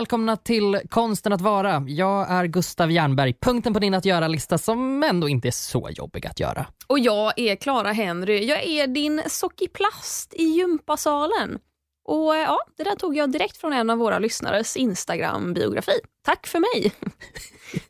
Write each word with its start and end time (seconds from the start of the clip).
välkomna 0.00 0.36
till 0.36 0.80
Konsten 0.88 1.32
att 1.32 1.40
vara. 1.40 1.84
Jag 1.88 2.30
är 2.30 2.44
Gustav 2.44 2.90
Jernberg, 2.90 3.34
punkten 3.40 3.72
på 3.72 3.78
din 3.78 3.94
att 3.94 4.04
göra-lista 4.04 4.58
som 4.58 5.02
ändå 5.02 5.28
inte 5.28 5.48
är 5.48 5.52
så 5.52 5.88
jobbig 5.90 6.26
att 6.26 6.40
göra. 6.40 6.66
Och 6.86 6.98
jag 6.98 7.32
är 7.36 7.56
Clara 7.56 7.92
Henry. 7.92 8.44
Jag 8.44 8.64
är 8.64 8.86
din 8.86 9.22
sockiplast 9.26 10.34
i 10.34 10.42
gympasalen. 10.42 11.58
Och 12.04 12.36
eh, 12.36 12.42
ja, 12.42 12.58
Det 12.76 12.84
där 12.84 12.96
tog 12.96 13.16
jag 13.16 13.32
direkt 13.32 13.56
från 13.56 13.72
en 13.72 13.90
av 13.90 13.98
våra 13.98 14.18
lyssnares 14.18 14.76
Instagram-biografi. 14.76 15.92
Tack 16.24 16.46
för 16.46 16.58
mig. 16.58 16.92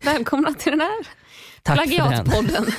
Välkomna 0.02 0.54
till 0.54 0.72
den 0.72 0.80
här 0.80 1.06
Tack 1.62 1.76
plagiatpodden. 1.76 2.66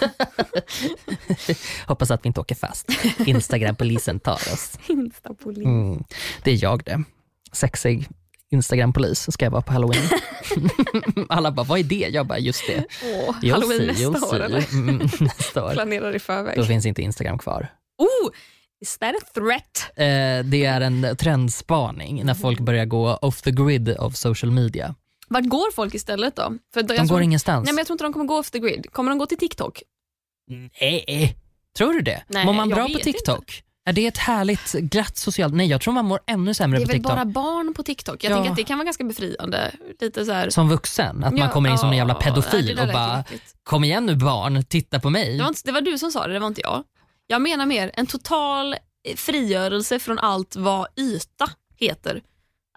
Hoppas 1.88 2.12
att 2.12 2.26
vi 2.26 2.28
inte 2.28 2.40
åker 2.40 2.56
fast. 2.56 2.90
Instagram-polisen 3.18 4.20
tar 4.20 4.34
oss. 4.34 4.80
Instapolis. 4.88 5.66
Mm. 5.66 6.04
Det 6.44 6.52
är 6.52 6.64
jag 6.64 6.84
det. 6.84 7.04
Sexig 7.52 8.10
Instagram-polis 8.52 9.32
ska 9.34 9.46
jag 9.46 9.52
vara 9.52 9.62
på 9.62 9.72
halloween. 9.74 10.04
Alla 11.30 11.52
bara, 11.52 11.64
vad 11.64 11.80
är 11.80 11.84
det? 11.84 12.08
Jag 12.12 12.28
bara, 12.28 12.40
just 12.40 12.68
det. 12.68 12.86
Åh, 13.04 13.36
You'll 13.42 13.52
halloween 13.52 13.88
nästa 13.88 14.26
år 14.28 14.40
eller? 14.40 14.74
Mm, 14.74 14.98
nästa 15.20 15.66
år. 15.66 15.74
Planerar 15.74 16.16
i 16.16 16.20
förväg. 16.20 16.58
Då 16.58 16.64
finns 16.66 16.86
inte 16.86 17.02
Instagram 17.02 17.38
kvar. 17.38 17.68
Oh, 17.98 18.32
is 18.82 18.98
that 18.98 19.16
a 19.16 19.26
threat? 19.34 19.92
Eh, 19.96 20.46
det 20.52 20.66
är 20.66 20.82
en 20.82 21.16
trendspaning 21.18 22.26
när 22.26 22.34
folk 22.34 22.60
börjar 22.60 22.86
gå 22.86 23.16
off 23.16 23.42
the 23.42 23.52
grid 23.52 23.98
of 23.98 24.16
social 24.16 24.52
media. 24.52 24.96
Vart 25.28 25.46
går 25.46 25.72
folk 25.72 25.94
istället 25.96 26.36
då? 26.36 26.58
För 26.74 26.84
De 26.84 26.96
tror- 26.98 27.08
går 27.08 27.22
ingenstans. 27.22 27.66
Nej, 27.66 27.74
men 27.74 27.78
jag 27.78 27.88
tror 27.88 27.94
inte 27.96 28.04
de 28.04 28.14
kommer 28.14 28.26
gå 28.26 28.38
off 28.40 28.52
the 28.52 28.60
grid. 28.60 28.88
Kommer 28.92 29.10
de 29.12 29.18
gå 29.20 29.26
till 29.26 29.38
TikTok? 29.38 29.82
Nej, 30.82 31.36
tror 31.78 31.94
du 31.94 32.02
det? 32.02 32.24
Nej, 32.28 32.46
mår 32.46 32.54
man 32.54 32.70
bra 32.70 32.88
på 32.90 33.00
TikTok? 33.00 33.64
Är 33.86 33.94
det 33.94 34.08
ett 34.08 34.18
härligt 34.18 34.72
glatt 34.72 35.18
socialt... 35.18 35.54
Nej, 35.54 35.68
jag 35.68 35.82
tror 35.82 35.94
man 35.94 36.06
mår 36.06 36.20
ännu 36.28 36.54
sämre 36.54 36.80
Det 36.80 36.84
är 36.84 36.86
på 36.86 36.88
väl 36.88 36.98
TikTok. 36.98 37.12
bara 37.12 37.26
barn 37.26 37.74
på 37.74 37.84
TikTok? 37.84 38.24
Jag 38.24 38.32
Ja. 38.32 38.36
tänker 38.36 38.52
att 38.52 38.56
det 38.58 38.64
kan 38.64 38.78
vara 38.78 38.86
ganska 38.86 39.04
befriande. 39.04 39.72
Lite 40.00 40.26
så 40.26 40.32
här... 40.32 40.50
Som 40.50 40.70
vuxen, 40.70 41.24
att 41.24 41.32
man 41.32 41.38
Ja, 41.38 41.50
kommer 41.50 41.70
in 41.70 41.78
som 41.78 41.90
en 41.90 41.98
jävla 41.98 42.14
pedofil 42.14 42.80
och 42.80 42.88
bara. 42.88 43.24
“kom 43.64 43.84
igen 43.84 44.06
nu 44.06 44.16
barn, 44.16 44.64
titta 44.66 45.00
på 45.00 45.10
mig”. 45.10 45.38
Det 45.38 45.44
var, 45.44 45.48
inte, 45.50 45.62
det 45.66 45.72
var 45.72 45.82
du 45.82 45.98
som 45.98 46.12
sa 46.12 46.28
det, 46.28 46.34
det 46.34 46.40
var 46.40 46.48
inte 46.48 46.62
jag. 46.62 46.84
Jag 47.28 47.42
menar 47.42 47.66
mer 47.66 47.92
en 47.94 48.08
total 48.08 48.74
eh, 48.74 49.16
frigörelse 49.16 50.00
från 50.00 50.20
allt 50.20 50.56
vad 50.56 50.88
yta 51.00 51.50
heter. 51.78 52.22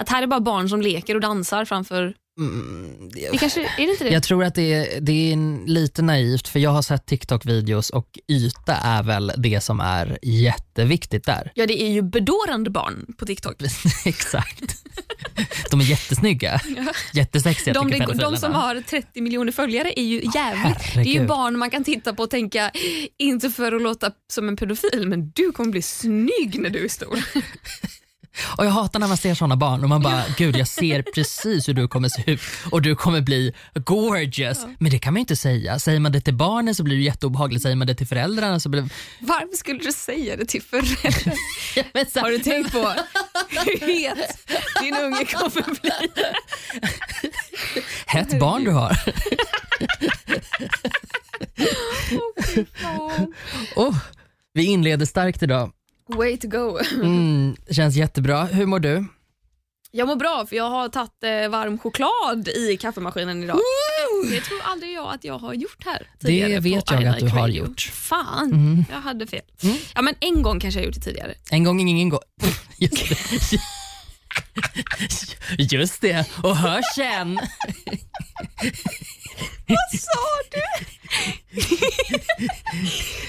Att 0.02 0.08
här 0.08 0.22
är 0.22 0.26
bara 0.26 0.40
barn 0.40 0.68
som 0.68 0.80
leker 0.82 1.14
och 1.14 1.20
dansar 1.20 1.64
framför... 1.64 2.14
Mm, 2.40 3.10
Det 3.14 3.38
kanske, 3.38 3.60
är 3.60 3.86
det 3.86 3.92
inte 3.92 4.04
det? 4.04 4.10
jag 4.10 4.22
tror 4.22 4.44
att 4.44 4.54
det 4.54 4.72
är, 4.72 5.00
det 5.00 5.32
är 5.32 5.66
lite 5.66 6.02
naivt 6.02 6.48
för 6.48 6.58
jag 6.58 6.70
har 6.70 6.82
sett 6.82 7.06
TikTok-videos 7.06 7.90
och 7.90 8.18
yta 8.28 8.74
är 8.74 9.02
väl 9.02 9.32
det 9.36 9.60
som 9.60 9.80
är 9.80 10.18
jätteviktigt 10.22 11.24
där. 11.24 11.52
Ja, 11.54 11.66
det 11.66 11.82
är 11.82 11.88
ju 11.88 12.02
bedårande 12.02 12.70
barn 12.70 13.14
på 13.18 13.26
TikTok. 13.26 13.62
Exakt. 14.04 14.84
De 15.70 15.80
är 15.80 15.84
jättesnygga, 15.84 16.60
jättesexiga 17.12 17.74
De, 17.74 17.90
de, 17.90 18.18
de 18.18 18.36
som 18.36 18.52
har 18.52 18.80
30 18.80 19.20
miljoner 19.20 19.52
följare 19.52 20.00
är 20.00 20.04
ju 20.04 20.22
jävligt... 20.34 20.94
Det 20.94 21.00
är 21.00 21.20
ju 21.20 21.26
barn 21.26 21.58
man 21.58 21.70
kan 21.70 21.84
titta 21.84 22.14
på 22.14 22.22
och 22.22 22.30
tänka, 22.30 22.70
inte 23.18 23.50
för 23.50 23.72
att 23.72 23.82
låta 23.82 24.10
som 24.32 24.48
en 24.48 24.56
pedofil, 24.56 25.08
men 25.08 25.30
du 25.30 25.52
kommer 25.52 25.70
bli 25.70 25.82
snygg 25.82 26.60
när 26.60 26.70
du 26.70 26.84
är 26.84 26.88
stor. 26.88 27.18
Och 28.58 28.66
jag 28.66 28.70
hatar 28.70 29.00
när 29.00 29.08
man 29.08 29.16
ser 29.16 29.34
såna 29.34 29.56
barn 29.56 29.82
och 29.82 29.88
man 29.88 30.02
bara, 30.02 30.22
gud 30.36 30.56
jag 30.56 30.68
ser 30.68 31.02
precis 31.14 31.68
hur 31.68 31.74
du 31.74 31.88
kommer 31.88 32.08
se 32.08 32.22
ut 32.32 32.40
och 32.70 32.82
du 32.82 32.96
kommer 32.96 33.20
bli 33.20 33.52
gorgeous. 33.74 34.66
Men 34.78 34.90
det 34.90 34.98
kan 34.98 35.12
man 35.12 35.18
ju 35.18 35.20
inte 35.20 35.36
säga. 35.36 35.78
Säger 35.78 36.00
man 36.00 36.12
det 36.12 36.20
till 36.20 36.34
barnen 36.34 36.74
så 36.74 36.82
blir 36.82 36.96
det 36.96 37.02
jätteobehagligt. 37.02 37.62
Säger 37.62 37.76
man 37.76 37.86
det 37.86 37.94
till 37.94 38.06
föräldrarna 38.06 38.60
så 38.60 38.68
blir 38.68 38.82
det... 38.82 38.88
Varför 39.20 39.56
skulle 39.56 39.78
du 39.78 39.92
säga 39.92 40.36
det 40.36 40.44
till 40.44 40.62
föräldrar? 40.62 41.34
Men 41.94 42.06
så- 42.06 42.20
Har 42.20 42.30
du 42.30 42.38
tänkt 42.38 42.72
på 42.72 42.78
hur 43.48 44.04
het 44.04 44.38
din 44.82 44.96
unge 44.96 45.24
kommer 45.24 45.80
bli? 45.80 45.90
Hett 48.06 48.40
barn 48.40 48.64
du 48.64 48.70
har. 48.70 48.98
Oh, 53.76 53.96
vi 54.54 54.64
inleder 54.64 55.06
starkt 55.06 55.42
idag. 55.42 55.72
Way 56.08 56.36
to 56.36 56.48
go. 56.48 56.78
Mm, 56.92 57.56
känns 57.70 57.96
jättebra. 57.96 58.44
Hur 58.44 58.66
mår 58.66 58.78
du? 58.78 59.04
Jag 59.90 60.08
mår 60.08 60.16
bra 60.16 60.46
för 60.48 60.56
jag 60.56 60.70
har 60.70 60.88
tagit 60.88 61.24
eh, 61.24 61.48
varm 61.48 61.78
choklad 61.78 62.48
i 62.48 62.76
kaffemaskinen 62.76 63.42
idag. 63.44 63.58
Det 64.30 64.40
tror 64.40 64.60
aldrig 64.64 64.92
jag 64.92 65.14
att 65.14 65.24
jag 65.24 65.38
har 65.38 65.54
gjort 65.54 65.84
här 65.84 66.08
tidigare. 66.20 66.52
Det 66.52 66.60
vet 66.60 66.90
jag 66.90 67.04
att 67.04 67.18
du 67.18 67.28
har 67.28 67.40
Radio. 67.40 67.66
gjort. 67.66 67.80
Fan, 67.80 68.84
jag 68.90 69.00
hade 69.00 69.26
fel. 69.26 69.40
Ja, 69.94 70.02
men 70.02 70.14
en 70.20 70.42
gång 70.42 70.60
kanske 70.60 70.80
jag 70.80 70.86
gjort 70.86 70.94
det 70.94 71.00
tidigare. 71.00 71.34
En 71.50 71.64
gång 71.64 71.80
ingen 71.80 72.08
gång. 72.08 72.20
Just 72.78 72.96
det. 75.58 75.76
Just 75.76 76.00
det, 76.00 76.26
och 76.42 76.56
hör 76.56 76.82
sen. 76.94 77.38
Vad 79.66 80.00
sa 80.00 80.20
du? 80.50 80.62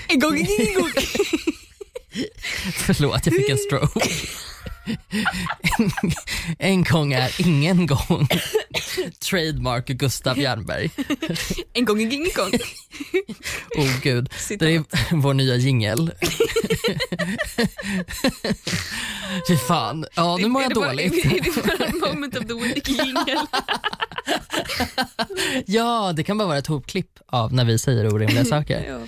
en 0.14 0.20
gång, 0.20 0.38
en 0.38 0.74
gång. 0.82 0.92
Förlåt, 2.74 3.26
jag 3.26 3.36
fick 3.36 3.50
en 3.50 3.58
stroke. 3.58 4.10
En, 5.80 5.92
en 6.60 6.84
gång 6.84 7.14
är 7.14 7.42
ingen 7.48 7.88
gång. 7.88 8.28
Trademark 9.30 9.88
Gustav 9.88 10.40
Jernberg. 10.40 10.90
En 11.74 11.86
gång, 11.86 12.02
en 12.02 12.10
gång, 12.10 12.26
en 12.26 12.32
gång. 12.36 12.52
Oh 13.78 14.00
gud, 14.04 14.30
Citat. 14.38 14.60
det 14.60 14.76
är 14.76 15.16
vår 15.16 15.34
nya 15.34 15.56
jingel. 15.56 16.12
Fy 19.48 19.58
fan, 19.58 20.06
ja 20.16 20.38
nu 20.38 20.48
mår 20.48 20.62
jag 20.62 20.72
Är 20.72 20.76
dåligt. 20.76 21.26
Är 21.26 21.30
det 21.44 21.78
bara 21.78 21.86
en 21.86 22.00
moment 22.00 22.38
of 22.38 22.46
the 22.48 22.54
week 22.54 22.90
jingel? 22.90 23.38
Ja, 25.66 26.14
det 26.16 26.24
kan 26.24 26.38
bara 26.38 26.48
vara 26.48 26.58
ett 26.58 26.68
hopklipp 26.68 27.10
av 27.28 27.54
när 27.54 27.66
vi 27.66 27.78
säger 27.78 28.14
orimliga 28.14 28.46
saker. 28.56 28.86
Ja. 28.90 29.00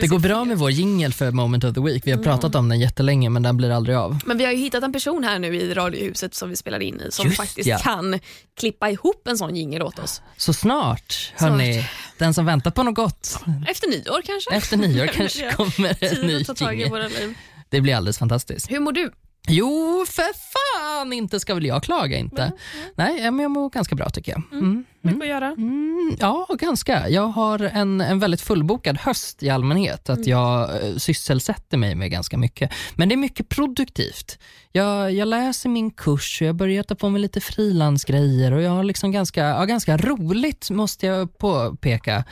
Det 0.00 0.06
går 0.06 0.18
bra 0.18 0.44
med 0.44 0.58
vår 0.58 0.70
jingel 0.70 1.12
för 1.12 1.30
Moment 1.30 1.64
of 1.64 1.74
the 1.74 1.80
Week. 1.80 2.02
Vi 2.06 2.10
har 2.10 2.22
pratat 2.22 2.54
om 2.54 2.68
den 2.68 2.80
jättelänge 2.80 3.30
men 3.30 3.42
den 3.42 3.56
blir 3.56 3.70
aldrig 3.70 3.96
av. 3.96 4.18
Men 4.26 4.38
vi 4.38 4.44
har 4.44 4.52
ju 4.52 4.58
hittat 4.58 4.84
en 4.84 4.92
person 4.92 5.11
här 5.24 5.38
nu 5.38 5.56
i 5.56 5.74
radiohuset 5.74 6.34
som 6.34 6.50
vi 6.50 6.56
spelar 6.56 6.80
in 6.82 7.00
i 7.00 7.10
som 7.10 7.26
Just 7.26 7.36
faktiskt 7.36 7.66
ja. 7.68 7.78
kan 7.78 8.20
klippa 8.60 8.90
ihop 8.90 9.28
en 9.28 9.38
sån 9.38 9.56
jingel 9.56 9.82
åt 9.82 9.98
oss. 9.98 10.22
Så 10.36 10.52
snart, 10.52 11.32
hörni, 11.36 11.88
den 12.18 12.34
som 12.34 12.46
väntar 12.46 12.70
på 12.70 12.82
något 12.82 12.94
gott, 12.94 13.38
Efter 13.68 13.88
nyår 13.88 14.22
kanske? 14.22 14.54
efter 14.54 14.76
nyår 14.76 15.06
kanske 15.14 15.52
kommer 15.52 15.96
en 16.00 16.26
ny 16.26 16.44
jingel. 16.60 17.34
Det 17.68 17.80
blir 17.80 17.94
alldeles 17.94 18.18
fantastiskt. 18.18 18.70
Hur 18.70 18.80
mår 18.80 18.92
du? 18.92 19.12
Jo, 19.48 20.04
för 20.08 20.22
fan 20.22 20.71
inte 21.12 21.40
ska 21.40 21.54
väl 21.54 21.66
jag 21.66 21.82
klaga 21.82 22.16
inte. 22.16 22.52
Nej, 22.94 23.20
ja, 23.22 23.30
men 23.30 23.42
jag 23.42 23.50
mår 23.50 23.70
ganska 23.70 23.94
bra 23.94 24.10
tycker 24.10 24.32
jag. 24.32 24.42
Mm. 24.52 24.84
Mycket 25.04 25.22
att 25.22 25.28
göra? 25.28 25.46
Mm, 25.46 26.16
ja, 26.20 26.46
ganska. 26.58 27.08
Jag 27.08 27.26
har 27.26 27.58
en, 27.58 28.00
en 28.00 28.18
väldigt 28.18 28.40
fullbokad 28.40 28.98
höst 28.98 29.42
i 29.42 29.50
allmänhet. 29.50 30.10
Att 30.10 30.26
jag 30.26 30.84
eh, 30.84 30.96
sysselsätter 30.96 31.78
mig 31.78 31.94
med 31.94 32.10
ganska 32.10 32.38
mycket. 32.38 32.72
Men 32.94 33.08
det 33.08 33.14
är 33.14 33.16
mycket 33.16 33.48
produktivt. 33.48 34.38
Jag, 34.72 35.12
jag 35.12 35.28
läser 35.28 35.68
min 35.68 35.90
kurs 35.90 36.38
och 36.40 36.46
jag 36.46 36.54
börjar 36.54 36.82
ta 36.82 36.94
på 36.94 37.08
mig 37.08 37.20
lite 37.20 37.40
frilansgrejer 37.40 38.52
och 38.52 38.62
jag 38.62 38.70
har 38.70 38.84
liksom 38.84 39.12
ganska, 39.12 39.40
ja, 39.40 39.64
ganska 39.64 39.96
roligt 39.96 40.70
måste 40.70 41.06
jag 41.06 41.38
påpeka. 41.38 42.24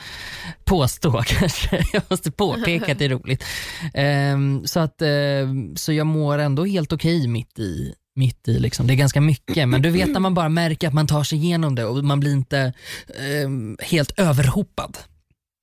Påstå 0.63 1.21
kanske. 1.25 1.85
Jag 1.93 2.03
måste 2.09 2.31
påpeka 2.31 2.91
att 2.91 2.99
det 2.99 3.05
är 3.05 3.09
roligt. 3.09 3.43
Ehm, 3.93 4.67
så, 4.67 4.79
att, 4.79 5.01
ehm, 5.01 5.75
så 5.75 5.93
jag 5.93 6.07
mår 6.07 6.37
ändå 6.37 6.65
helt 6.65 6.93
okej 6.93 7.27
mitt 7.27 7.59
i 7.59 7.93
mitt 8.15 8.47
i 8.47 8.59
liksom. 8.59 8.87
Det 8.87 8.93
är 8.93 8.95
ganska 8.95 9.21
mycket 9.21 9.69
men 9.69 9.81
du 9.81 9.89
vet 9.89 10.09
när 10.09 10.19
man 10.19 10.33
bara 10.33 10.49
märker 10.49 10.87
att 10.87 10.93
man 10.93 11.07
tar 11.07 11.23
sig 11.23 11.37
igenom 11.37 11.75
det 11.75 11.85
och 11.85 12.03
man 12.03 12.19
blir 12.19 12.31
inte 12.31 12.73
ehm, 13.19 13.77
helt 13.81 14.19
överhopad. 14.19 14.97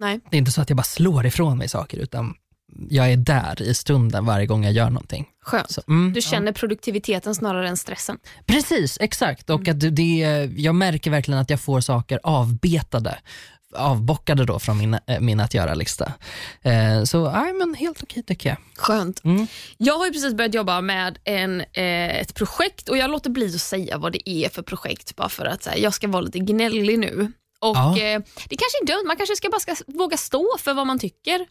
Nej. 0.01 0.21
Det 0.31 0.37
är 0.37 0.39
inte 0.39 0.51
så 0.53 0.61
att 0.61 0.71
jag 0.71 0.77
bara 0.77 0.83
slår 0.83 1.27
ifrån 1.27 1.59
mig 1.59 1.69
saker 1.69 1.99
utan 1.99 2.35
jag 2.91 3.13
är 3.13 3.17
där 3.17 3.63
i 3.63 3.75
stunden 3.75 4.25
varje 4.25 4.47
gång 4.47 4.65
jag 4.65 4.73
gör 4.73 4.91
någonting. 4.91 5.27
Skönt. 5.43 5.71
Så, 5.71 5.83
mm, 5.89 6.13
Du 6.13 6.19
ja. 6.19 6.23
känner 6.31 6.53
produktiviteten 6.53 7.35
snarare 7.35 7.69
än 7.69 7.77
stressen. 7.77 8.19
Precis, 8.47 8.99
exakt. 9.01 9.51
Och 9.51 9.61
Mm. 9.69 9.77
att 9.77 9.97
det, 9.97 10.51
jag 10.57 10.75
märker 10.75 11.11
verkligen 11.11 11.41
att 11.41 11.51
jag 11.51 11.61
får 11.61 11.81
saker 11.81 12.21
avbetade 12.23 13.19
avbockade 13.75 14.45
då 14.45 14.59
från 14.59 14.79
min, 14.79 14.95
eh, 15.07 15.21
min 15.21 15.41
att 15.41 15.55
göra-lista. 15.55 16.13
Eh, 16.63 17.05
så 17.05 17.31
nej, 17.31 17.53
men 17.53 17.75
helt 17.75 18.03
okej 18.03 18.23
tycker 18.23 18.49
jag. 18.49 18.59
Skönt. 18.77 19.25
Mm. 19.25 19.47
Jag 19.77 19.99
har 19.99 20.07
ju 20.07 20.13
precis 20.13 20.35
börjat 20.35 20.55
jobba 20.55 20.81
med 20.81 21.19
en, 21.25 21.61
eh, 21.61 22.21
ett 22.21 22.35
projekt 22.35 22.89
och 22.89 22.97
jag 22.97 23.11
låter 23.11 23.31
bli 23.31 23.47
att 23.55 23.61
säga 23.61 23.99
vad 23.99 24.13
det 24.13 24.31
är 24.31 24.49
för 24.49 24.63
projekt 24.63 25.17
bara 25.17 25.29
för 25.29 25.45
att 25.45 25.63
så 25.63 25.71
här, 25.71 25.77
jag 25.79 25.95
ska 25.95 26.09
vara 26.09 26.21
lite 26.21 26.39
gnällig 26.39 26.99
nu. 26.99 27.33
Och 27.61 27.77
Ja. 27.77 27.91
eh, 27.99 28.21
Det 28.49 28.57
kanske 28.57 28.79
är 28.83 28.87
dumt, 28.87 29.07
man 29.07 29.17
kanske 29.17 29.37
ska 29.37 29.49
bara 29.51 29.61
ska 29.61 29.75
våga 29.87 30.17
stå 30.17 30.57
för 30.59 30.75
vad 30.75 30.87
man 30.87 30.99
tycker. 30.99 31.47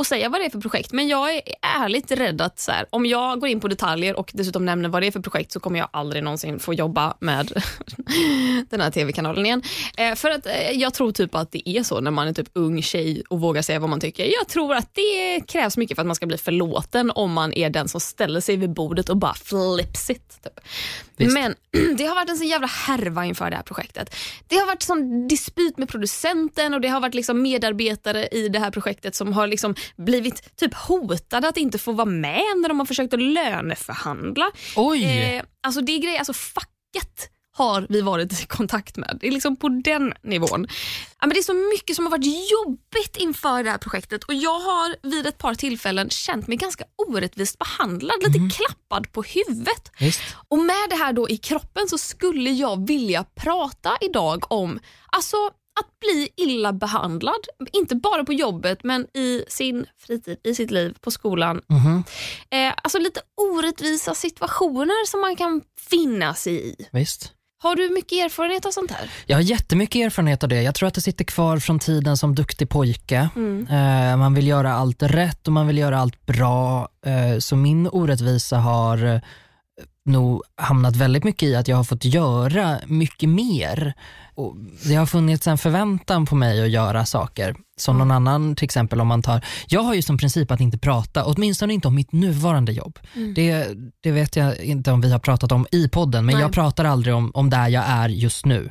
Att 0.00 0.06
säga 0.06 0.28
vad 0.28 0.40
det 0.40 0.44
är 0.44 0.50
för 0.50 0.60
projekt, 0.60 0.92
men 0.92 1.08
jag 1.08 1.34
är 1.34 1.42
ärligt 1.82 2.10
rädd 2.10 2.40
att 2.40 2.60
så 2.60 2.72
här, 2.72 2.86
om 2.90 3.06
jag 3.06 3.40
går 3.40 3.48
in 3.48 3.60
på 3.60 3.68
detaljer 3.68 4.18
och 4.18 4.30
dessutom 4.34 4.64
nämner 4.64 4.88
vad 4.88 5.02
det 5.02 5.06
är 5.06 5.10
för 5.10 5.20
projekt 5.20 5.52
så 5.52 5.60
kommer 5.60 5.78
jag 5.78 5.88
aldrig 5.92 6.22
någonsin 6.22 6.58
få 6.58 6.74
jobba 6.74 7.16
med 7.20 7.52
den 8.70 8.80
här 8.80 8.90
tv-kanalen 8.90 9.46
igen. 9.46 9.62
Eh, 9.96 10.14
för 10.14 10.30
att 10.30 10.46
eh, 10.46 10.70
jag 10.70 10.94
tror 10.94 11.12
typ 11.12 11.34
att 11.34 11.52
det 11.52 11.68
är 11.68 11.82
så 11.82 12.00
när 12.00 12.10
man 12.10 12.28
är 12.28 12.32
typ 12.32 12.48
ung 12.52 12.82
tjej 12.82 13.22
och 13.28 13.40
vågar 13.40 13.62
säga 13.62 13.78
vad 13.78 13.90
man 13.90 14.00
tycker. 14.00 14.24
Jag 14.24 14.48
tror 14.48 14.74
att 14.74 14.94
det 14.94 15.40
krävs 15.48 15.76
mycket 15.76 15.96
för 15.96 16.02
att 16.02 16.06
man 16.06 16.16
ska 16.16 16.26
bli 16.26 16.38
förlåten 16.38 17.10
om 17.14 17.32
man 17.32 17.52
är 17.52 17.70
den 17.70 17.88
som 17.88 18.00
ställer 18.00 18.40
sig 18.40 18.56
vid 18.56 18.70
bordet 18.70 19.08
och 19.08 19.16
bara 19.16 19.34
flips 19.34 20.10
it. 20.10 20.38
Typ. 20.42 21.32
Men 21.32 21.54
det 21.96 22.04
har 22.04 22.14
varit 22.14 22.30
en 22.30 22.36
sån 22.36 22.48
jävla 22.48 22.66
härva 22.66 23.24
inför 23.24 23.50
det 23.50 23.56
här 23.56 23.62
projektet. 23.62 24.14
Det 24.48 24.56
har 24.56 24.66
varit 24.66 24.82
sån 24.82 25.28
dispyt 25.28 25.78
med 25.78 25.88
producenten 25.88 26.74
och 26.74 26.80
det 26.80 26.88
har 26.88 27.00
varit 27.00 27.14
liksom 27.14 27.42
medarbetare 27.42 28.26
i 28.26 28.48
det 28.48 28.58
här 28.58 28.70
projektet 28.70 29.14
som 29.14 29.32
har 29.32 29.46
liksom 29.46 29.74
blivit 29.96 30.56
typ 30.56 30.74
hotade 30.74 31.48
att 31.48 31.56
inte 31.56 31.78
få 31.78 31.92
vara 31.92 32.06
med 32.06 32.44
när 32.56 32.68
de 32.68 32.78
har 32.78 32.86
försökt 32.86 33.14
att 33.14 33.22
löneförhandla. 33.22 34.50
Oj! 34.76 35.04
Eh, 35.04 35.42
alltså 35.62 35.80
det 35.80 35.92
är 35.92 35.98
grejer, 35.98 36.18
alltså 36.18 36.32
facket 36.32 37.30
har 37.54 37.86
vi 37.88 38.00
varit 38.00 38.42
i 38.42 38.46
kontakt 38.46 38.96
med. 38.96 39.18
Det 39.20 39.26
är 39.26 39.30
liksom 39.30 39.56
på 39.56 39.68
den 39.68 40.14
nivån. 40.22 40.66
Ja, 41.20 41.26
men 41.26 41.30
det 41.30 41.38
är 41.38 41.42
så 41.42 41.70
mycket 41.74 41.96
som 41.96 42.04
har 42.04 42.10
varit 42.10 42.50
jobbigt 42.50 43.16
inför 43.16 43.64
det 43.64 43.70
här 43.70 43.78
projektet 43.78 44.24
och 44.24 44.34
jag 44.34 44.60
har 44.60 44.96
vid 45.02 45.26
ett 45.26 45.38
par 45.38 45.54
tillfällen 45.54 46.10
känt 46.10 46.46
mig 46.46 46.56
ganska 46.56 46.84
orättvist 47.08 47.58
behandlad, 47.58 48.16
lite 48.22 48.56
klappad 48.56 49.12
på 49.12 49.22
huvudet. 49.22 49.92
Visst. 49.98 50.20
Och 50.48 50.58
med 50.58 50.86
det 50.90 50.96
här 50.96 51.12
då 51.12 51.28
i 51.28 51.36
kroppen 51.36 51.88
så 51.88 51.98
skulle 51.98 52.50
jag 52.50 52.86
vilja 52.86 53.24
prata 53.24 53.96
idag 54.00 54.52
om 54.52 54.80
alltså 55.06 55.36
att 55.80 56.00
bli 56.00 56.28
illa 56.36 56.72
behandlad, 56.72 57.46
inte 57.72 57.94
bara 57.94 58.24
på 58.24 58.32
jobbet 58.32 58.84
men 58.84 59.06
i 59.16 59.44
sin 59.48 59.86
fritid, 59.98 60.38
i 60.44 60.54
sitt 60.54 60.70
liv, 60.70 60.96
på 61.00 61.10
skolan. 61.10 61.60
Mhm. 61.68 62.04
Eh, 62.50 62.72
alltså 62.82 62.98
lite 62.98 63.20
orättvisa 63.36 64.14
situationer 64.14 65.06
som 65.06 65.20
man 65.20 65.36
kan 65.36 65.62
finna 65.90 66.34
sig 66.34 66.68
i. 66.68 66.76
Visst. 66.92 67.32
Har 67.62 67.76
du 67.76 67.88
mycket 67.88 68.12
erfarenhet 68.12 68.66
av 68.66 68.70
sånt 68.70 68.90
här? 68.90 69.10
Jag 69.26 69.36
har 69.36 69.42
jättemycket 69.42 70.06
erfarenhet 70.06 70.42
av 70.42 70.48
det. 70.48 70.62
Jag 70.62 70.74
tror 70.74 70.86
att 70.86 70.94
det 70.94 71.00
sitter 71.00 71.24
kvar 71.24 71.58
från 71.58 71.78
tiden 71.78 72.16
som 72.16 72.34
duktig 72.34 72.68
pojke. 72.68 73.28
Mm. 73.36 73.66
Eh, 73.66 74.16
man 74.16 74.34
vill 74.34 74.46
göra 74.46 74.72
allt 74.72 75.02
rätt 75.02 75.46
och 75.46 75.52
man 75.52 75.66
vill 75.66 75.78
göra 75.78 75.98
allt 75.98 76.26
bra. 76.26 76.88
Eh, 77.06 77.38
så 77.38 77.56
min 77.56 77.88
orättvisa 77.88 78.56
har 78.56 79.20
nog 80.04 80.42
hamnat 80.56 80.96
väldigt 80.96 81.24
mycket 81.24 81.48
i 81.48 81.56
att 81.56 81.68
jag 81.68 81.76
har 81.76 81.84
fått 81.84 82.04
göra 82.04 82.78
mycket 82.86 83.28
mer. 83.28 83.94
Och 84.34 84.56
det 84.84 84.94
har 84.94 85.06
funnits 85.06 85.46
en 85.46 85.58
förväntan 85.58 86.26
på 86.26 86.34
mig 86.34 86.62
att 86.62 86.70
göra 86.70 87.06
saker. 87.06 87.56
Som 87.76 87.98
någon 87.98 88.10
annan, 88.10 88.56
till 88.56 88.64
exempel 88.64 89.00
om 89.00 89.08
man 89.08 89.22
tar, 89.22 89.44
jag 89.68 89.80
har 89.80 89.94
ju 89.94 90.02
som 90.02 90.18
princip 90.18 90.50
att 90.50 90.60
inte 90.60 90.78
prata, 90.78 91.24
åtminstone 91.24 91.74
inte 91.74 91.88
om 91.88 91.94
mitt 91.94 92.12
nuvarande 92.12 92.72
jobb. 92.72 92.98
Det, 93.34 93.68
det 94.02 94.10
vet 94.10 94.36
jag 94.36 94.60
inte 94.60 94.92
om 94.92 95.00
vi 95.00 95.12
har 95.12 95.18
pratat 95.18 95.52
om 95.52 95.66
i 95.72 95.88
podden, 95.88 96.26
men 96.26 96.34
Nej. 96.34 96.42
jag 96.42 96.52
pratar 96.52 96.84
aldrig 96.84 97.14
om, 97.14 97.30
om 97.34 97.50
där 97.50 97.68
jag 97.68 97.84
är 97.86 98.08
just 98.08 98.46
nu. 98.46 98.70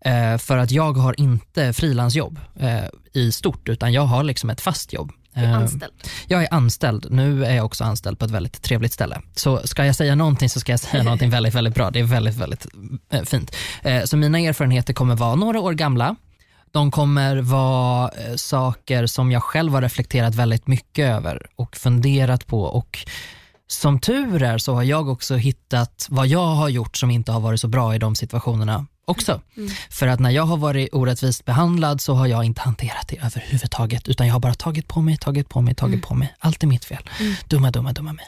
Eh, 0.00 0.38
för 0.38 0.58
att 0.58 0.70
jag 0.70 0.92
har 0.92 1.20
inte 1.20 1.72
frilansjobb 1.72 2.40
eh, 2.60 2.84
i 3.12 3.32
stort, 3.32 3.68
utan 3.68 3.92
jag 3.92 4.02
har 4.02 4.22
liksom 4.22 4.50
ett 4.50 4.60
fast 4.60 4.92
jobb. 4.92 5.12
Du 5.34 5.40
är 5.40 5.44
Eh, 5.44 5.54
anställd. 5.54 5.92
jag 6.26 6.42
är 6.42 6.54
anställd. 6.54 7.06
Nu 7.10 7.44
är 7.44 7.54
jag 7.56 7.64
också 7.64 7.84
anställd 7.84 8.18
på 8.18 8.24
ett 8.24 8.30
väldigt 8.30 8.62
trevligt 8.62 8.92
ställe. 8.92 9.20
Så 9.34 9.60
ska 9.66 9.86
jag 9.86 9.96
säga 9.96 10.14
någonting 10.14 10.48
så 10.48 10.60
ska 10.60 10.72
jag 10.72 10.80
säga 10.80 11.02
någonting 11.08 11.30
väldigt, 11.30 11.54
väldigt 11.54 11.74
bra. 11.74 11.90
Det 11.90 12.00
är 12.00 12.04
väldigt, 12.04 12.36
väldigt 12.36 12.66
eh, 13.12 13.22
fint. 13.22 13.56
Eh, 13.82 14.04
så 14.04 14.16
mina 14.16 14.38
erfarenheter 14.40 14.94
kommer 14.94 15.14
vara 15.16 15.34
några 15.34 15.60
år 15.60 15.72
gamla. 15.72 16.16
De 16.70 16.90
kommer 16.90 17.36
vara 17.36 18.10
eh, 18.10 18.34
saker 18.36 19.06
som 19.06 19.32
jag 19.32 19.42
själv 19.42 19.72
har 19.72 19.82
reflekterat 19.82 20.34
väldigt 20.34 20.66
mycket 20.66 21.04
över 21.16 21.46
och 21.56 21.76
funderat 21.76 22.46
på. 22.46 22.62
Och 22.62 22.98
som 23.66 24.00
tur 24.00 24.42
är 24.42 24.58
så 24.58 24.74
har 24.74 24.82
jag 24.82 25.08
också 25.08 25.36
hittat 25.36 26.06
vad 26.10 26.26
jag 26.26 26.46
har 26.46 26.68
gjort 26.68 26.96
som 26.96 27.10
inte 27.10 27.32
har 27.32 27.40
varit 27.40 27.60
så 27.60 27.68
bra 27.68 27.94
i 27.94 27.98
de 27.98 28.14
situationerna 28.14 28.86
också. 29.04 29.40
För 29.90 30.06
att 30.06 30.20
när 30.20 30.30
jag 30.30 30.42
har 30.42 30.56
varit 30.56 30.88
orättvist 30.92 31.44
behandlad 31.44 32.00
så 32.00 32.14
har 32.14 32.26
jag 32.26 32.44
inte 32.44 32.60
hanterat 32.60 33.08
det 33.08 33.16
överhuvudtaget 33.16 34.08
utan 34.08 34.26
jag 34.26 34.34
har 34.34 34.40
bara 34.40 34.54
tagit 34.54 34.88
på 34.88 35.00
mig, 35.00 35.16
tagit 35.16 35.48
på 35.48 35.60
mig, 35.60 35.74
tagit 35.74 36.02
på 36.02 36.14
mig. 36.14 36.34
Allt 36.38 36.62
är 36.62 36.66
mitt 36.66 36.84
fel. 36.84 37.08
Dumma, 37.48 37.70
dumma, 37.70 37.92
dumma 37.92 38.12
mig. 38.12 38.26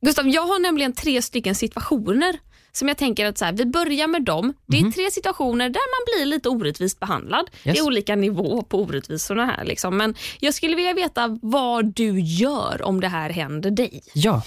Gustav, 0.00 0.28
jag 0.28 0.42
har 0.42 0.58
nämligen 0.62 0.92
tre 0.92 1.22
stycken 1.22 1.54
situationer 1.54 2.38
som 2.72 2.88
jag 2.88 2.96
tänker 2.96 3.26
att 3.26 3.38
så 3.38 3.44
här, 3.44 3.52
vi 3.52 3.66
börjar 3.66 4.06
med 4.06 4.24
dem. 4.24 4.54
Det 4.66 4.78
är 4.78 4.90
tre 4.90 5.10
situationer 5.10 5.68
där 5.68 5.80
man 5.80 6.04
blir 6.26 6.26
lite 6.26 6.48
orättvist 6.48 7.00
behandlad. 7.00 7.46
Det 7.62 7.70
Yes. 7.70 7.78
är 7.78 7.82
olika 7.86 8.16
nivå 8.16 8.62
på 8.62 8.82
orättvisorna 8.82 9.46
här. 9.46 9.64
Liksom. 9.64 9.96
Men 9.96 10.14
jag 10.40 10.54
skulle 10.54 10.76
vilja 10.76 10.92
veta 10.94 11.38
vad 11.42 11.94
du 11.94 12.20
gör 12.20 12.82
om 12.82 13.00
det 13.00 13.08
här 13.08 13.30
händer 13.30 13.70
dig. 13.70 14.02
Ja, 14.14 14.42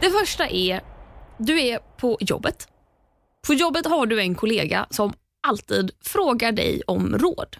Det 0.00 0.10
första 0.10 0.48
är, 0.48 0.80
du 1.38 1.60
är 1.60 1.78
på 1.96 2.18
jobbet. 2.20 2.68
På 3.46 3.54
jobbet 3.54 3.86
har 3.86 4.06
du 4.06 4.20
en 4.20 4.34
kollega 4.34 4.86
som 4.90 5.12
alltid 5.46 5.90
frågar 6.04 6.52
dig 6.52 6.82
om 6.86 7.18
råd. 7.18 7.56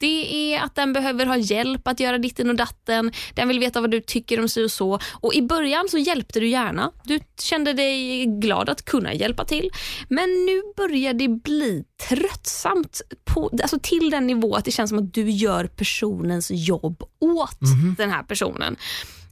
Det 0.00 0.54
är 0.54 0.60
att 0.60 0.74
den 0.74 0.92
behöver 0.92 1.26
ha 1.26 1.36
hjälp 1.36 1.88
att 1.88 2.00
göra 2.00 2.18
ditten 2.18 2.50
och 2.50 2.56
datten. 2.56 3.12
Den 3.34 3.48
vill 3.48 3.58
veta 3.58 3.80
vad 3.80 3.90
du 3.90 4.00
tycker 4.00 4.40
om 4.40 4.48
si 4.48 4.64
och 4.64 4.70
så. 4.70 4.98
Och 5.12 5.34
I 5.34 5.42
början 5.42 5.88
så 5.88 5.98
hjälpte 5.98 6.40
du 6.40 6.48
gärna. 6.48 6.92
Du 7.04 7.20
kände 7.40 7.72
dig 7.72 8.26
glad 8.26 8.68
att 8.68 8.84
kunna 8.84 9.14
hjälpa 9.14 9.44
till. 9.44 9.70
Men 10.08 10.24
nu 10.24 10.62
börjar 10.76 11.14
det 11.14 11.28
bli 11.28 11.84
tröttsamt 12.08 13.02
på, 13.24 13.50
alltså 13.62 13.78
till 13.82 14.10
den 14.10 14.26
nivå 14.26 14.54
att 14.54 14.64
det 14.64 14.70
känns 14.70 14.90
som 14.90 14.98
att 14.98 15.14
du 15.14 15.30
gör 15.30 15.66
personens 15.66 16.50
jobb 16.50 17.02
åt 17.20 17.58
den 17.96 18.10
här 18.10 18.22
personen. 18.22 18.76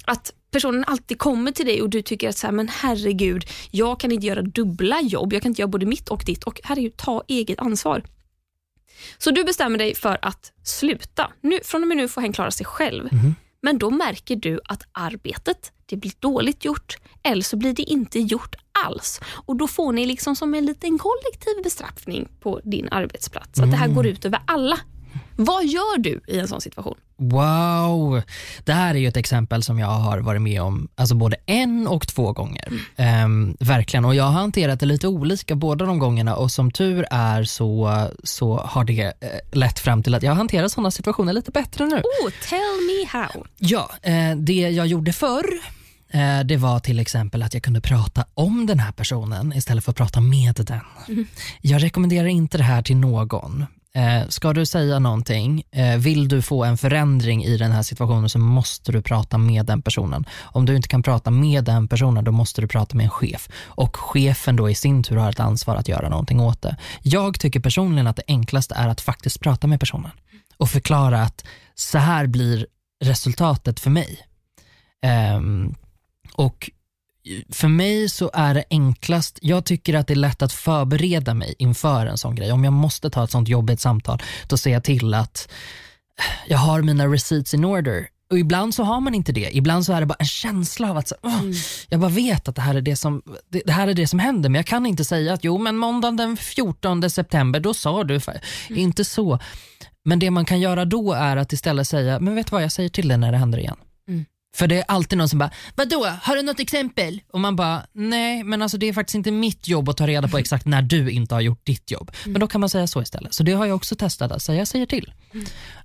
Att 0.05 0.33
personen 0.55 0.85
alltid 0.87 1.19
kommer 1.19 1.53
till 1.53 1.67
dig 1.67 1.83
och 1.83 1.91
du 1.91 2.03
tycker 2.03 2.29
att 2.29 2.37
så 2.37 2.47
här, 2.47 2.53
men 2.53 2.69
herregud, 2.69 3.45
jag 3.71 4.01
kan 4.01 4.13
inte 4.13 4.27
göra 4.27 4.43
dubbla 4.43 5.01
jobb. 5.01 5.33
Jag 5.33 5.43
kan 5.43 5.51
inte 5.51 5.61
göra 5.63 5.69
både 5.69 5.87
mitt 5.87 6.09
och 6.09 6.23
ditt 6.27 6.45
och 6.45 6.61
herregud, 6.65 6.97
ta 6.97 7.23
eget 7.29 7.59
ansvar. 7.59 8.03
Så 9.19 9.31
du 9.31 9.45
bestämmer 9.45 9.79
dig 9.79 9.95
för 9.95 10.19
att 10.23 10.53
sluta. 10.65 11.31
Nu, 11.41 11.59
från 11.65 11.83
och 11.83 11.89
med 11.89 11.97
nu 11.97 12.09
får 12.09 12.21
hen 12.21 12.33
klara 12.33 12.51
sig 12.51 12.67
själv. 12.67 13.09
Men 13.63 13.79
då 13.79 13.91
märker 13.91 14.37
du 14.37 14.61
att 14.65 14.83
arbetet 14.93 15.73
det 15.87 15.97
blir 15.97 16.13
dåligt 16.19 16.65
gjort 16.65 16.97
eller 17.23 17.43
så 17.43 17.57
blir 17.57 17.73
det 17.73 17.83
inte 17.83 18.19
gjort 18.19 18.55
alls. 18.87 19.21
Och 19.47 19.57
Då 19.57 19.69
får 19.69 19.93
ni 19.93 20.07
liksom 20.07 20.37
som 20.37 20.55
en 20.55 20.67
liten 20.67 20.99
kollektiv 20.99 21.63
bestraffning 21.63 22.29
på 22.41 22.61
din 22.65 22.89
arbetsplats. 22.91 23.61
Att 23.61 23.71
det 23.71 23.77
här 23.77 23.89
går 23.89 24.07
ut 24.07 24.25
över 24.25 24.41
alla. 24.47 24.79
Vad 25.37 25.67
gör 25.67 25.99
du 25.99 26.21
i 26.27 26.39
en 26.39 26.49
sån 26.49 26.61
situation? 26.61 26.97
wow. 27.17 28.23
Det 28.65 28.73
här 28.73 28.95
är 28.95 28.99
ju 28.99 29.09
ett 29.09 29.17
exempel 29.17 29.63
som 29.63 29.79
jag 29.79 29.87
har 29.87 30.19
varit 30.19 30.43
med 30.43 30.63
om 30.63 30.89
alltså 30.95 31.15
både 31.15 31.37
en 31.47 31.87
och 31.87 32.09
två 32.09 32.33
gånger. 32.33 32.69
Ehm, 32.97 33.57
verkligen, 33.61 34.05
och 34.05 34.15
jag 34.15 34.25
har 34.25 34.33
hanterat 34.33 34.81
det 34.81 34.87
lite 34.87 35.09
olika 35.09 35.55
båda 35.55 35.85
de 35.85 35.99
gångerna 35.99 36.37
och 36.37 36.51
som 36.51 36.71
tur 36.71 37.07
är 37.11 37.45
så, 37.45 38.09
så 38.25 38.57
har 38.57 38.85
det 38.85 39.03
eh, 39.03 39.13
lett 39.53 39.79
fram 39.79 40.03
till 40.03 40.15
att 40.15 40.23
jag 40.23 40.35
hanterar 40.35 40.69
sådana 40.69 40.91
situationer 40.91 41.33
lite 41.33 41.51
bättre 41.51 41.87
nu. 41.87 41.97
Oh, 41.97 42.31
tell 42.49 42.59
me 42.59 43.07
how. 43.09 43.47
Ja, 43.59 43.91
eh, 44.03 44.37
det 44.37 44.53
jag 44.53 44.87
gjorde 44.87 45.13
förr 45.13 45.47
eh, 46.09 46.41
det 46.45 46.57
var 46.57 46.81
till 46.81 46.99
exempel 46.99 47.43
att 47.43 47.55
jag 47.55 47.63
kunde 47.63 47.81
prata 47.81 48.25
om 48.35 48.67
den 48.67 48.79
här 48.79 48.93
personen 48.93 49.53
istället 49.53 49.85
för 49.85 49.91
att 49.91 49.97
prata 49.97 50.21
med 50.21 50.55
den. 50.55 50.81
Jag 51.61 51.83
rekommenderar 51.83 52.27
inte 52.27 52.59
det 52.59 52.65
här 52.65 52.83
till 52.83 52.97
någon. 52.97 53.67
Eh, 53.97 54.29
ska 54.29 54.53
du 54.53 54.67
säga 54.67 54.99
någonting, 54.99 55.63
eh, 55.71 55.97
vill 55.97 56.29
du 56.29 56.43
få 56.43 56.65
en 56.65 56.79
förändring 56.79 57.45
i 57.45 57.57
den 57.57 57.73
här 57.73 57.83
situationen 57.83 58.29
så 58.29 58.39
måste 58.39 58.93
du 58.93 59.03
prata 59.03 59.39
med 59.39 59.67
den 59.67 59.83
personen. 59.83 60.25
Om 60.43 60.67
du 60.67 60.77
inte 60.77 60.89
kan 60.89 61.03
prata 61.03 61.31
med 61.31 61.65
den 61.65 61.89
personen 61.89 62.25
då 62.25 62.33
måste 62.33 62.61
du 62.61 62.69
prata 62.69 62.97
med 62.97 63.05
en 63.05 63.11
chef. 63.11 63.49
Och 63.65 63.97
chefen 63.97 64.57
då 64.57 64.71
i 64.71 64.75
sin 64.75 65.03
tur 65.03 65.17
har 65.17 65.31
ett 65.31 65.41
ansvar 65.41 65.77
att 65.77 65.89
göra 65.89 66.09
någonting 66.09 66.41
åt 66.41 66.63
det. 66.63 66.77
Jag 67.03 67.41
tycker 67.41 67.61
personligen 67.61 68.07
att 68.07 68.17
det 68.17 68.23
enklaste 68.29 68.75
är 68.75 68.89
att 68.89 69.01
faktiskt 69.01 69.41
prata 69.41 69.67
med 69.67 69.81
personen 69.81 70.11
och 70.57 70.71
förklara 70.71 71.23
att 71.23 71.45
så 71.75 71.99
här 71.99 72.27
blir 72.27 72.67
resultatet 73.05 73.81
för 73.81 73.91
mig. 73.91 74.19
Ehm, 75.03 75.75
och 76.35 76.71
för 77.51 77.69
mig 77.69 78.09
så 78.09 78.31
är 78.35 78.55
det 78.55 78.65
enklast, 78.71 79.39
jag 79.43 79.65
tycker 79.65 79.95
att 79.95 80.07
det 80.07 80.15
är 80.15 80.17
lätt 80.17 80.43
att 80.43 80.53
förbereda 80.53 81.35
mig 81.35 81.55
inför 81.59 82.07
en 82.07 82.19
sån 82.19 82.35
grej. 82.35 82.53
Om 82.53 82.65
jag 82.65 82.73
måste 82.73 83.11
ta 83.11 83.25
ett 83.25 83.31
sånt 83.31 83.49
jobbigt 83.49 83.81
samtal, 83.81 84.23
då 84.49 84.57
ser 84.57 84.71
jag 84.73 84.85
till 84.85 85.15
att 85.15 85.49
jag 86.49 86.59
har 86.59 86.83
mina 86.83 87.07
receipts 87.07 87.55
in 87.55 87.65
order. 87.65 88.09
Och 88.31 88.39
ibland 88.39 88.75
så 88.75 88.83
har 88.83 89.01
man 89.01 89.15
inte 89.15 89.33
det. 89.33 89.57
Ibland 89.57 89.87
så 89.87 89.93
är 89.93 90.01
det 90.01 90.07
bara 90.07 90.17
en 90.19 90.27
känsla 90.27 90.91
av 90.91 90.97
att 90.97 91.09
så, 91.09 91.15
"Åh, 91.23 91.43
jag 91.89 92.01
bara 92.01 92.11
vet 92.11 92.49
att 92.49 92.57
det 92.57 92.63
här, 92.63 92.75
är 92.75 92.81
det, 92.81 92.97
som, 92.97 93.23
det, 93.51 93.63
det 93.67 93.73
här 93.73 93.89
är 93.89 93.95
det 93.95 94.07
som 94.07 94.19
händer, 94.19 94.49
men 94.49 94.59
jag 94.59 94.67
kan 94.67 94.87
inte 94.87 95.05
säga 95.05 95.33
att 95.33 95.45
jo, 95.45 95.59
men 95.59 95.77
måndagen 95.77 96.17
den 96.17 96.37
14 96.37 97.11
september, 97.11 97.61
då 97.61 97.75
sa 97.75 98.05
du, 98.05 98.21
för, 98.21 98.41
inte 98.69 99.05
så. 99.05 99.39
Men 100.05 100.19
det 100.19 100.31
man 100.31 100.45
kan 100.45 100.61
göra 100.61 100.85
då 100.85 101.13
är 101.13 101.37
att 101.37 101.53
istället 101.53 101.89
säga, 101.89 102.21
men 102.21 102.35
vet 102.35 102.47
du 102.47 102.51
vad, 102.51 102.63
jag 102.63 102.73
säger 102.73 102.89
till 102.89 103.09
dig 103.09 103.19
när 103.19 103.33
det 103.33 103.39
händer 103.39 103.59
igen. 103.59 103.77
För 104.55 104.67
det 104.67 104.79
är 104.79 104.85
alltid 104.89 105.19
någon 105.19 105.29
som 105.29 105.39
bara, 105.39 105.51
vadå, 105.75 106.07
har 106.23 106.37
du 106.37 106.43
något 106.43 106.61
exempel? 106.61 107.21
Och 107.33 107.41
man 107.41 107.57
bara, 107.57 107.87
nej 107.93 108.45
men 108.45 108.63
alltså 108.63 108.79
det 108.79 108.89
är 108.89 108.93
faktiskt 108.93 109.15
inte 109.15 109.31
mitt 109.31 109.69
jobb 109.69 109.89
att 109.89 109.97
ta 109.97 110.07
reda 110.07 110.29
på 110.29 110.39
exakt 110.39 110.67
när 110.67 110.83
du 110.83 111.11
inte 111.11 111.35
har 111.35 111.41
gjort 111.41 111.67
ditt 111.67 111.91
jobb. 111.91 112.11
Men 112.25 112.41
då 112.41 112.47
kan 112.47 112.61
man 112.61 112.69
säga 112.69 112.87
så 112.87 113.03
istället. 113.03 113.35
Så 113.35 113.43
det 113.43 113.53
har 113.53 113.67
jag 113.67 113.77
också 113.77 113.97
testat 113.97 114.33
att 114.33 114.43
säga, 114.43 114.67
säger 114.67 114.87
till. 114.87 115.13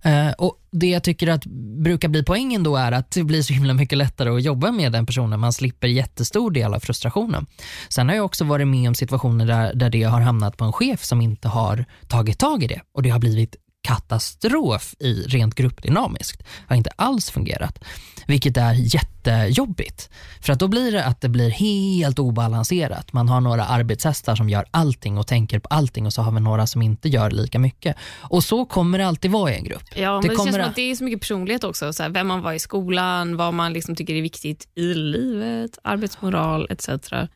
Eh, 0.02 0.32
och 0.32 0.60
Det 0.72 0.88
jag 0.88 1.04
tycker 1.04 1.28
att 1.28 1.46
brukar 1.84 2.10
bli 2.10 2.24
poängen 2.24 2.64
då 2.64 2.76
är 2.76 2.92
att 2.92 3.12
det 3.12 3.24
blir 3.24 3.42
så 3.42 3.54
himla 3.54 3.74
mycket 3.74 3.98
lättare 3.98 4.30
att 4.30 4.44
jobba 4.44 4.72
med 4.72 4.92
den 4.92 5.06
personen. 5.06 5.40
Man 5.40 5.54
slipper 5.54 5.88
jättestor 5.88 6.52
del 6.52 6.74
av 6.74 6.80
frustrationen. 6.80 7.46
Sen 7.90 8.10
har 8.10 8.16
jag 8.16 8.26
också 8.26 8.44
varit 8.44 8.68
med 8.68 8.88
om 8.88 8.96
situationer 8.96 9.46
där, 9.46 9.74
där 9.74 9.90
det 9.90 10.04
har 10.04 10.22
hamnat 10.22 10.58
på 10.58 10.66
en 10.66 10.74
chef 10.74 11.04
som 11.04 11.22
inte 11.22 11.48
har 11.48 11.86
tagit 12.08 12.40
tag 12.40 12.64
i 12.64 12.68
det 12.68 12.82
och 12.94 13.04
det 13.04 13.10
har 13.10 13.20
blivit 13.20 13.56
katastrof 13.90 14.96
i 15.00 15.14
rent 15.14 15.56
gruppdynamiskt. 15.56 16.44
har 16.68 16.76
inte 16.76 16.90
alls 16.96 17.30
fungerat, 17.30 17.84
vilket 18.28 18.58
är 18.58 18.74
jättejobbigt. 18.74 20.10
För 20.42 20.54
att 20.54 20.60
då 20.60 20.68
blir 20.68 20.92
det 20.92 21.06
att 21.06 21.22
det 21.22 21.30
blir 21.30 21.50
helt 21.50 22.20
obalanserat. 22.20 23.14
Man 23.14 23.30
har 23.30 23.42
några 23.42 23.66
arbetshästar 23.66 24.36
som 24.36 24.50
gör 24.50 24.66
allting 24.72 25.18
och 25.18 25.28
tänker 25.28 25.60
på 25.60 25.68
allting 25.68 26.06
och 26.06 26.14
så 26.14 26.22
har 26.22 26.32
vi 26.32 26.40
några 26.40 26.68
som 26.68 26.82
inte 26.82 27.10
gör 27.10 27.32
lika 27.32 27.60
mycket. 27.60 27.96
Och 28.22 28.44
så 28.44 28.66
kommer 28.66 28.98
det 28.98 29.08
alltid 29.08 29.32
vara 29.32 29.52
i 29.52 29.56
en 29.56 29.64
grupp. 29.64 29.84
Ja, 29.96 30.14
men 30.14 30.22
det, 30.22 30.28
det 30.28 30.36
känns 30.36 30.56
som 30.56 30.64
att 30.64 30.76
det 30.76 30.92
är 30.92 30.96
så 30.96 31.04
mycket 31.04 31.22
personlighet 31.22 31.64
också. 31.64 31.94
Så 31.94 32.04
här, 32.04 32.10
vem 32.10 32.28
man 32.28 32.42
var 32.42 32.54
i 32.54 32.60
skolan, 32.60 33.38
vad 33.38 33.54
man 33.54 33.74
liksom 33.74 33.96
tycker 33.96 34.14
är 34.14 34.22
viktigt 34.22 34.68
i 34.76 34.94
livet, 34.94 35.80
arbetsmoral 35.84 36.68
etc. 36.70 36.90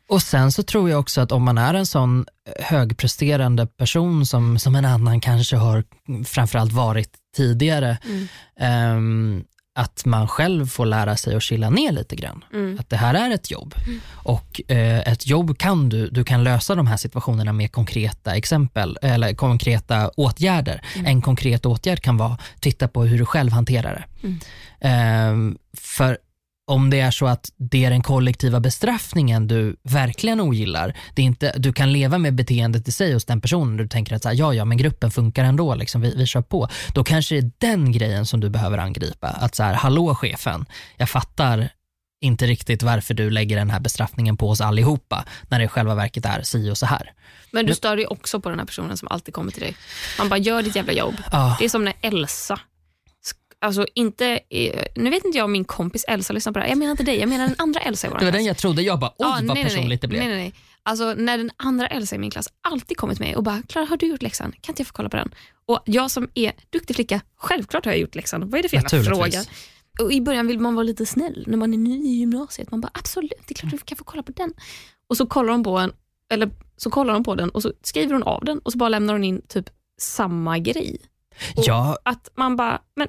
Och 0.10 0.22
Sen 0.22 0.52
så 0.52 0.64
tror 0.64 0.90
jag 0.90 1.00
också 1.00 1.22
att 1.22 1.32
om 1.32 1.44
man 1.44 1.58
är 1.58 1.74
en 1.74 1.86
sån 1.86 2.26
högpresterande 2.60 3.68
person 3.68 4.26
som, 4.26 4.60
som 4.60 4.76
en 4.76 4.86
annan 4.86 5.22
kanske 5.22 5.56
har 5.56 5.84
framförallt 6.48 6.74
varit 6.74 7.10
tidigare, 7.36 7.98
mm. 8.06 8.98
um, 8.98 9.44
att 9.76 10.06
man 10.06 10.28
själv 10.28 10.66
får 10.66 10.86
lära 10.86 11.18
sig 11.18 11.36
att 11.36 11.44
chilla 11.44 11.70
ner 11.70 11.92
lite 11.92 12.16
grann. 12.16 12.46
Mm. 12.54 12.80
Att 12.80 12.90
det 12.90 12.98
här 12.98 13.14
är 13.14 13.34
ett 13.34 13.52
jobb 13.52 13.76
mm. 13.86 14.00
och 14.14 14.62
eh, 14.68 15.00
ett 15.00 15.28
jobb 15.28 15.58
kan 15.58 15.90
du, 15.90 16.10
du 16.10 16.24
kan 16.24 16.44
lösa 16.44 16.76
de 16.76 16.88
här 16.88 16.98
situationerna 16.98 17.54
med 17.54 17.72
konkreta 17.72 18.36
exempel 18.36 18.98
eller 19.02 19.34
konkreta 19.34 20.10
åtgärder. 20.10 20.82
Mm. 20.96 21.06
En 21.06 21.22
konkret 21.22 21.66
åtgärd 21.66 22.02
kan 22.02 22.18
vara 22.18 22.38
titta 22.60 22.88
på 22.88 23.04
hur 23.04 23.18
du 23.18 23.26
själv 23.26 23.52
hanterar 23.52 24.08
det. 24.22 24.28
Eh, 24.88 25.36
för 25.78 26.18
om 26.66 26.90
det 26.90 27.00
är 27.00 27.12
så 27.12 27.26
att 27.26 27.52
det 27.58 27.86
är 27.86 27.90
den 27.90 28.04
kollektiva 28.04 28.60
bestraffningen 28.60 29.48
du 29.48 29.76
verkligen 29.84 30.42
ogillar, 30.42 30.98
det 31.16 31.22
är 31.22 31.26
inte, 31.26 31.54
du 31.58 31.74
kan 31.74 31.94
leva 31.94 32.18
med 32.18 32.36
beteendet 32.36 32.88
i 32.88 32.92
sig 32.92 33.14
hos 33.14 33.26
den 33.26 33.42
personen, 33.42 33.78
du 33.78 33.88
tänker 33.88 34.16
att 34.16 34.24
så 34.24 34.30
här, 34.30 34.36
ja, 34.36 34.54
ja, 34.54 34.66
men 34.66 34.78
gruppen 34.78 35.12
funkar 35.12 35.44
ändå, 35.44 35.76
liksom, 35.76 36.02
vi, 36.02 36.16
vi 36.16 36.26
kör 36.26 36.42
på. 36.42 36.70
Då 36.94 37.04
kanske 37.04 37.36
det 37.36 37.40
är 37.40 37.52
den 37.58 37.92
grejen 37.92 38.26
som 38.26 38.40
du 38.40 38.50
behöver 38.50 38.78
angripa. 38.78 39.28
Att 39.28 39.56
så 39.56 39.64
här, 39.64 39.74
hallå 39.74 40.16
chefen, 40.16 40.66
jag 40.98 41.10
fattar 41.10 41.70
inte 42.22 42.46
riktigt 42.46 42.84
varför 42.84 43.14
du 43.14 43.30
lägger 43.30 43.56
den 43.56 43.70
här 43.70 43.80
bestraffningen 43.80 44.38
på 44.38 44.50
oss 44.50 44.62
allihopa, 44.62 45.26
när 45.48 45.60
det 45.60 45.66
i 45.66 45.68
själva 45.68 45.96
verket 45.96 46.26
är 46.26 46.42
si 46.42 46.72
och 46.72 46.78
så 46.78 46.86
här. 46.86 47.12
Men 47.52 47.66
du 47.66 47.76
stör 47.76 47.96
dig 47.96 48.08
också 48.08 48.40
på 48.40 48.50
den 48.50 48.60
här 48.60 48.66
personen 48.66 48.98
som 48.98 49.08
alltid 49.12 49.34
kommer 49.34 49.52
till 49.52 49.62
dig. 49.62 49.76
Man 50.18 50.30
bara, 50.30 50.38
gör 50.38 50.62
ditt 50.64 50.76
jävla 50.76 50.94
jobb. 50.94 51.16
Ah. 51.32 51.56
Det 51.60 51.66
är 51.66 51.70
som 51.70 51.86
när 51.86 51.94
Elsa 52.02 52.60
Alltså 53.64 53.86
inte, 53.94 54.40
nu 54.96 55.10
vet 55.10 55.26
inte 55.26 55.38
jag 55.38 55.46
om 55.46 55.52
min 55.52 55.66
kompis 55.66 56.06
Elsa 56.08 56.34
lyssnar 56.34 56.54
på 56.54 56.60
det 56.60 56.64
här. 56.64 56.70
Jag 56.70 56.78
menar 56.78 56.92
inte 56.92 57.04
dig, 57.04 57.20
jag 57.20 57.30
menar 57.30 57.48
den 57.48 57.56
andra 57.58 57.80
Elsa 57.80 58.08
i 58.08 58.10
vår 58.10 58.20
Det 58.20 58.26
var 58.26 58.32
den 58.32 58.46
jag 58.46 58.58
trodde. 58.58 58.82
Jag 58.82 59.00
bara, 59.00 59.10
oj 59.18 59.26
ah, 59.26 59.40
vad 59.44 59.56
nej, 59.56 59.64
personligt 59.64 59.88
nej, 59.88 59.98
det 59.98 60.08
blev. 60.08 60.22
Nej, 60.22 60.30
nej, 60.30 60.38
nej. 60.38 60.54
Alltså 60.84 61.14
när 61.14 61.38
den 61.38 61.52
andra 61.58 61.88
Elsa 61.88 62.16
i 62.16 62.20
min 62.20 62.32
klass 62.32 62.48
alltid 62.62 62.98
kommit 62.98 63.20
med 63.20 63.36
och 63.36 63.44
bara, 63.44 63.62
Klara 63.68 63.86
har 63.86 63.98
du 63.98 64.06
gjort 64.06 64.22
läxan? 64.22 64.52
Kan 64.62 64.72
inte 64.72 64.82
jag 64.82 64.88
få 64.88 64.94
kolla 64.94 65.10
på 65.10 65.18
den? 65.18 65.34
Och 65.66 65.80
jag 65.86 66.12
som 66.12 66.30
är 66.34 66.54
duktig 66.70 66.96
flicka, 66.96 67.22
självklart 67.36 67.86
har 67.86 67.92
jag 67.92 68.00
gjort 68.02 68.16
läxan. 68.16 68.50
Vad 68.50 68.60
är 68.60 68.64
det 68.64 68.70
för 68.70 68.78
jävla 68.78 69.04
fråga? 69.04 69.44
Och 70.00 70.14
I 70.14 70.22
början 70.22 70.48
vill 70.48 70.60
man 70.60 70.76
vara 70.76 70.84
lite 70.84 71.06
snäll 71.06 71.44
när 71.48 71.58
man 71.58 71.74
är 71.74 71.78
ny 71.78 72.06
i 72.06 72.16
gymnasiet. 72.16 72.72
Man 72.72 72.82
bara, 72.82 72.92
absolut, 72.94 73.34
det 73.48 73.54
är 73.54 73.56
klart 73.56 73.72
du 73.72 73.78
kan 73.78 73.98
få 73.98 74.04
kolla 74.04 74.24
på 74.24 74.32
den. 74.32 74.54
Och 75.08 75.18
så 75.18 75.26
kollar 75.26 75.52
hon 75.52 75.64
på 75.64 75.78
en, 75.78 75.92
eller 76.32 76.50
så 76.78 76.90
kollar 76.90 77.14
hon 77.14 77.24
på 77.24 77.36
den 77.36 77.50
och 77.50 77.62
så 77.62 77.74
skriver 77.84 78.14
hon 78.14 78.24
av 78.24 78.46
den 78.46 78.60
och 78.60 78.72
så 78.72 78.78
bara 78.78 78.90
lämnar 78.90 79.14
hon 79.14 79.24
in 79.24 79.42
typ 79.48 79.70
samma 80.02 80.60
grej. 80.60 80.98
Och 81.56 81.64
ja. 81.68 81.98
Att 82.06 82.30
man 82.36 82.56
bara, 82.56 82.82
men 82.96 83.08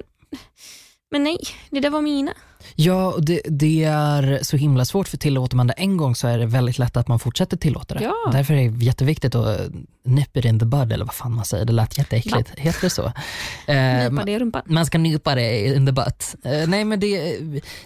men 1.11 1.23
nej, 1.23 1.37
det 1.69 1.79
där 1.79 1.89
var 1.89 2.01
mina. 2.01 2.33
Ja, 2.75 3.15
det, 3.19 3.41
det, 3.45 3.83
är 3.83 4.39
så 4.43 4.57
himla 4.57 4.85
svårt 4.85 5.07
för 5.07 5.17
tillåter 5.17 5.57
man 5.57 5.67
det 5.67 5.73
en 5.73 5.97
gång 5.97 6.15
så 6.15 6.27
är 6.27 6.37
det 6.37 6.45
väldigt 6.45 6.79
lätt 6.79 6.97
att 6.97 7.07
man 7.07 7.19
fortsätter 7.19 7.57
tillåta 7.57 7.95
det. 7.95 8.03
Ja. 8.03 8.29
Därför 8.31 8.53
är 8.53 8.69
det 8.69 8.85
jätteviktigt 8.85 9.35
att 9.35 9.71
nip 10.05 10.37
it 10.37 10.45
in 10.45 10.59
the 10.59 10.65
bud 10.65 10.93
eller 10.93 11.05
vad 11.05 11.13
fan 11.13 11.33
man 11.35 11.45
säger, 11.45 11.65
det 11.65 11.73
lät 11.73 11.97
jätteäckligt. 11.97 12.49
Va? 12.49 12.55
Heter 12.57 12.81
det 12.81 12.89
så? 12.89 13.11
Eh, 13.67 14.11
nypa 14.11 14.25
det 14.25 14.31
i 14.31 14.39
rumpan. 14.39 14.61
Man 14.65 14.85
ska 14.85 14.97
nypa 14.97 15.35
det 15.35 15.75
in 15.75 15.85
the 15.85 15.91
butt. 15.91 16.35
Eh, 16.43 16.67
nej 16.67 16.85
men 16.85 16.99
det 16.99 17.39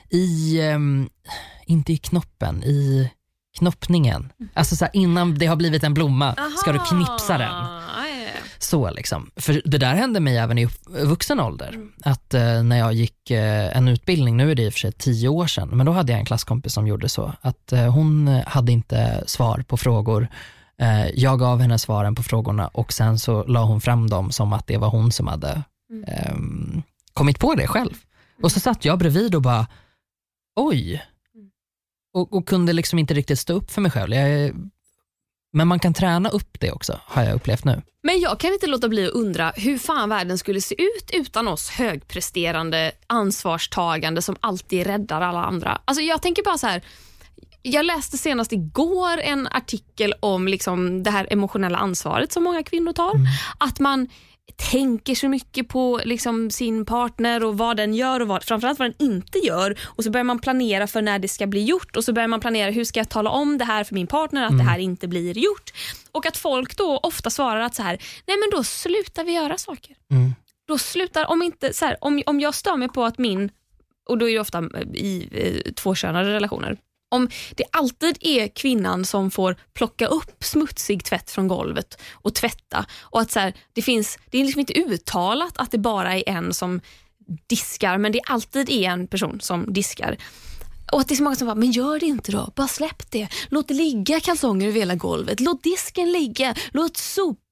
i, 0.09 0.61
um, 0.61 1.09
inte 1.65 1.93
i 1.93 1.97
knoppen, 1.97 2.63
i 2.63 3.09
knoppningen. 3.57 4.31
Mm. 4.39 4.49
Alltså 4.53 4.75
så 4.75 4.87
innan 4.93 5.37
det 5.37 5.45
har 5.45 5.55
blivit 5.55 5.83
en 5.83 5.93
blomma 5.93 6.25
Aha. 6.25 6.49
ska 6.57 6.71
du 6.71 6.79
knipsa 6.79 7.37
den. 7.37 7.53
Så 8.59 8.91
liksom. 8.91 9.31
För 9.35 9.61
det 9.65 9.77
där 9.77 9.95
hände 9.95 10.19
mig 10.19 10.37
även 10.37 10.57
i 10.57 10.67
vuxen 10.87 11.39
ålder. 11.39 11.69
Mm. 11.69 11.91
Att 12.03 12.33
eh, 12.33 12.63
när 12.63 12.77
jag 12.77 12.93
gick 12.93 13.31
eh, 13.31 13.77
en 13.77 13.87
utbildning, 13.87 14.37
nu 14.37 14.51
är 14.51 14.55
det 14.55 14.63
i 14.63 14.69
och 14.69 14.73
för 14.73 14.79
sig 14.79 14.91
tio 14.91 15.29
år 15.29 15.47
sedan, 15.47 15.69
men 15.71 15.85
då 15.85 15.91
hade 15.91 16.11
jag 16.11 16.19
en 16.19 16.25
klasskompis 16.25 16.73
som 16.73 16.87
gjorde 16.87 17.09
så. 17.09 17.33
Att 17.41 17.73
eh, 17.73 17.93
hon 17.93 18.27
hade 18.27 18.71
inte 18.71 19.23
svar 19.25 19.63
på 19.67 19.77
frågor. 19.77 20.27
Eh, 20.77 21.09
jag 21.09 21.39
gav 21.39 21.59
henne 21.59 21.79
svaren 21.79 22.15
på 22.15 22.23
frågorna 22.23 22.67
och 22.67 22.93
sen 22.93 23.19
så 23.19 23.43
la 23.43 23.63
hon 23.63 23.81
fram 23.81 24.09
dem 24.09 24.31
som 24.31 24.53
att 24.53 24.67
det 24.67 24.77
var 24.77 24.89
hon 24.89 25.11
som 25.11 25.27
hade 25.27 25.63
mm. 25.91 26.03
Ehm, 26.07 26.81
kommit 27.13 27.39
på 27.39 27.55
det 27.55 27.67
själv. 27.67 27.93
Mm. 27.93 28.43
Och 28.43 28.51
så 28.51 28.59
satt 28.59 28.85
jag 28.85 28.99
bredvid 28.99 29.35
och 29.35 29.41
bara, 29.41 29.67
oj. 30.55 30.93
Mm. 31.35 31.49
Och, 32.13 32.33
och, 32.33 32.47
kunde 32.47 32.73
liksom 32.73 32.99
inte 32.99 33.13
riktigt 33.13 33.39
stå 33.39 33.53
upp 33.53 33.71
för 33.71 33.81
mig 33.81 33.91
själv. 33.91 34.13
Jag 34.13 34.53
men 35.53 35.67
man 35.67 35.79
kan 35.79 35.93
träna 35.93 36.29
upp 36.29 36.59
det 36.59 36.71
också, 36.71 36.99
har 37.05 37.23
jag 37.23 37.35
upplevt 37.35 37.65
nu. 37.65 37.81
Men 38.03 38.19
jag 38.19 38.39
kan 38.39 38.53
inte 38.53 38.67
låta 38.67 38.89
bli 38.89 39.07
att 39.07 39.13
undra 39.13 39.53
hur 39.55 39.77
fan 39.77 40.09
världen 40.09 40.37
skulle 40.37 40.61
se 40.61 40.81
ut 40.81 41.11
utan 41.13 41.47
oss 41.47 41.69
högpresterande, 41.69 42.91
ansvarstagande 43.07 44.21
som 44.21 44.35
alltid 44.39 44.87
räddar 44.87 45.21
alla 45.21 45.43
andra. 45.43 45.81
Alltså 45.85 46.03
jag 46.03 46.21
tänker 46.21 46.43
bara 46.43 46.57
så 46.57 46.67
här, 46.67 46.81
jag 47.61 47.85
läste 47.85 48.17
senast 48.17 48.51
igår 48.51 49.17
en 49.17 49.47
artikel 49.47 50.13
om 50.19 50.47
liksom 50.47 51.03
det 51.03 51.11
här 51.11 51.27
emotionella 51.31 51.77
ansvaret 51.77 52.31
som 52.31 52.43
många 52.43 52.63
kvinnor 52.63 52.93
tar. 52.93 53.15
Mm. 53.15 53.27
Att 53.57 53.79
man 53.79 54.07
tänker 54.57 55.15
så 55.15 55.29
mycket 55.29 55.67
på 55.67 56.01
liksom 56.05 56.51
sin 56.51 56.85
partner 56.85 57.43
och 57.43 57.57
vad 57.57 57.77
den 57.77 57.93
gör 57.93 58.19
och 58.19 58.27
vad, 58.27 58.43
framförallt 58.43 58.79
vad 58.79 58.87
den 58.87 59.07
inte 59.07 59.39
gör. 59.39 59.79
Och 59.83 60.03
så 60.03 60.11
börjar 60.11 60.23
man 60.23 60.39
planera 60.39 60.87
för 60.87 61.01
när 61.01 61.19
det 61.19 61.27
ska 61.27 61.47
bli 61.47 61.63
gjort 61.63 61.95
och 61.95 62.03
så 62.03 62.13
börjar 62.13 62.27
man 62.27 62.39
planera 62.39 62.71
hur 62.71 62.83
ska 62.83 62.99
jag 62.99 63.09
tala 63.09 63.29
om 63.29 63.57
det 63.57 63.65
här 63.65 63.83
för 63.83 63.95
min 63.95 64.07
partner 64.07 64.43
att 64.43 64.51
mm. 64.51 64.65
det 64.65 64.71
här 64.71 64.79
inte 64.79 65.07
blir 65.07 65.37
gjort. 65.37 65.71
Och 66.11 66.25
att 66.25 66.37
folk 66.37 66.77
då 66.77 66.97
ofta 66.97 67.29
svarar 67.29 67.59
att 67.59 67.75
så 67.75 67.83
här, 67.83 67.97
nej 68.27 68.37
men 68.37 68.49
då 68.51 68.63
slutar 68.63 69.23
vi 69.23 69.31
göra 69.31 69.57
saker. 69.57 69.95
Mm. 70.11 70.35
Då 70.67 70.77
slutar, 70.77 71.25
om, 71.25 71.41
inte, 71.41 71.73
så 71.73 71.85
här, 71.85 71.97
om, 72.01 72.23
om 72.25 72.39
jag 72.39 72.55
stör 72.55 72.77
mig 72.77 72.89
på 72.89 73.05
att 73.05 73.17
min, 73.17 73.51
och 74.09 74.17
då 74.17 74.29
är 74.29 74.33
det 74.33 74.39
ofta 74.39 74.63
i 74.93 75.29
eh, 75.31 75.71
tvåkönade 75.71 76.33
relationer, 76.33 76.77
om 77.09 77.29
det 77.55 77.63
alltid 77.71 78.17
är 78.21 78.47
kvinnan 78.47 79.05
som 79.05 79.31
får 79.31 79.55
plocka 79.73 80.07
upp 80.07 80.43
smutsig 80.43 81.03
tvätt 81.03 81.31
från 81.31 81.47
golvet 81.47 82.01
och 82.13 82.35
tvätta 82.35 82.85
och 83.01 83.21
att 83.21 83.31
så 83.31 83.39
här, 83.39 83.53
det 83.73 83.81
finns, 83.81 84.17
det 84.29 84.37
är 84.37 84.43
liksom 84.43 84.59
inte 84.59 84.79
uttalat 84.79 85.53
att 85.55 85.71
det 85.71 85.77
bara 85.77 86.17
är 86.17 86.23
en 86.29 86.53
som 86.53 86.81
diskar 87.47 87.97
men 87.97 88.11
det 88.11 88.21
alltid 88.25 88.69
är 88.69 88.89
en 88.89 89.07
person 89.07 89.39
som 89.41 89.73
diskar. 89.73 90.17
Och 90.91 90.99
att 90.99 91.07
det 91.07 91.13
är 91.13 91.15
så 91.15 91.23
många 91.23 91.35
som 91.35 91.47
bara, 91.47 91.55
men 91.55 91.71
gör 91.71 91.99
det 91.99 92.05
inte 92.05 92.31
då. 92.31 92.51
Bara 92.55 92.67
släpp 92.67 93.11
det. 93.11 93.27
Låt 93.49 93.67
det 93.67 93.73
ligga 93.73 94.19
kalsonger 94.19 94.67
över 94.67 94.79
hela 94.79 94.95
golvet. 94.95 95.39
Låt 95.39 95.63
disken 95.63 96.11
ligga. 96.11 96.55
Låt 96.71 96.97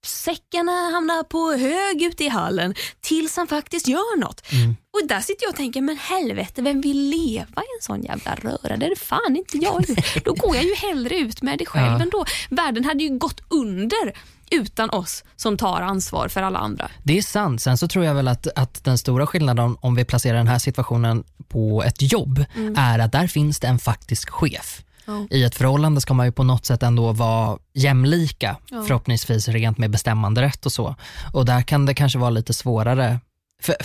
sopsäckarna 0.08 0.72
hamna 0.72 1.24
på 1.24 1.52
hög 1.52 2.02
ute 2.02 2.24
i 2.24 2.30
hallen 2.30 2.74
tills 3.02 3.38
han 3.38 3.48
faktiskt 3.48 3.88
gör 3.88 4.20
något. 4.20 4.52
Mm. 4.52 4.76
Och 4.94 5.08
där 5.08 5.20
sitter 5.20 5.44
jag 5.44 5.50
och 5.50 5.56
tänker, 5.56 5.82
men 5.82 5.98
helvete, 5.98 6.62
vem 6.62 6.82
vill 6.82 7.10
leva 7.10 7.62
i 7.62 7.70
en 7.78 7.82
sån 7.82 8.04
jävla 8.04 8.36
röra? 8.36 8.78
Det 8.78 8.86
är 8.86 8.96
fan 8.96 9.36
inte 9.36 9.58
jag. 9.58 9.86
Då 10.26 10.34
går 10.34 10.56
jag 10.56 10.66
ju 10.66 10.76
hellre 10.76 11.18
ut 11.18 11.42
med 11.42 11.60
det 11.60 11.66
själv 11.66 11.92
ja. 11.92 12.02
ändå. 12.02 12.26
Världen 12.50 12.86
hade 12.86 13.04
ju 13.04 13.18
gått 13.18 13.42
under 13.50 14.14
utan 14.52 14.90
oss 14.90 15.24
som 15.36 15.58
tar 15.58 15.82
ansvar 15.82 16.28
för 16.28 16.42
alla 16.42 16.60
andra. 16.60 16.92
Det 17.04 17.18
är 17.18 17.22
sant. 17.22 17.62
Sen 17.62 17.78
så 17.78 17.88
tror 17.88 18.06
jag 18.06 18.16
väl 18.16 18.28
att, 18.28 18.48
att 18.56 18.84
den 18.84 18.98
stora 18.98 19.28
skillnaden 19.28 19.78
om 19.80 19.96
vi 19.96 20.06
placerar 20.06 20.38
den 20.38 20.48
här 20.48 20.60
situationen 20.60 21.24
på 21.48 21.84
ett 21.84 22.12
jobb 22.12 22.46
mm. 22.56 22.76
är 22.78 23.00
att 23.00 23.12
där 23.12 23.28
finns 23.28 23.60
det 23.60 23.68
en 23.68 23.80
faktisk 23.80 24.30
chef. 24.30 24.82
Oh. 25.08 25.26
I 25.30 25.44
ett 25.44 25.56
förhållande 25.56 26.02
ska 26.02 26.14
man 26.14 26.26
ju 26.26 26.32
på 26.32 26.44
något 26.44 26.66
sätt 26.66 26.84
ändå 26.84 27.12
vara 27.12 27.58
jämlika, 27.74 28.58
oh. 28.72 28.84
förhoppningsvis 28.84 29.48
rent 29.48 29.78
med 29.78 29.90
bestämmanderätt 29.90 30.66
och 30.66 30.72
så. 30.72 30.96
Och 31.34 31.46
där 31.46 31.62
kan 31.62 31.86
det 31.86 31.94
kanske 31.94 32.20
vara 32.20 32.30
lite 32.30 32.54
svårare 32.54 33.20
för, 33.62 33.76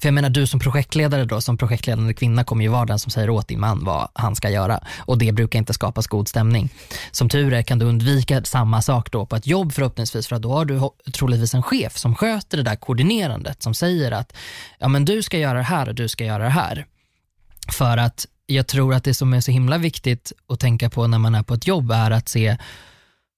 för 0.00 0.08
jag 0.08 0.14
menar 0.14 0.30
du 0.30 0.46
som 0.46 0.60
projektledare 0.60 1.24
då, 1.24 1.40
som 1.40 1.58
projektledande 1.58 2.14
kvinna 2.14 2.44
kommer 2.44 2.64
ju 2.64 2.70
vara 2.70 2.84
den 2.84 2.98
som 2.98 3.10
säger 3.10 3.30
åt 3.30 3.48
din 3.48 3.60
man 3.60 3.84
vad 3.84 4.08
han 4.14 4.36
ska 4.36 4.50
göra 4.50 4.80
och 4.98 5.18
det 5.18 5.32
brukar 5.32 5.58
inte 5.58 5.72
skapas 5.72 6.06
god 6.06 6.28
stämning. 6.28 6.68
Som 7.10 7.28
tur 7.28 7.52
är 7.52 7.62
kan 7.62 7.78
du 7.78 7.86
undvika 7.86 8.44
samma 8.44 8.82
sak 8.82 9.10
då 9.12 9.26
på 9.26 9.36
ett 9.36 9.46
jobb 9.46 9.72
förhoppningsvis 9.72 10.26
för 10.26 10.36
att 10.36 10.42
då 10.42 10.52
har 10.52 10.64
du 10.64 10.80
troligtvis 11.12 11.54
en 11.54 11.62
chef 11.62 11.98
som 11.98 12.14
sköter 12.14 12.56
det 12.56 12.62
där 12.62 12.76
koordinerandet 12.76 13.62
som 13.62 13.74
säger 13.74 14.12
att 14.12 14.32
ja 14.78 14.88
men 14.88 15.04
du 15.04 15.22
ska 15.22 15.38
göra 15.38 15.58
det 15.58 15.64
här 15.64 15.88
och 15.88 15.94
du 15.94 16.08
ska 16.08 16.24
göra 16.24 16.42
det 16.42 16.50
här. 16.50 16.86
För 17.68 17.96
att 17.96 18.26
jag 18.46 18.66
tror 18.66 18.94
att 18.94 19.04
det 19.04 19.14
som 19.14 19.32
är 19.32 19.40
så 19.40 19.50
himla 19.50 19.78
viktigt 19.78 20.32
att 20.48 20.60
tänka 20.60 20.90
på 20.90 21.06
när 21.06 21.18
man 21.18 21.34
är 21.34 21.42
på 21.42 21.54
ett 21.54 21.66
jobb 21.66 21.90
är 21.90 22.10
att 22.10 22.28
se 22.28 22.56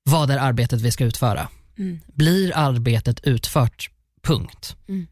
vad 0.04 0.30
är 0.30 0.38
arbetet 0.38 0.80
vi 0.80 0.90
ska 0.90 1.04
utföra. 1.04 1.48
Mm. 1.78 2.00
Blir 2.06 2.52
arbetet 2.56 3.20
utfört, 3.20 3.90
punkt. 4.22 4.76
Mm. 4.88 5.06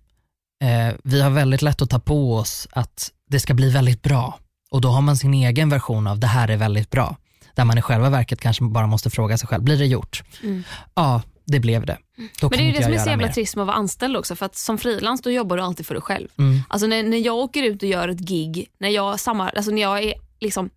Eh, 0.62 0.94
vi 1.04 1.20
har 1.20 1.30
väldigt 1.30 1.62
lätt 1.62 1.82
att 1.82 1.90
ta 1.90 1.98
på 1.98 2.36
oss 2.36 2.68
att 2.72 3.10
det 3.30 3.40
ska 3.40 3.54
bli 3.54 3.70
väldigt 3.70 4.02
bra 4.02 4.38
och 4.70 4.80
då 4.80 4.88
har 4.88 5.00
man 5.00 5.16
sin 5.16 5.34
egen 5.34 5.68
version 5.68 6.06
av 6.06 6.18
det 6.18 6.26
här 6.26 6.48
är 6.48 6.56
väldigt 6.56 6.90
bra. 6.90 7.16
Där 7.54 7.64
man 7.64 7.78
i 7.78 7.82
själva 7.82 8.10
verket 8.10 8.40
kanske 8.40 8.64
bara 8.64 8.86
måste 8.86 9.10
fråga 9.10 9.38
sig 9.38 9.48
själv, 9.48 9.62
blir 9.62 9.78
det 9.78 9.86
gjort? 9.86 10.22
Mm. 10.42 10.64
Ja, 10.94 11.22
det 11.44 11.60
blev 11.60 11.86
det. 11.86 11.98
Då 12.40 12.48
Men 12.50 12.58
det 12.58 12.68
är 12.68 12.72
det 12.72 12.82
som 12.82 12.92
är 12.92 12.98
så 12.98 13.10
jävla 13.10 13.26
mer. 13.26 13.32
trist 13.32 13.56
med 13.56 13.62
att 13.62 13.66
vara 13.66 13.76
anställd 13.76 14.16
också. 14.16 14.36
För 14.36 14.46
att 14.46 14.56
som 14.56 14.78
frilans 14.78 15.22
då 15.22 15.30
jobbar 15.30 15.56
du 15.56 15.62
alltid 15.62 15.86
för 15.86 15.94
dig 15.94 16.02
själv. 16.02 16.28
Mm. 16.38 16.60
Alltså 16.68 16.86
när, 16.86 17.02
när 17.02 17.18
jag 17.18 17.36
åker 17.36 17.62
ut 17.62 17.82
och 17.82 17.88
gör 17.88 18.08
ett 18.08 18.18
gig, 18.18 18.70
när 18.78 18.88
jag, 18.88 19.20
samma, 19.20 19.48
alltså 19.48 19.70
när 19.70 19.82
jag 19.82 20.02
är 20.02 20.14
liksom 20.40 20.70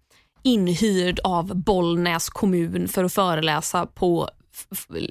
inhyrd 0.43 1.19
av 1.24 1.55
Bollnäs 1.55 2.29
kommun 2.29 2.88
för 2.88 3.03
att 3.03 3.13
föreläsa 3.13 3.86
på 3.86 4.29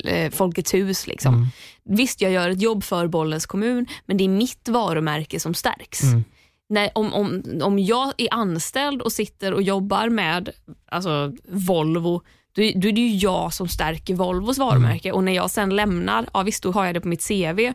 eh, 0.04 0.30
Folkets 0.30 0.74
hus. 0.74 1.06
Liksom. 1.06 1.34
Mm. 1.34 1.46
Visst, 1.84 2.20
jag 2.20 2.32
gör 2.32 2.50
ett 2.50 2.62
jobb 2.62 2.84
för 2.84 3.06
Bollnäs 3.06 3.46
kommun, 3.46 3.86
men 4.06 4.16
det 4.16 4.24
är 4.24 4.28
mitt 4.28 4.68
varumärke 4.68 5.40
som 5.40 5.54
stärks. 5.54 6.02
Mm. 6.02 6.24
När, 6.68 6.90
om, 6.94 7.12
om, 7.12 7.42
om 7.62 7.78
jag 7.78 8.12
är 8.16 8.28
anställd 8.30 9.02
och 9.02 9.12
sitter 9.12 9.54
och 9.54 9.62
jobbar 9.62 10.08
med 10.08 10.50
alltså, 10.88 11.32
Volvo, 11.48 12.22
då, 12.54 12.62
då 12.74 12.88
är 12.88 12.92
det 12.92 13.00
ju 13.00 13.16
jag 13.16 13.54
som 13.54 13.68
stärker 13.68 14.14
Volvos 14.14 14.58
varumärke. 14.58 15.12
Och 15.12 15.24
när 15.24 15.32
jag 15.32 15.50
sen 15.50 15.76
lämnar, 15.76 16.28
ja 16.32 16.42
visst 16.42 16.62
då 16.62 16.72
har 16.72 16.84
jag 16.84 16.94
det 16.94 17.00
på 17.00 17.08
mitt 17.08 17.28
CV, 17.28 17.72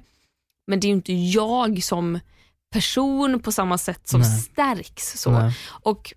men 0.67 0.79
det 0.79 0.85
är 0.85 0.89
ju 0.89 0.95
inte 0.95 1.13
jag 1.13 1.83
som 1.83 2.19
person 2.73 3.39
på 3.39 3.51
samma 3.51 3.77
sätt 3.77 4.07
som 4.07 4.21
Nej. 4.21 4.39
stärks. 4.39 5.21
Så. 5.21 5.31
Nej. 5.31 5.53
Och 5.67 6.13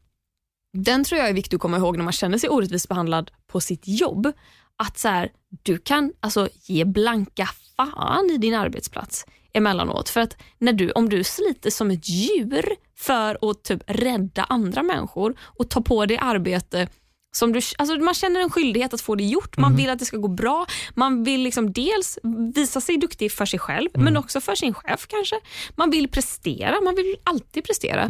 Den 0.79 1.05
tror 1.05 1.19
jag 1.19 1.29
är 1.29 1.35
viktig 1.35 1.57
att 1.57 1.61
komma 1.61 1.77
ihåg 1.77 1.97
när 1.97 2.05
man 2.05 2.13
känner 2.13 2.39
sig 2.39 2.51
orättvist 2.51 2.89
behandlad 2.89 3.31
på 3.47 3.61
sitt 3.61 3.83
jobb. 3.85 4.33
Att 4.77 4.99
så 4.99 5.09
här, 5.09 5.31
du 5.63 5.79
kan 5.79 6.13
alltså 6.21 6.49
ge 6.65 6.85
blanka 6.85 7.49
fan 7.77 8.31
i 8.31 8.39
din 8.39 8.55
arbetsplats 8.55 9.27
emellanåt. 9.53 10.09
För 10.09 10.21
att 10.21 10.37
när 10.59 10.73
du, 10.73 10.91
om 10.91 11.09
du 11.09 11.25
sliter 11.25 11.71
som 11.71 11.91
ett 11.91 12.09
djur 12.09 12.65
för 12.97 13.51
att 13.51 13.63
typ 13.63 13.83
rädda 13.87 14.45
andra 14.45 14.83
människor 14.83 15.35
och 15.41 15.71
ta 15.71 15.81
på 15.81 16.07
dig 16.07 16.19
arbete 16.19 16.89
som 17.35 17.53
du, 17.53 17.61
alltså 17.79 17.97
man 17.97 18.15
känner 18.15 18.41
en 18.41 18.51
skyldighet 18.51 18.95
att 18.95 19.01
få 19.01 19.15
det 19.15 19.25
gjort. 19.25 19.57
Man 19.57 19.77
vill 19.77 19.91
att 19.91 19.99
det 19.99 20.05
ska 20.05 20.17
gå 20.17 20.29
bra. 20.29 20.67
Man 20.95 21.25
vill 21.25 21.41
liksom 21.41 21.73
dels 21.73 22.19
visa 22.55 22.81
sig 22.81 22.97
duktig 22.97 23.33
för 23.33 23.47
sig 23.47 23.59
själv, 23.59 23.89
men 23.95 24.17
också 24.17 24.41
för 24.41 24.55
sin 24.55 24.75
chef 24.75 25.07
kanske. 25.07 25.37
Man 25.77 25.91
vill 25.91 26.09
prestera. 26.09 26.81
Man 26.81 26.95
vill 26.95 27.17
alltid 27.25 27.65
prestera. 27.65 28.07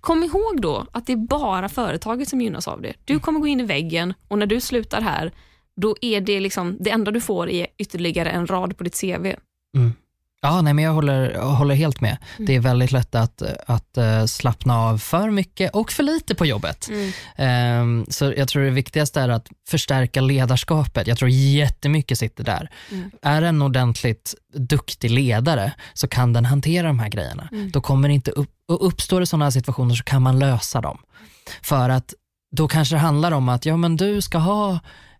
Kom 0.00 0.24
ihåg 0.24 0.60
då 0.60 0.86
att 0.92 1.06
det 1.06 1.12
är 1.12 1.16
bara 1.16 1.68
företaget 1.68 2.28
som 2.28 2.40
gynnas 2.40 2.68
av 2.68 2.82
det. 2.82 2.94
Du 3.04 3.18
kommer 3.18 3.40
gå 3.40 3.46
in 3.46 3.60
i 3.60 3.64
väggen 3.64 4.14
och 4.28 4.38
när 4.38 4.46
du 4.46 4.60
slutar 4.60 5.00
här, 5.00 5.32
då 5.80 5.96
är 6.00 6.20
det 6.20 6.40
liksom 6.40 6.76
det 6.80 6.90
enda 6.90 7.10
du 7.10 7.20
får 7.20 7.48
är 7.50 7.66
ytterligare 7.78 8.30
en 8.30 8.46
rad 8.46 8.76
på 8.76 8.84
ditt 8.84 9.00
CV. 9.00 9.26
Ja, 10.42 10.60
nej, 10.62 10.74
men 10.74 10.84
jag 10.84 10.92
håller, 10.92 11.30
jag 11.30 11.46
håller 11.46 11.74
helt 11.74 12.00
med. 12.00 12.16
Mm. 12.36 12.46
Det 12.46 12.54
är 12.54 12.60
väldigt 12.60 12.92
lätt 12.92 13.14
att, 13.14 13.42
att 13.66 13.96
eh, 13.96 14.24
slappna 14.24 14.78
av 14.78 14.98
för 14.98 15.30
mycket 15.30 15.74
och 15.74 15.92
för 15.92 16.02
lite 16.02 16.34
på 16.34 16.46
jobbet. 16.46 16.88
Mm. 16.88 17.12
Ehm, 17.36 18.06
så 18.08 18.34
jag 18.36 18.48
tror 18.48 18.62
det 18.62 18.70
viktigaste 18.70 19.20
är 19.20 19.28
att 19.28 19.48
förstärka 19.68 20.20
ledarskapet. 20.20 21.06
Jag 21.06 21.18
tror 21.18 21.30
jättemycket 21.30 22.18
sitter 22.18 22.44
där. 22.44 22.70
Mm. 22.92 23.10
Är 23.22 23.42
en 23.42 23.62
ordentligt 23.62 24.34
duktig 24.54 25.10
ledare 25.10 25.72
så 25.94 26.08
kan 26.08 26.32
den 26.32 26.44
hantera 26.44 26.86
de 26.86 26.98
här 26.98 27.08
grejerna. 27.08 27.48
Då 27.72 27.80
kommer 27.80 28.08
det 28.08 28.14
inte 28.14 28.30
upp, 28.30 28.50
och 28.68 28.86
uppstår 28.86 29.20
det 29.20 29.26
sådana 29.26 29.50
situationer 29.50 29.94
så 29.94 30.04
kan 30.04 30.22
man 30.22 30.38
lösa 30.38 30.80
dem. 30.80 30.98
För 31.62 31.88
att 31.88 32.14
då 32.56 32.68
kanske 32.68 32.94
det 32.94 32.98
handlar 32.98 33.32
om 33.32 33.48
att 33.48 33.66
ja, 33.66 33.76
men 33.76 33.96
du 33.96 34.22
ska 34.22 34.38
ha 34.38 34.78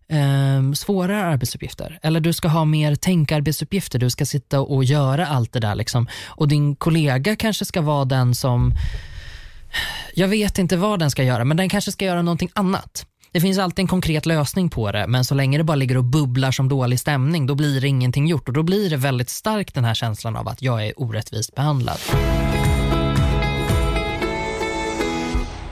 eh, 0.09 0.73
svårare 0.73 1.25
arbetsuppgifter 1.25 1.99
eller 2.01 2.19
du 2.19 2.33
ska 2.33 2.47
ha 2.47 2.65
mer 2.65 2.95
tänkarbetsuppgifter. 2.95 3.99
Du 3.99 4.09
ska 4.09 4.25
sitta 4.25 4.59
och 4.59 4.83
göra 4.83 5.27
allt 5.27 5.53
det 5.53 5.59
där. 5.59 5.75
Liksom. 5.75 6.07
Och 6.25 6.47
din 6.47 6.75
kollega 6.75 7.35
kanske 7.35 7.65
ska 7.65 7.81
vara 7.81 8.05
den 8.05 8.35
som, 8.35 8.73
jag 10.13 10.27
vet 10.27 10.57
inte 10.59 10.77
vad 10.77 10.99
den 10.99 11.11
ska 11.11 11.23
göra, 11.23 11.45
men 11.45 11.57
den 11.57 11.69
kanske 11.69 11.91
ska 11.91 12.05
göra 12.05 12.21
någonting 12.21 12.49
annat. 12.53 13.05
Det 13.31 13.41
finns 13.41 13.57
alltid 13.57 13.83
en 13.83 13.87
konkret 13.87 14.25
lösning 14.25 14.69
på 14.69 14.91
det, 14.91 15.07
men 15.07 15.25
så 15.25 15.35
länge 15.35 15.57
det 15.57 15.63
bara 15.63 15.75
ligger 15.75 15.97
och 15.97 16.03
bubblar 16.03 16.51
som 16.51 16.69
dålig 16.69 16.99
stämning, 16.99 17.45
då 17.45 17.55
blir 17.55 17.81
det 17.81 17.87
ingenting 17.87 18.27
gjort 18.27 18.47
och 18.47 18.53
då 18.53 18.63
blir 18.63 18.89
det 18.89 18.97
väldigt 18.97 19.29
starkt 19.29 19.75
den 19.75 19.85
här 19.85 19.93
känslan 19.93 20.35
av 20.35 20.47
att 20.47 20.61
jag 20.61 20.85
är 20.85 21.01
orättvist 21.01 21.55
behandlad. 21.55 21.97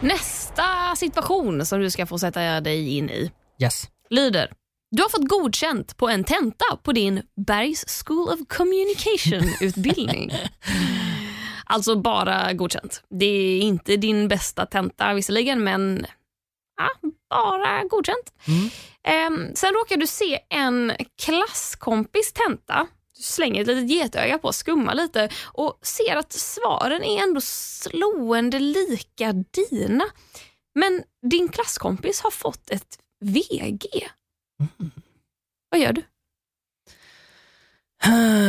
Nästa 0.01 0.63
situation 0.97 1.65
som 1.65 1.79
du 1.79 1.89
ska 1.89 2.05
få 2.05 2.19
sätta 2.19 2.61
dig 2.61 2.97
in 2.97 3.09
i 3.09 3.31
Yes. 3.61 3.87
Lyder. 4.09 4.51
Du 4.91 5.01
har 5.01 5.09
fått 5.09 5.27
godkänt 5.27 5.97
på 5.97 6.09
en 6.09 6.23
tenta 6.23 6.77
på 6.83 6.91
din 6.91 7.21
Bergs 7.47 8.03
School 8.03 8.29
of 8.29 8.39
Communication-utbildning. 8.47 10.31
alltså 11.65 11.95
bara 11.95 12.53
godkänt. 12.53 13.03
Det 13.09 13.25
är 13.25 13.59
inte 13.59 13.97
din 13.97 14.27
bästa 14.27 14.65
tenta 14.65 15.13
visserligen, 15.13 15.63
men 15.63 16.05
ja, 16.77 17.09
bara 17.29 17.83
godkänt. 17.83 18.33
Mm. 18.47 18.69
Ehm, 19.03 19.55
sen 19.55 19.73
råkar 19.73 19.97
du 19.97 20.07
se 20.07 20.39
en 20.49 20.93
klasskompis 21.21 22.33
tenta. 22.33 22.87
Du 23.17 23.23
slänger 23.23 23.61
ett 23.61 23.67
litet 23.67 23.91
getöga 23.91 24.37
på, 24.37 24.53
skummar 24.53 24.95
lite 24.95 25.29
och 25.43 25.79
ser 25.81 26.15
att 26.15 26.33
svaren 26.33 27.03
är 27.03 27.23
ändå 27.23 27.41
slående 27.41 28.59
lika 28.59 29.33
dina. 29.33 30.05
Men 30.75 31.03
din 31.29 31.49
klasskompis 31.49 32.21
har 32.21 32.31
fått 32.31 32.69
ett 32.69 32.99
VG. 33.25 34.07
Vad 35.69 35.79
gör 35.79 35.93
du? 35.93 36.03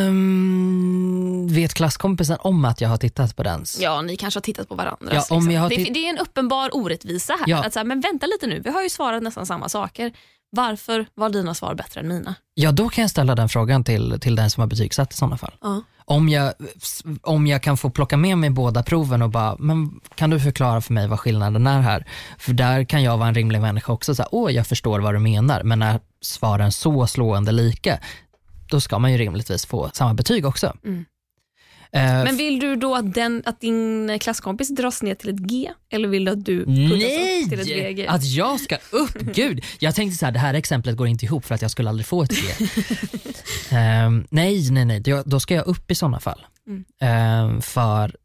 Um, 0.08 1.46
vet 1.48 1.74
klasskompisen 1.74 2.36
om 2.40 2.64
att 2.64 2.80
jag 2.80 2.88
har 2.88 2.96
tittat 2.96 3.36
på 3.36 3.42
den? 3.42 3.64
Ja, 3.78 4.02
ni 4.02 4.16
kanske 4.16 4.38
har 4.38 4.42
tittat 4.42 4.68
på 4.68 4.74
varandra. 4.74 5.14
Ja, 5.14 5.24
om 5.30 5.50
jag 5.50 5.60
har 5.60 5.68
det, 5.68 5.76
det 5.76 6.06
är 6.06 6.10
en 6.10 6.18
uppenbar 6.18 6.76
orättvisa 6.76 7.32
här. 7.32 7.44
Ja. 7.46 7.64
Att 7.64 7.72
så 7.72 7.78
här, 7.78 7.84
men 7.84 8.00
vänta 8.00 8.26
lite 8.26 8.46
nu, 8.46 8.60
vi 8.60 8.70
har 8.70 8.82
ju 8.82 8.88
svarat 8.88 9.22
nästan 9.22 9.46
samma 9.46 9.68
saker. 9.68 10.12
Varför 10.50 11.06
var 11.14 11.30
dina 11.30 11.54
svar 11.54 11.74
bättre 11.74 12.00
än 12.00 12.08
mina? 12.08 12.34
Ja, 12.54 12.72
då 12.72 12.88
kan 12.88 13.02
jag 13.02 13.10
ställa 13.10 13.34
den 13.34 13.48
frågan 13.48 13.84
till, 13.84 14.18
till 14.20 14.36
den 14.36 14.50
som 14.50 14.60
har 14.60 14.68
betygsatt 14.68 15.12
i 15.12 15.16
sådana 15.16 15.36
fall. 15.38 15.54
Ja. 15.62 15.82
Om 16.08 16.28
jag, 16.28 16.52
om 17.22 17.46
jag 17.46 17.62
kan 17.62 17.76
få 17.76 17.90
plocka 17.90 18.16
med 18.16 18.38
mig 18.38 18.50
båda 18.50 18.82
proven 18.82 19.22
och 19.22 19.30
bara, 19.30 19.56
men 19.58 20.00
kan 20.14 20.30
du 20.30 20.40
förklara 20.40 20.80
för 20.80 20.92
mig 20.92 21.08
vad 21.08 21.20
skillnaden 21.20 21.66
är 21.66 21.80
här? 21.80 22.06
För 22.38 22.52
där 22.52 22.84
kan 22.84 23.02
jag 23.02 23.18
vara 23.18 23.28
en 23.28 23.34
rimlig 23.34 23.60
människa 23.60 23.92
också, 23.92 24.14
så 24.14 24.22
här, 24.22 24.28
åh 24.32 24.52
jag 24.52 24.66
förstår 24.66 25.00
vad 25.00 25.14
du 25.14 25.18
menar, 25.18 25.62
men 25.62 25.82
är 25.82 26.00
svaren 26.20 26.72
så 26.72 27.06
slående 27.06 27.52
lika, 27.52 27.98
då 28.70 28.80
ska 28.80 28.98
man 28.98 29.12
ju 29.12 29.18
rimligtvis 29.18 29.66
få 29.66 29.90
samma 29.92 30.14
betyg 30.14 30.46
också. 30.46 30.76
Mm. 30.84 31.04
Eh, 31.92 32.02
Men 32.24 32.36
vill 32.36 32.60
du 32.60 32.76
då 32.76 32.94
att, 32.94 33.14
den, 33.14 33.42
att 33.46 33.60
din 33.60 34.18
klasskompis 34.20 34.68
dras 34.68 35.02
ner 35.02 35.14
till 35.14 35.28
ett 35.28 35.40
G 35.40 35.70
eller 35.92 36.08
vill 36.08 36.24
du 36.24 36.30
att 36.32 36.44
du 36.44 36.64
puttas 36.64 36.90
upp 36.90 37.50
till 37.50 37.60
ett 37.60 37.66
Nej! 37.66 37.92
VG? 37.94 38.06
Att 38.06 38.24
jag 38.24 38.60
ska 38.60 38.76
upp? 38.90 39.14
Gud! 39.34 39.64
Jag 39.78 39.94
tänkte 39.94 40.18
så 40.18 40.24
här, 40.24 40.32
det 40.32 40.38
här 40.38 40.54
exemplet 40.54 40.96
går 40.96 41.06
inte 41.06 41.24
ihop 41.24 41.44
för 41.44 41.54
att 41.54 41.62
jag 41.62 41.70
skulle 41.70 41.88
aldrig 41.88 42.06
få 42.06 42.22
ett 42.22 42.30
G. 42.30 42.66
Ehm, 43.76 44.26
nej, 44.30 44.70
nej, 44.70 44.84
nej. 44.84 45.00
Då- 45.00 45.40
ska 45.40 45.54
jag 45.54 45.66
upp 45.66 45.90
i 45.90 45.94
sådana 45.94 46.20
fall. 46.20 46.46
Mm. 46.66 46.84
Ehm, 47.00 47.60
för, 47.62 48.16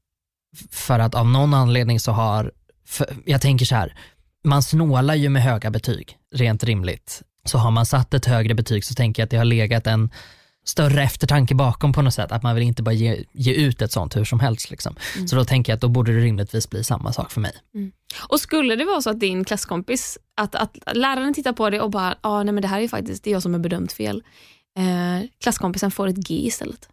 för 0.71 0.99
att 0.99 1.15
av 1.15 1.27
någon 1.27 1.53
anledning 1.53 1.99
så 1.99 2.11
har, 2.11 2.51
för, 2.87 3.07
jag 3.25 3.41
tänker 3.41 3.65
så 3.65 3.75
här, 3.75 3.95
man 4.43 4.63
snålar 4.63 5.15
ju 5.15 5.29
med 5.29 5.43
höga 5.43 5.69
betyg, 5.71 6.17
rent 6.35 6.63
rimligt. 6.63 7.21
Så 7.45 7.57
har 7.57 7.71
man 7.71 7.85
satt 7.85 8.13
ett 8.13 8.25
högre 8.25 8.53
betyg 8.53 8.85
så 8.85 8.93
tänker 8.93 9.21
jag 9.21 9.25
att 9.25 9.31
det 9.31 9.37
har 9.37 9.45
legat 9.45 9.87
en 9.87 10.09
större 10.65 11.03
eftertanke 11.03 11.55
bakom 11.55 11.93
på 11.93 12.01
något 12.01 12.13
sätt. 12.13 12.31
Att 12.31 12.43
man 12.43 12.55
vill 12.55 12.63
inte 12.63 12.83
bara 12.83 12.93
ge, 12.93 13.23
ge 13.31 13.53
ut 13.53 13.81
ett 13.81 13.91
sånt 13.91 14.15
hur 14.15 14.25
som 14.25 14.39
helst. 14.39 14.69
Liksom. 14.71 14.95
Mm. 15.15 15.27
Så 15.27 15.35
då 15.35 15.45
tänker 15.45 15.71
jag 15.71 15.75
att 15.75 15.81
då 15.81 15.87
borde 15.87 16.13
det 16.13 16.19
rimligtvis 16.19 16.69
bli 16.69 16.83
samma 16.83 17.13
sak 17.13 17.31
för 17.31 17.41
mig. 17.41 17.53
Och 18.27 18.39
skulle 18.39 18.75
det 18.75 18.85
vara 18.85 19.01
så 19.01 19.09
att 19.09 19.19
din 19.19 19.45
klasskompis, 19.45 20.17
att, 20.37 20.55
att 20.55 20.77
läraren 20.93 21.33
tittar 21.33 21.53
på 21.53 21.69
det 21.69 21.81
och 21.81 21.89
bara, 21.91 22.15
ah, 22.21 22.43
nej 22.43 22.53
men 22.53 22.61
det 22.61 22.67
här 22.67 22.81
är 22.81 22.87
faktiskt 22.87 23.23
det 23.23 23.29
är 23.29 23.31
jag 23.31 23.41
som 23.41 23.53
har 23.53 23.59
bedömt 23.59 23.91
fel. 23.91 24.23
Eh, 24.77 25.27
klasskompisen 25.43 25.91
får 25.91 26.07
ett 26.07 26.27
G 26.27 26.33
istället. 26.35 26.89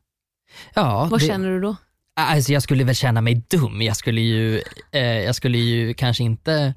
Ja, 0.74 1.08
Vad 1.10 1.20
det- 1.20 1.26
känner 1.26 1.48
du 1.50 1.60
då? 1.60 1.76
Alltså 2.20 2.52
jag 2.52 2.62
skulle 2.62 2.84
väl 2.84 2.94
känna 2.94 3.20
mig 3.20 3.42
dum. 3.48 3.82
Jag 3.82 3.96
skulle 3.96 4.20
ju, 4.20 4.62
eh, 4.92 5.02
jag 5.02 5.34
skulle 5.34 5.58
ju 5.58 5.94
kanske 5.94 6.22
inte 6.24 6.74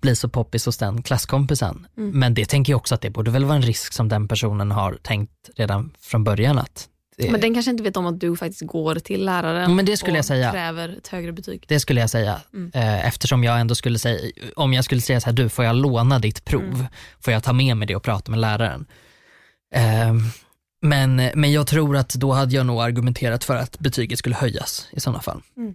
bli 0.00 0.16
så 0.16 0.28
poppis 0.28 0.66
hos 0.66 0.76
den 0.76 1.02
klasskompisen. 1.02 1.86
Mm. 1.96 2.18
Men 2.18 2.34
det 2.34 2.44
tänker 2.48 2.72
jag 2.72 2.76
också 2.78 2.94
att 2.94 3.00
det 3.00 3.10
borde 3.10 3.30
väl 3.30 3.44
vara 3.44 3.56
en 3.56 3.62
risk 3.62 3.92
som 3.92 4.08
den 4.08 4.28
personen 4.28 4.70
har 4.70 4.98
tänkt 5.02 5.32
redan 5.56 5.92
från 6.00 6.24
början 6.24 6.58
att 6.58 6.88
det, 7.16 7.30
Men 7.30 7.40
den 7.40 7.54
kanske 7.54 7.70
inte 7.70 7.82
vet 7.82 7.96
om 7.96 8.06
att 8.06 8.20
du 8.20 8.36
faktiskt 8.36 8.62
går 8.62 8.94
till 8.94 9.24
läraren 9.24 9.76
Men 9.76 9.84
det 9.84 9.96
skulle 9.96 10.12
och 10.12 10.18
jag 10.18 10.24
säga. 10.24 10.50
kräver 10.52 10.88
ett 10.88 11.08
högre 11.08 11.32
betyg. 11.32 11.64
det 11.68 11.80
skulle 11.80 12.00
jag 12.00 12.10
säga. 12.10 12.40
Mm. 12.54 12.70
Eh, 12.74 13.06
eftersom 13.06 13.44
jag 13.44 13.60
ändå 13.60 13.74
skulle 13.74 13.98
säga, 13.98 14.30
om 14.56 14.72
jag 14.72 14.84
skulle 14.84 15.00
säga 15.00 15.20
så 15.20 15.26
här, 15.26 15.32
du 15.32 15.48
får 15.48 15.64
jag 15.64 15.76
låna 15.76 16.18
ditt 16.18 16.44
prov? 16.44 16.74
Mm. 16.74 16.86
Får 17.20 17.32
jag 17.32 17.42
ta 17.42 17.52
med 17.52 17.76
mig 17.76 17.88
det 17.88 17.96
och 17.96 18.02
prata 18.02 18.30
med 18.30 18.40
läraren? 18.40 18.86
Eh, 19.74 20.14
men, 20.82 21.16
men 21.34 21.52
jag 21.52 21.66
tror 21.66 21.96
att 21.96 22.08
då 22.08 22.32
hade 22.32 22.54
jag 22.54 22.66
nog 22.66 22.80
argumenterat 22.80 23.44
för 23.44 23.56
att 23.56 23.78
betyget 23.78 24.18
skulle 24.18 24.34
höjas 24.36 24.88
i 24.90 25.00
sådana 25.00 25.22
fall. 25.22 25.42
Mm. 25.56 25.74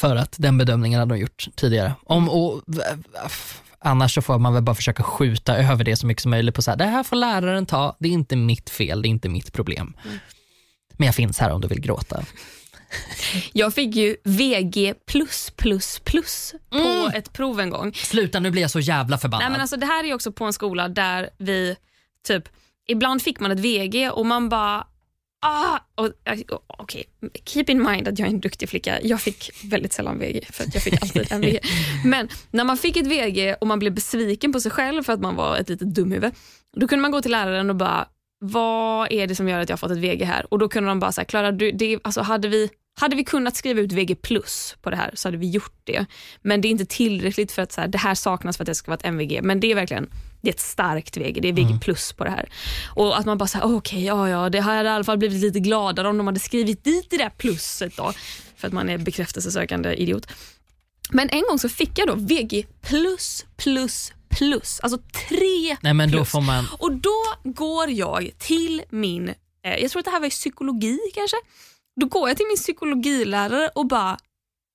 För 0.00 0.16
att 0.16 0.34
den 0.38 0.58
bedömningen 0.58 1.00
hade 1.00 1.14
de 1.14 1.20
gjort 1.20 1.48
tidigare. 1.56 1.94
Om, 2.04 2.28
och, 2.28 2.62
annars 3.78 4.14
så 4.14 4.22
får 4.22 4.38
man 4.38 4.54
väl 4.54 4.62
bara 4.62 4.74
försöka 4.74 5.02
skjuta 5.02 5.56
över 5.56 5.84
det 5.84 5.96
så 5.96 6.06
mycket 6.06 6.22
som 6.22 6.30
möjligt 6.30 6.54
på 6.54 6.62
så 6.62 6.70
här, 6.70 6.78
det 6.78 6.84
här 6.84 7.02
får 7.02 7.16
läraren 7.16 7.66
ta, 7.66 7.96
det 7.98 8.08
är 8.08 8.12
inte 8.12 8.36
mitt 8.36 8.70
fel, 8.70 9.02
det 9.02 9.08
är 9.08 9.10
inte 9.10 9.28
mitt 9.28 9.52
problem. 9.52 9.96
Mm. 10.04 10.18
Men 10.96 11.06
jag 11.06 11.14
finns 11.14 11.38
här 11.38 11.50
om 11.50 11.60
du 11.60 11.68
vill 11.68 11.80
gråta. 11.80 12.22
Jag 13.52 13.74
fick 13.74 13.96
ju 13.96 14.16
VG 14.24 14.94
på 16.70 16.76
mm. 16.76 17.10
ett 17.14 17.32
prov 17.32 17.60
en 17.60 17.70
gång. 17.70 17.94
Sluta 17.94 18.40
nu 18.40 18.50
blir 18.50 18.62
jag 18.62 18.70
så 18.70 18.80
jävla 18.80 19.18
förbannad. 19.18 19.44
Nej, 19.44 19.50
men 19.50 19.60
alltså, 19.60 19.76
det 19.76 19.86
här 19.86 20.04
är 20.04 20.14
också 20.14 20.32
på 20.32 20.44
en 20.44 20.52
skola 20.52 20.88
där 20.88 21.30
vi 21.38 21.76
typ 22.26 22.48
ibland 22.88 23.22
fick 23.22 23.40
man 23.40 23.50
ett 23.50 23.60
VG 23.60 24.10
och 24.10 24.26
man 24.26 24.48
bara 24.48 24.86
Ah, 25.42 25.78
Okej, 25.94 26.44
okay. 26.78 27.04
keep 27.44 27.64
in 27.68 27.82
mind 27.82 28.08
att 28.08 28.18
jag 28.18 28.28
är 28.28 28.32
en 28.32 28.40
duktig 28.40 28.68
flicka. 28.68 28.98
Jag 29.02 29.20
fick 29.20 29.50
väldigt 29.64 29.92
sällan 29.92 30.18
VG, 30.18 30.44
för 30.52 30.66
jag 30.74 30.82
fick 30.82 31.02
alltid 31.02 31.32
en 31.32 31.40
VG. 31.40 31.60
Men 32.04 32.28
när 32.50 32.64
man 32.64 32.76
fick 32.76 32.96
ett 32.96 33.06
VG 33.06 33.54
och 33.60 33.66
man 33.66 33.78
blev 33.78 33.94
besviken 33.94 34.52
på 34.52 34.60
sig 34.60 34.70
själv 34.70 35.02
för 35.02 35.12
att 35.12 35.20
man 35.20 35.36
var 35.36 35.56
ett 35.56 35.68
litet 35.68 35.94
dumhuvud, 35.94 36.32
då 36.76 36.88
kunde 36.88 37.02
man 37.02 37.10
gå 37.10 37.22
till 37.22 37.30
läraren 37.30 37.70
och 37.70 37.76
bara, 37.76 38.08
vad 38.40 39.12
är 39.12 39.26
det 39.26 39.34
som 39.34 39.48
gör 39.48 39.60
att 39.60 39.68
jag 39.68 39.74
har 39.74 39.78
fått 39.78 39.90
ett 39.90 39.98
VG 39.98 40.24
här? 40.24 40.46
Och 40.50 40.58
då 40.58 40.68
kunde 40.68 40.88
de 40.88 41.00
bara 41.00 41.12
säga, 41.12 41.24
Klara, 41.24 41.58
alltså 42.02 42.20
hade 42.20 42.48
vi 42.48 42.70
hade 43.00 43.16
vi 43.16 43.24
kunnat 43.24 43.56
skriva 43.56 43.80
ut 43.80 43.92
VG 43.92 44.14
plus 44.14 44.76
på 44.82 44.90
det 44.90 44.96
här 44.96 45.10
så 45.14 45.28
hade 45.28 45.38
vi 45.38 45.50
gjort 45.50 45.80
det. 45.84 46.06
Men 46.42 46.60
det 46.60 46.68
är 46.68 46.70
inte 46.70 46.86
tillräckligt 46.86 47.52
för 47.52 47.62
att 47.62 47.72
så 47.72 47.80
här, 47.80 47.88
det 47.88 47.98
här 47.98 48.14
saknas 48.14 48.56
för 48.56 48.64
att 48.64 48.66
det 48.66 48.74
ska 48.74 48.90
vara 48.90 48.98
ett 48.98 49.06
MVG. 49.06 49.40
Men 49.42 49.60
det 49.60 49.70
är 49.70 49.74
verkligen 49.74 50.10
det 50.40 50.48
är 50.48 50.52
ett 50.52 50.60
starkt 50.60 51.16
VG, 51.16 51.40
det 51.40 51.48
är 51.48 51.52
VG 51.52 51.66
mm. 51.66 51.80
plus 51.80 52.12
på 52.12 52.24
det 52.24 52.30
här. 52.30 52.48
Och 52.94 53.18
att 53.18 53.26
man 53.26 53.38
bara 53.38 53.48
säger 53.48 53.64
okej, 53.64 53.76
okay, 53.76 54.04
ja 54.04 54.28
ja, 54.28 54.50
det 54.50 54.60
hade 54.60 54.88
i 54.88 54.92
alla 54.92 55.04
fall 55.04 55.18
blivit 55.18 55.40
lite 55.40 55.60
gladare 55.60 56.08
om 56.08 56.16
de 56.18 56.26
hade 56.26 56.40
skrivit 56.40 56.84
dit 56.84 57.10
det 57.10 57.16
där 57.16 57.30
pluset 57.30 57.96
då. 57.96 58.12
För 58.56 58.66
att 58.66 58.72
man 58.72 58.88
är 58.88 58.98
bekräftelsesökande 58.98 59.94
idiot. 59.94 60.26
Men 61.10 61.28
en 61.28 61.42
gång 61.48 61.58
så 61.58 61.68
fick 61.68 61.98
jag 61.98 62.08
då 62.08 62.14
VG 62.14 62.66
plus 62.80 63.46
plus 63.56 64.12
plus, 64.30 64.80
alltså 64.80 64.98
tre 65.28 65.76
Nej, 65.80 65.94
men 65.94 66.10
plus. 66.10 66.20
Då 66.20 66.24
får 66.24 66.40
man... 66.40 66.66
Och 66.78 66.92
då 66.92 67.22
går 67.44 67.90
jag 67.90 68.30
till 68.38 68.82
min, 68.90 69.28
eh, 69.64 69.76
jag 69.78 69.90
tror 69.90 70.00
att 70.00 70.04
det 70.04 70.10
här 70.10 70.20
var 70.20 70.26
i 70.26 70.30
psykologi 70.30 70.98
kanske, 71.14 71.36
då 72.00 72.06
går 72.06 72.28
jag 72.28 72.36
till 72.36 72.46
min 72.46 72.56
psykologilärare 72.56 73.70
och 73.74 73.86
bara, 73.86 74.18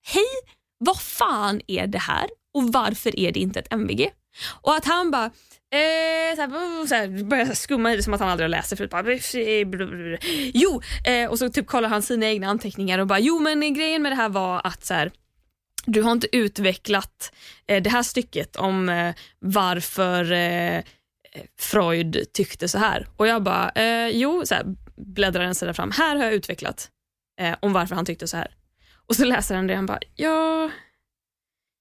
hej, 0.07 0.53
vad 0.77 1.01
fan 1.01 1.61
är 1.67 1.87
det 1.87 1.99
här 1.99 2.29
och 2.53 2.73
varför 2.73 3.19
är 3.19 3.31
det 3.31 3.39
inte 3.39 3.59
ett 3.59 3.73
MVG? 3.73 4.11
Och 4.61 4.75
att 4.75 4.85
han 4.85 5.11
bara, 5.11 5.31
Eh, 5.71 6.35
såhär, 6.35 6.87
såhär, 6.87 7.23
börjar 7.23 7.53
skumma 7.53 7.93
i 7.93 7.95
det 7.95 8.03
som 8.03 8.13
att 8.13 8.19
han 8.19 8.29
aldrig 8.29 8.43
har 8.43 8.49
läst 8.49 8.69
det 8.69 8.75
förut. 8.75 8.91
Bara, 8.91 9.17
jo, 10.53 10.81
eh, 11.05 11.29
och 11.29 11.39
så 11.39 11.49
typ 11.49 11.67
kollar 11.67 11.89
han 11.89 12.01
sina 12.01 12.25
egna 12.25 12.47
anteckningar 12.47 12.99
och 12.99 13.07
bara, 13.07 13.19
jo 13.19 13.39
men 13.39 13.73
grejen 13.73 14.01
med 14.01 14.11
det 14.11 14.15
här 14.15 14.29
var 14.29 14.61
att 14.63 14.85
såhär, 14.85 15.11
du 15.85 16.01
har 16.01 16.11
inte 16.11 16.37
utvecklat 16.37 17.33
eh, 17.67 17.83
det 17.83 17.89
här 17.89 18.03
stycket 18.03 18.55
om 18.55 18.89
eh, 18.89 19.15
varför 19.39 20.31
eh, 20.31 20.83
Freud 21.59 22.25
tyckte 22.33 22.67
så 22.67 22.77
här. 22.77 23.07
Och 23.17 23.27
jag 23.27 23.43
bara, 23.43 23.69
eh, 23.69 24.07
jo, 24.07 24.45
såhär, 24.45 24.65
bläddrar 24.95 25.43
en 25.43 25.55
sida 25.55 25.73
fram. 25.73 25.91
Här 25.91 26.15
har 26.15 26.23
jag 26.23 26.33
utvecklat 26.33 26.89
eh, 27.39 27.55
om 27.59 27.73
varför 27.73 27.95
han 27.95 28.05
tyckte 28.05 28.27
så 28.27 28.37
här. 28.37 28.55
Och 29.07 29.15
så 29.15 29.25
läser 29.25 29.55
han 29.55 29.67
det 29.67 29.73
och 29.73 29.77
han 29.77 29.85
bara, 29.85 29.99
ja, 30.15 30.69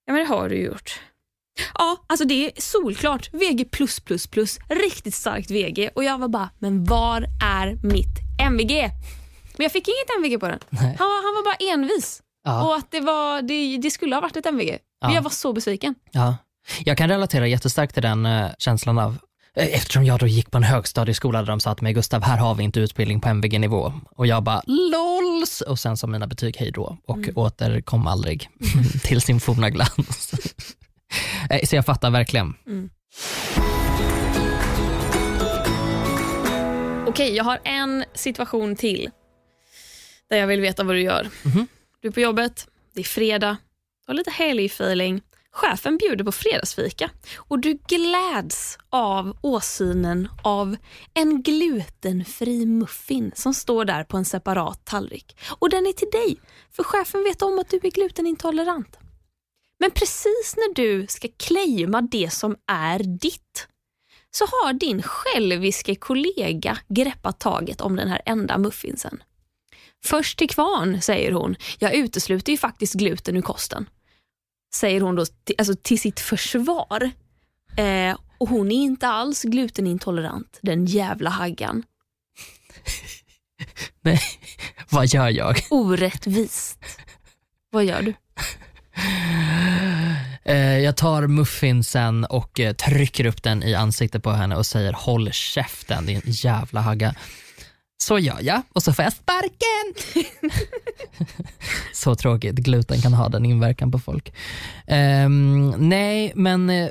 ja 0.07 0.13
men 0.13 0.17
det 0.17 0.25
har 0.25 0.49
du 0.49 0.57
gjort. 0.57 1.01
Ja, 1.75 2.05
alltså 2.07 2.25
det 2.25 2.47
är 2.47 2.61
solklart. 2.61 3.35
VG+++. 3.35 3.69
Riktigt 4.69 5.15
starkt 5.15 5.51
VG. 5.51 5.91
Och 5.95 6.05
jag 6.05 6.19
var 6.19 6.29
bara, 6.29 6.51
men 6.59 6.85
var 6.85 7.27
är 7.45 7.79
mitt 7.83 8.19
MVG? 8.43 8.91
Men 9.57 9.65
jag 9.65 9.73
fick 9.73 9.89
inget 9.89 10.19
MVG 10.19 10.41
på 10.41 10.49
den. 10.49 10.59
Han, 10.71 10.89
han 10.99 11.35
var 11.35 11.45
bara 11.45 11.73
envis. 11.73 12.23
Ja. 12.45 12.67
Och 12.67 12.77
att 12.77 12.91
det, 12.91 13.01
var, 13.01 13.43
det, 13.43 13.79
det, 13.79 13.91
skulle 13.91 14.17
ha 14.17 14.21
varit 14.21 14.37
ett 14.37 14.47
MVG. 14.47 14.79
Ja. 15.01 15.07
Men 15.07 15.15
jag 15.15 15.23
var 15.23 15.31
så 15.31 15.53
besviken. 15.53 15.95
Ja. 16.11 16.37
Jag 16.85 16.99
kan 16.99 17.09
relatera 17.09 17.47
jättestarkt 17.47 17.95
till 17.95 18.03
den 18.03 18.27
uh, 18.27 18.51
känslan 18.59 18.99
av 18.99 19.19
Eh, 19.19 19.19
eftersom 19.55 20.05
jag 20.05 20.19
då 20.19 20.27
gick 20.27 20.51
på 20.51 20.57
en 20.57 20.63
högstadieskola 20.63 21.39
där 21.39 21.47
de 21.47 21.61
sa 21.61 21.75
till 21.75 21.83
mig, 21.83 21.93
Gustav, 21.93 22.23
här 22.23 22.37
har 22.37 22.55
vi 22.55 22.65
inte 22.65 22.81
utbildning 22.81 23.21
på 23.21 23.29
MVG-nivå. 23.29 23.93
Och 24.11 24.27
jag 24.27 24.43
bara, 24.43 24.63
LOLS! 24.67 25.61
Och 25.61 25.79
sen 25.79 25.97
sa 25.97 26.07
mina 26.07 26.27
betyg 26.27 26.57
hej 26.57 26.71
då 26.71 26.99
och 27.07 27.17
mm. 27.17 27.37
återkom 27.37 28.07
aldrig 28.07 28.49
till 29.03 29.21
sin 29.21 29.41
forna 29.41 29.71
glans. 29.71 30.35
Eh, 31.51 31.67
så 31.67 31.77
jag 31.77 31.87
fattar 31.87 32.11
verkligen. 32.11 32.55
Mm. 32.67 32.91
Okej, 37.07 37.11
okay, 37.11 37.37
jag 37.37 37.45
har 37.45 37.61
en 37.65 38.05
situation 38.15 38.77
till 38.77 39.11
där 40.31 40.37
jag 40.37 40.47
vill 40.47 40.61
veta 40.61 40.85
vad 40.85 40.97
du 40.97 41.01
gör. 41.01 41.29
Mm. 41.45 41.67
Du 42.01 42.09
är 42.09 42.13
på 42.13 42.21
jobbet, 42.21 42.69
det 42.95 43.01
är 43.01 43.05
fredag, 43.05 43.57
du 44.07 44.11
har 44.11 44.15
lite 44.15 44.31
helg-feeling 44.31 45.21
Chefen 45.55 45.99
bjuder 45.99 46.25
på 46.25 46.33
fredagsfika 46.33 47.11
och 47.37 47.59
du 47.59 47.79
gläds 47.89 48.79
av 48.91 49.37
åsynen 49.41 50.29
av 50.43 50.77
en 51.15 51.43
glutenfri 51.43 52.67
muffin 52.67 53.33
som 53.35 53.55
står 53.55 53.85
där 53.85 54.05
på 54.05 54.17
en 54.17 54.25
separat 54.25 54.85
tallrik. 54.85 55.37
Och 55.59 55.71
den 55.71 55.87
är 55.87 55.93
till 55.93 56.11
dig, 56.13 56.41
för 56.73 56.83
chefen 56.83 57.25
vet 57.25 57.43
om 57.43 57.59
att 57.59 57.69
du 57.69 57.77
är 57.77 57.91
glutenintolerant. 57.91 58.99
Men 59.79 59.91
precis 59.91 60.55
när 60.57 60.75
du 60.75 61.07
ska 61.07 61.29
claima 61.37 62.01
det 62.01 62.33
som 62.33 62.57
är 62.67 62.99
ditt 62.99 63.69
så 64.31 64.45
har 64.45 64.73
din 64.73 65.03
själviske 65.03 65.95
kollega 65.95 66.79
greppat 66.89 67.41
taget 67.41 67.81
om 67.81 67.97
den 67.97 68.09
här 68.09 68.23
enda 68.27 68.59
muffinsen. 68.59 69.23
Först 70.05 70.39
till 70.39 70.51
kvarn, 70.51 71.03
säger 71.03 71.33
hon. 71.33 71.57
Jag 71.79 71.95
utesluter 71.95 72.53
ju 72.53 72.59
faktiskt 72.59 72.95
gluten 72.95 73.37
ur 73.37 73.43
kosten 73.43 73.87
säger 74.75 75.01
hon 75.01 75.15
då 75.15 75.27
till, 75.27 75.55
alltså 75.59 75.75
till 75.83 76.01
sitt 76.01 76.21
försvar. 76.21 77.11
Eh, 77.77 78.17
och 78.39 78.49
hon 78.49 78.73
är 78.73 78.77
inte 78.77 79.09
alls 79.09 79.43
glutenintolerant, 79.43 80.59
den 80.63 80.87
jävla 80.87 81.31
haggan. 81.31 81.83
Nej, 84.01 84.21
vad 84.91 85.07
gör 85.07 85.29
jag? 85.29 85.57
Orättvist. 85.71 86.79
Vad 87.71 87.85
gör 87.85 88.03
du? 88.03 88.15
Eh, 90.45 90.79
jag 90.79 90.97
tar 90.97 91.27
muffinsen 91.27 92.25
och 92.25 92.61
eh, 92.61 92.73
trycker 92.73 93.27
upp 93.27 93.43
den 93.43 93.63
i 93.63 93.75
ansiktet 93.75 94.23
på 94.23 94.31
henne 94.31 94.57
och 94.57 94.67
säger 94.67 94.93
håll 94.93 95.33
käften 95.33 96.07
din 96.07 96.23
jävla 96.25 96.81
hagga. 96.81 97.15
Så 98.03 98.19
gör 98.19 98.39
jag 98.43 98.63
och 98.73 98.83
så 98.83 98.93
får 98.93 99.03
jag 99.03 99.13
sparken. 99.13 99.95
så 101.93 102.15
tråkigt, 102.15 102.55
gluten 102.55 103.01
kan 103.01 103.13
ha 103.13 103.29
den 103.29 103.45
inverkan 103.45 103.91
på 103.91 103.99
folk. 103.99 104.35
Um, 104.87 105.71
nej, 105.71 106.33
men 106.35 106.71
uh, 106.71 106.89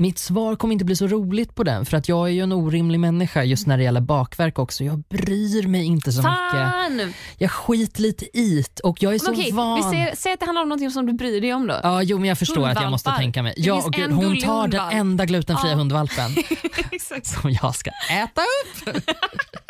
mitt 0.00 0.18
svar 0.18 0.56
kommer 0.56 0.72
inte 0.72 0.84
bli 0.84 0.96
så 0.96 1.06
roligt 1.06 1.54
på 1.54 1.62
den 1.62 1.86
för 1.86 1.96
att 1.96 2.08
jag 2.08 2.28
är 2.28 2.32
ju 2.32 2.40
en 2.40 2.52
orimlig 2.52 3.00
människa 3.00 3.44
just 3.44 3.66
när 3.66 3.78
det 3.78 3.84
gäller 3.84 4.00
bakverk 4.00 4.58
också. 4.58 4.84
Jag 4.84 5.02
bryr 5.02 5.66
mig 5.68 5.84
inte 5.84 6.12
så 6.12 6.22
Fan! 6.22 6.96
mycket. 6.96 7.16
Jag 7.38 7.50
skiter 7.50 8.00
lite 8.00 8.38
i 8.38 8.64
det 8.74 8.80
och 8.80 9.02
jag 9.02 9.14
är 9.14 9.18
så 9.18 9.32
okej, 9.32 9.52
van. 9.52 9.76
Vi 9.76 9.82
ser, 9.82 10.16
säg 10.16 10.32
att 10.32 10.40
det 10.40 10.46
handlar 10.46 10.62
om 10.62 10.68
något 10.68 10.92
som 10.92 11.06
du 11.06 11.12
bryr 11.12 11.40
dig 11.40 11.54
om 11.54 11.66
då. 11.66 11.80
Ja, 11.82 12.02
jo 12.02 12.18
men 12.18 12.28
jag 12.28 12.38
förstår 12.38 12.68
att 12.68 12.82
jag 12.82 12.90
måste 12.90 13.10
tänka 13.10 13.42
mig. 13.42 13.54
Ja, 13.56 13.82
och 13.86 13.92
gud, 13.92 14.12
hon 14.12 14.40
tar 14.40 14.68
den 14.68 14.90
enda 14.90 15.24
glutenfria 15.24 15.70
ja. 15.70 15.76
hundvalpen 15.76 16.30
som 17.22 17.50
jag 17.62 17.74
ska 17.74 17.90
äta 18.10 18.40
upp. 18.40 18.96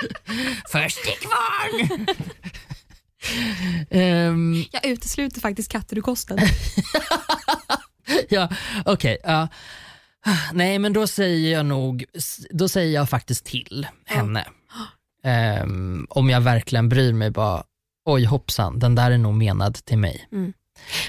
Först 0.68 1.04
till 1.04 1.28
kvarn! 1.28 2.06
um, 3.90 4.64
jag 4.72 4.86
utesluter 4.86 5.40
faktiskt 5.40 5.72
katter 5.72 5.98
ur 5.98 6.02
kosten. 6.02 6.38
ja, 8.28 8.48
okej. 8.84 9.18
Okay, 9.22 9.34
uh, 9.34 9.46
nej, 10.52 10.78
men 10.78 10.92
då 10.92 11.06
säger 11.06 11.52
jag 11.52 11.66
nog, 11.66 12.04
då 12.50 12.68
säger 12.68 12.94
jag 12.94 13.10
faktiskt 13.10 13.44
till 13.44 13.86
henne. 14.06 14.44
Um, 15.62 16.06
om 16.10 16.30
jag 16.30 16.40
verkligen 16.40 16.88
bryr 16.88 17.12
mig 17.12 17.30
bara, 17.30 17.64
oj 18.04 18.24
hoppsan, 18.24 18.78
den 18.78 18.94
där 18.94 19.10
är 19.10 19.18
nog 19.18 19.34
menad 19.34 19.74
till 19.74 19.98
mig. 19.98 20.28
Mm. 20.32 20.52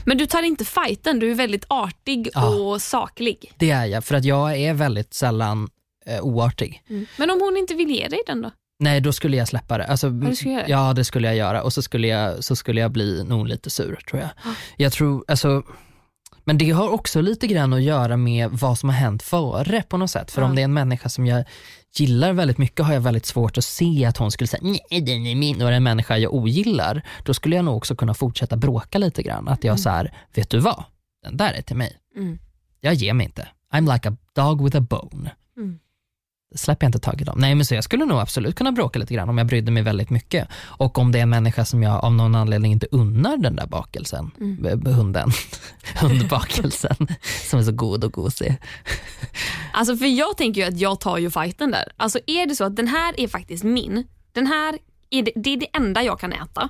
Men 0.05 0.17
du 0.17 0.25
tar 0.25 0.43
inte 0.43 0.65
fighten, 0.65 1.19
du 1.19 1.31
är 1.31 1.35
väldigt 1.35 1.65
artig 1.67 2.29
ja, 2.33 2.49
och 2.49 2.81
saklig. 2.81 3.53
Det 3.57 3.69
är 3.69 3.85
jag, 3.85 4.05
för 4.05 4.15
att 4.15 4.25
jag 4.25 4.57
är 4.57 4.73
väldigt 4.73 5.13
sällan 5.13 5.69
eh, 6.05 6.21
oartig. 6.21 6.83
Mm. 6.89 7.05
Men 7.17 7.29
om 7.29 7.41
hon 7.41 7.57
inte 7.57 7.73
vill 7.73 7.89
ge 7.89 8.07
dig 8.07 8.19
den 8.27 8.41
då? 8.41 8.51
Nej, 8.81 9.01
då 9.01 9.13
skulle 9.13 9.37
jag 9.37 9.47
släppa 9.47 9.77
det. 9.77 9.85
Alltså, 9.85 10.09
det 10.09 10.65
ja, 10.67 10.93
det 10.93 11.03
skulle 11.05 11.27
jag 11.27 11.37
göra 11.37 11.63
och 11.63 11.73
så 11.73 11.81
skulle 11.81 12.07
jag, 12.07 12.43
så 12.43 12.55
skulle 12.55 12.81
jag 12.81 12.91
bli 12.91 13.23
nog 13.23 13.47
lite 13.47 13.69
sur 13.69 13.99
tror 14.09 14.21
jag. 14.21 14.29
Ah. 14.43 14.55
Jag 14.77 14.91
tror, 14.91 15.25
alltså, 15.27 15.63
men 16.43 16.57
det 16.57 16.71
har 16.71 16.89
också 16.89 17.21
lite 17.21 17.47
grann 17.47 17.73
att 17.73 17.81
göra 17.81 18.17
med 18.17 18.49
vad 18.51 18.79
som 18.79 18.89
har 18.89 18.95
hänt 18.95 19.23
före 19.23 19.81
på 19.81 19.97
något 19.97 20.11
sätt. 20.11 20.31
För 20.31 20.41
ah. 20.41 20.45
om 20.45 20.55
det 20.55 20.61
är 20.61 20.63
en 20.63 20.73
människa 20.73 21.09
som 21.09 21.27
jag 21.27 21.45
gillar 21.95 22.33
väldigt 22.33 22.57
mycket 22.57 22.85
har 22.85 22.93
jag 22.93 23.01
väldigt 23.01 23.25
svårt 23.25 23.57
att 23.57 23.63
se 23.63 24.05
att 24.05 24.17
hon 24.17 24.31
skulle 24.31 24.47
säga 24.47 24.61
nej 24.63 25.01
den 25.01 25.25
är 25.25 25.35
min 25.35 25.61
och 25.61 25.67
är 25.67 25.71
en 25.71 25.83
människa 25.83 26.17
jag 26.17 26.33
ogillar. 26.33 27.01
Då 27.23 27.33
skulle 27.33 27.55
jag 27.55 27.65
nog 27.65 27.77
också 27.77 27.95
kunna 27.95 28.13
fortsätta 28.13 28.57
bråka 28.57 28.97
lite 28.97 29.23
grann. 29.23 29.47
Att 29.47 29.63
jag 29.63 29.71
mm. 29.71 29.77
så 29.77 29.89
här, 29.89 30.13
vet 30.33 30.49
du 30.49 30.59
vad? 30.59 30.83
Den 31.23 31.37
där 31.37 31.53
är 31.53 31.61
till 31.61 31.77
mig. 31.77 31.97
Mm. 32.17 32.39
Jag 32.79 32.93
ger 32.93 33.13
mig 33.13 33.25
inte. 33.25 33.47
I'm 33.73 33.93
like 33.93 34.09
a 34.09 34.17
dog 34.35 34.63
with 34.63 34.77
a 34.77 34.81
bone. 34.89 35.31
Släpper 36.55 36.85
jag 36.85 36.89
inte 36.89 36.99
tag 36.99 37.21
i 37.21 37.23
dem. 37.23 37.39
Nej 37.39 37.55
men 37.55 37.65
så 37.65 37.75
jag 37.75 37.83
skulle 37.83 38.05
nog 38.05 38.19
absolut 38.19 38.55
kunna 38.55 38.71
bråka 38.71 38.99
lite 38.99 39.13
grann 39.13 39.29
om 39.29 39.37
jag 39.37 39.47
brydde 39.47 39.71
mig 39.71 39.83
väldigt 39.83 40.09
mycket. 40.09 40.47
Och 40.63 40.97
om 40.97 41.11
det 41.11 41.19
är 41.19 41.23
en 41.23 41.29
människa 41.29 41.65
som 41.65 41.83
jag 41.83 42.05
av 42.05 42.13
någon 42.13 42.35
anledning 42.35 42.71
inte 42.71 42.87
unnar 42.91 43.37
den 43.37 43.55
där 43.55 43.67
bakelsen, 43.67 44.31
mm. 44.39 44.85
hunden, 44.85 45.31
hundbakelsen 46.01 46.95
som 47.49 47.59
är 47.59 47.63
så 47.63 47.71
god 47.71 48.03
och 48.03 48.13
gosig. 48.13 48.57
Alltså 49.73 49.97
för 49.97 50.05
jag 50.05 50.37
tänker 50.37 50.61
ju 50.61 50.67
att 50.67 50.79
jag 50.79 50.99
tar 50.99 51.17
ju 51.17 51.31
fighten 51.31 51.71
där. 51.71 51.91
Alltså 51.97 52.19
är 52.27 52.47
det 52.47 52.55
så 52.55 52.63
att 52.63 52.75
den 52.75 52.87
här 52.87 53.19
är 53.19 53.27
faktiskt 53.27 53.63
min, 53.63 54.07
den 54.31 54.47
här 54.47 54.77
är 55.09 55.23
det, 55.23 55.31
det 55.35 55.49
är 55.49 55.57
det 55.57 55.67
enda 55.73 56.03
jag 56.03 56.19
kan 56.19 56.33
äta. 56.33 56.69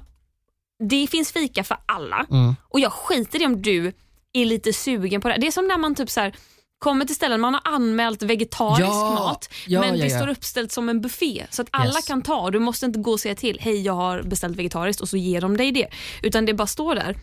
Det 0.89 1.07
finns 1.07 1.31
fika 1.31 1.63
för 1.63 1.77
alla 1.85 2.25
mm. 2.31 2.55
och 2.61 2.79
jag 2.79 2.91
skiter 2.91 3.41
i 3.41 3.45
om 3.45 3.61
du 3.61 3.93
är 4.33 4.45
lite 4.45 4.73
sugen 4.73 5.21
på 5.21 5.27
det. 5.27 5.37
Det 5.37 5.47
är 5.47 5.51
som 5.51 5.67
när 5.67 5.77
man 5.77 5.95
typ 5.95 6.09
så 6.09 6.19
här, 6.19 6.35
kommer 6.81 7.05
till 7.05 7.15
ställen 7.15 7.41
man 7.41 7.53
har 7.53 7.61
anmält 7.65 8.23
vegetarisk 8.23 8.81
ja, 8.81 9.13
mat 9.13 9.49
ja, 9.67 9.79
men 9.79 9.97
ja, 9.97 10.03
det 10.03 10.09
står 10.09 10.27
uppställt 10.27 10.71
som 10.71 10.89
en 10.89 11.01
buffé 11.01 11.45
så 11.49 11.61
att 11.61 11.67
alla 11.71 11.93
yes. 11.95 12.07
kan 12.07 12.21
ta. 12.21 12.51
Du 12.51 12.59
måste 12.59 12.85
inte 12.85 12.99
gå 12.99 13.11
och 13.11 13.19
säga 13.19 13.35
till, 13.35 13.59
hej 13.61 13.81
jag 13.81 13.93
har 13.93 14.21
beställt 14.23 14.57
vegetariskt 14.57 15.01
och 15.01 15.09
så 15.09 15.17
ger 15.17 15.41
de 15.41 15.57
dig 15.57 15.71
det. 15.71 15.87
Utan 16.23 16.45
det 16.45 16.53
bara 16.53 16.67
står 16.67 16.95
där. 16.95 17.17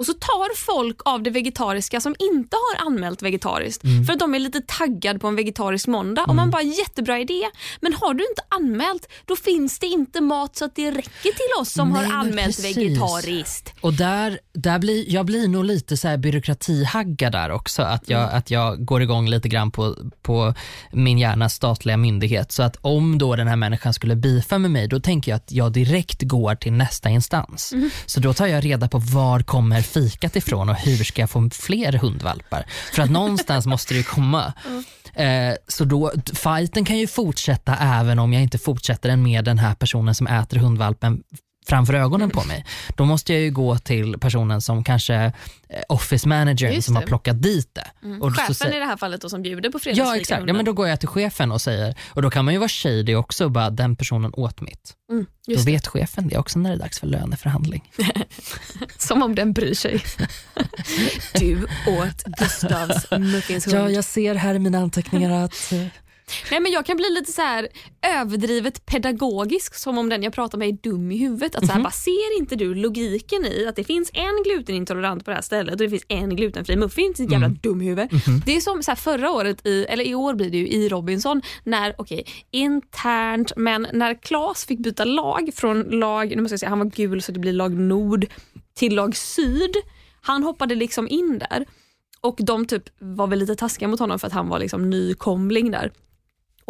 Och 0.00 0.06
så 0.06 0.12
tar 0.12 0.56
folk 0.56 1.00
av 1.04 1.22
det 1.22 1.30
vegetariska 1.30 2.00
som 2.00 2.14
inte 2.18 2.56
har 2.56 2.86
anmält 2.86 3.22
vegetariskt 3.22 3.84
mm. 3.84 4.04
för 4.04 4.12
att 4.12 4.18
de 4.18 4.34
är 4.34 4.38
lite 4.38 4.60
taggade 4.60 5.18
på 5.18 5.28
en 5.28 5.36
vegetarisk 5.36 5.86
måndag. 5.86 6.20
Mm. 6.20 6.30
Och 6.30 6.36
man 6.36 6.42
mm. 6.42 6.50
bara 6.50 6.62
jättebra 6.62 7.18
idé 7.18 7.42
men 7.80 7.94
har 7.94 8.14
du 8.14 8.24
inte 8.28 8.42
anmält 8.48 9.08
då 9.24 9.36
finns 9.36 9.78
det 9.78 9.86
inte 9.86 10.20
mat 10.20 10.56
så 10.56 10.64
att 10.64 10.74
det 10.74 10.90
räcker 10.90 11.32
till 11.32 11.60
oss 11.60 11.72
som 11.72 11.90
Nej, 11.90 12.06
har 12.06 12.14
anmält 12.14 12.64
vegetariskt. 12.64 13.74
Och 13.80 13.92
där, 13.92 14.38
där 14.52 14.78
blir, 14.78 15.12
jag 15.12 15.26
blir 15.26 15.48
nog 15.48 15.64
lite 15.64 15.96
så 15.96 16.08
här 16.08 16.16
byråkratihagga 16.16 17.30
där 17.30 17.50
också. 17.50 17.82
Att 17.82 18.08
jag, 18.08 18.22
mm. 18.22 18.36
att 18.36 18.50
jag 18.50 18.84
går 18.84 19.02
igång 19.02 19.28
lite 19.28 19.48
grann 19.48 19.70
på, 19.70 19.96
på 20.22 20.54
min 20.92 21.18
hjärnas 21.18 21.54
statliga 21.54 21.96
myndighet. 21.96 22.52
Så 22.52 22.62
att 22.62 22.76
om 22.80 23.18
då 23.18 23.36
den 23.36 23.48
här 23.48 23.56
människan 23.56 23.94
skulle 23.94 24.16
bifa 24.16 24.58
med 24.58 24.70
mig 24.70 24.88
då 24.88 25.00
tänker 25.00 25.32
jag 25.32 25.36
att 25.36 25.52
jag 25.52 25.72
direkt 25.72 26.22
går 26.22 26.54
till 26.54 26.72
nästa 26.72 27.08
instans. 27.08 27.72
Mm. 27.72 27.90
Så 28.06 28.20
då 28.20 28.34
tar 28.34 28.46
jag 28.46 28.64
reda 28.64 28.88
på 28.88 28.98
var 28.98 29.40
kommer 29.40 29.89
fikat 29.90 30.36
ifrån 30.36 30.68
och 30.68 30.76
hur 30.76 31.04
ska 31.04 31.22
jag 31.22 31.30
få 31.30 31.50
fler 31.52 31.92
hundvalpar? 31.92 32.66
För 32.92 33.02
att 33.02 33.10
någonstans 33.10 33.66
måste 33.66 33.94
det 33.94 33.98
ju 33.98 34.04
komma. 34.04 34.52
Eh, 35.14 35.54
så 35.68 35.84
då, 35.84 36.12
fighten 36.34 36.84
kan 36.84 36.98
ju 36.98 37.06
fortsätta 37.06 37.76
även 37.76 38.18
om 38.18 38.32
jag 38.32 38.42
inte 38.42 38.58
fortsätter 38.58 39.08
den 39.08 39.22
med 39.22 39.44
den 39.44 39.58
här 39.58 39.74
personen 39.74 40.14
som 40.14 40.26
äter 40.26 40.56
hundvalpen 40.56 41.22
framför 41.70 41.94
ögonen 41.94 42.30
på 42.30 42.44
mig. 42.44 42.64
Då 42.96 43.04
måste 43.04 43.32
jag 43.32 43.42
ju 43.42 43.50
gå 43.50 43.78
till 43.78 44.18
personen 44.18 44.60
som 44.60 44.84
kanske 44.84 45.14
eh, 45.14 45.32
office 45.88 46.28
manager 46.28 46.80
som 46.80 46.96
har 46.96 47.02
plockat 47.02 47.42
dit 47.42 47.70
det. 47.72 48.06
Mm. 48.06 48.22
Och 48.22 48.36
chefen 48.36 48.54
så, 48.54 48.68
i 48.68 48.78
det 48.78 48.84
här 48.84 48.96
fallet 48.96 49.20
då, 49.20 49.28
som 49.28 49.42
bjuder 49.42 49.70
på 49.70 49.78
fredagsfika. 49.78 50.14
Ja 50.14 50.20
exakt, 50.20 50.42
ja, 50.46 50.52
men 50.52 50.64
då 50.64 50.72
går 50.72 50.88
jag 50.88 51.00
till 51.00 51.08
chefen 51.08 51.52
och 51.52 51.60
säger, 51.60 51.94
och 52.08 52.22
då 52.22 52.30
kan 52.30 52.44
man 52.44 52.54
ju 52.54 52.58
vara 52.58 52.68
shady 52.68 53.14
också 53.14 53.44
och 53.44 53.50
bara 53.50 53.70
den 53.70 53.96
personen 53.96 54.30
åt 54.34 54.60
mitt. 54.60 54.94
Mm, 55.10 55.26
då 55.46 55.62
vet 55.62 55.86
chefen 55.86 56.28
det 56.28 56.38
också 56.38 56.58
när 56.58 56.70
det 56.70 56.76
är 56.76 56.80
dags 56.80 57.00
för 57.00 57.06
löneförhandling. 57.06 57.92
som 58.96 59.22
om 59.22 59.34
den 59.34 59.52
bryr 59.52 59.74
sig. 59.74 60.02
du 61.34 61.64
åt 61.86 62.24
Gustavs 62.24 63.10
muffinshund. 63.18 63.76
Ja, 63.76 63.90
jag 63.90 64.04
ser 64.04 64.34
här 64.34 64.54
i 64.54 64.58
mina 64.58 64.78
anteckningar 64.78 65.44
att 65.44 65.72
eh, 65.72 65.86
Nej, 66.50 66.60
men 66.60 66.72
jag 66.72 66.86
kan 66.86 66.96
bli 66.96 67.10
lite 67.10 67.32
så 67.32 67.42
här 67.42 67.68
överdrivet 68.02 68.86
pedagogisk 68.86 69.74
som 69.74 69.98
om 69.98 70.08
den 70.08 70.22
jag 70.22 70.32
pratar 70.32 70.58
med 70.58 70.68
är 70.68 70.72
dum 70.72 71.12
i 71.12 71.16
huvudet. 71.16 71.54
Att 71.54 71.66
så 71.66 71.66
här, 71.66 71.74
mm 71.74 71.82
bara, 71.82 71.90
ser 71.90 72.38
inte 72.38 72.56
du 72.56 72.74
logiken 72.74 73.44
i 73.46 73.66
att 73.66 73.76
det 73.76 73.84
finns 73.84 74.10
en 74.14 74.42
glutenintolerant 74.44 75.24
på 75.24 75.30
det 75.30 75.34
här 75.34 75.42
stället 75.42 75.72
och 75.72 75.78
det 75.78 75.90
finns 75.90 76.04
en 76.08 76.36
glutenfri 76.36 76.76
muffin? 76.76 77.14
Ditt 77.16 77.32
jävla 77.32 77.46
mm. 77.46 77.58
dumhuvud. 77.62 77.98
Mm. 77.98 78.40
Det 78.46 78.56
är 78.56 78.60
som 78.60 78.82
så 78.82 78.90
här, 78.90 78.96
förra 78.96 79.30
året, 79.30 79.66
i, 79.66 79.84
eller 79.84 80.04
i 80.04 80.14
år 80.14 80.34
blir 80.34 80.50
det 80.50 80.58
ju 80.58 80.68
i 80.68 80.88
Robinson, 80.88 81.42
när, 81.64 81.94
okej, 81.98 82.20
okay, 82.20 82.34
internt, 82.50 83.52
men 83.56 83.86
när 83.92 84.14
Klas 84.14 84.64
fick 84.64 84.78
byta 84.78 85.04
lag 85.04 85.50
från 85.54 85.82
lag, 85.82 86.36
nu 86.36 86.42
måste 86.42 86.52
jag 86.52 86.60
säga, 86.60 86.70
han 86.70 86.78
var 86.78 86.86
gul 86.86 87.22
så 87.22 87.32
det 87.32 87.38
blir 87.38 87.52
lag 87.52 87.72
nord 87.72 88.26
till 88.74 88.94
lag 88.94 89.16
syd. 89.16 89.76
Han 90.20 90.42
hoppade 90.42 90.74
liksom 90.74 91.08
in 91.08 91.38
där 91.50 91.66
och 92.20 92.36
de 92.38 92.66
typ 92.66 92.82
var 92.98 93.26
väl 93.26 93.38
lite 93.38 93.56
taskiga 93.56 93.88
mot 93.88 94.00
honom 94.00 94.18
för 94.18 94.26
att 94.26 94.32
han 94.32 94.48
var 94.48 94.58
liksom 94.58 94.90
nykomling 94.90 95.70
där 95.70 95.92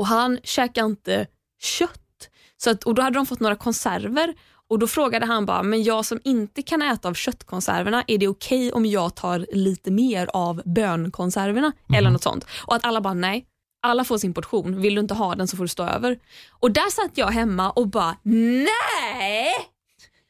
och 0.01 0.07
han 0.07 0.39
käkade 0.43 0.87
inte 0.87 1.27
kött. 1.63 2.29
Så 2.57 2.71
att, 2.71 2.85
och 2.85 2.95
Då 2.95 3.03
hade 3.03 3.19
de 3.19 3.27
fått 3.27 3.41
några 3.41 3.57
konserver 3.57 4.35
och 4.69 4.79
Då 4.79 4.87
frågade 4.87 5.27
han 5.27 5.47
bara, 5.47 5.63
men 5.63 5.83
jag 5.83 6.05
som 6.05 6.21
inte 6.25 6.63
kan 6.63 6.83
äta 6.83 7.09
av 7.09 7.15
köttkonserverna, 7.15 8.05
är 8.07 8.19
det 8.19 8.29
okej 8.29 8.69
okay 8.69 8.73
om 8.73 8.87
jag 8.87 9.15
tar 9.15 9.47
lite 9.53 9.91
mer 9.91 10.31
av 10.33 10.63
bönkonserverna? 10.65 11.73
Mm. 11.89 11.99
Eller 11.99 12.11
något 12.11 12.23
sånt. 12.23 12.47
Och 12.67 12.75
att 12.75 12.85
alla 12.85 13.01
bara, 13.01 13.15
nej. 13.15 13.47
Alla 13.83 14.05
får 14.05 14.19
sin 14.19 14.35
portion, 14.35 14.81
vill 14.81 14.95
du 14.95 15.01
inte 15.01 15.15
ha 15.15 15.35
den 15.35 15.49
så 15.49 15.57
får 15.57 15.65
du 15.65 15.69
stå 15.69 15.83
över. 15.83 16.19
Och 16.51 16.71
där 16.71 16.91
satt 16.91 17.19
jag 17.19 17.27
hemma 17.27 17.71
och 17.71 17.89
bara, 17.89 18.17
nej! 18.23 19.55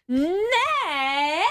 Nej! 0.06 1.44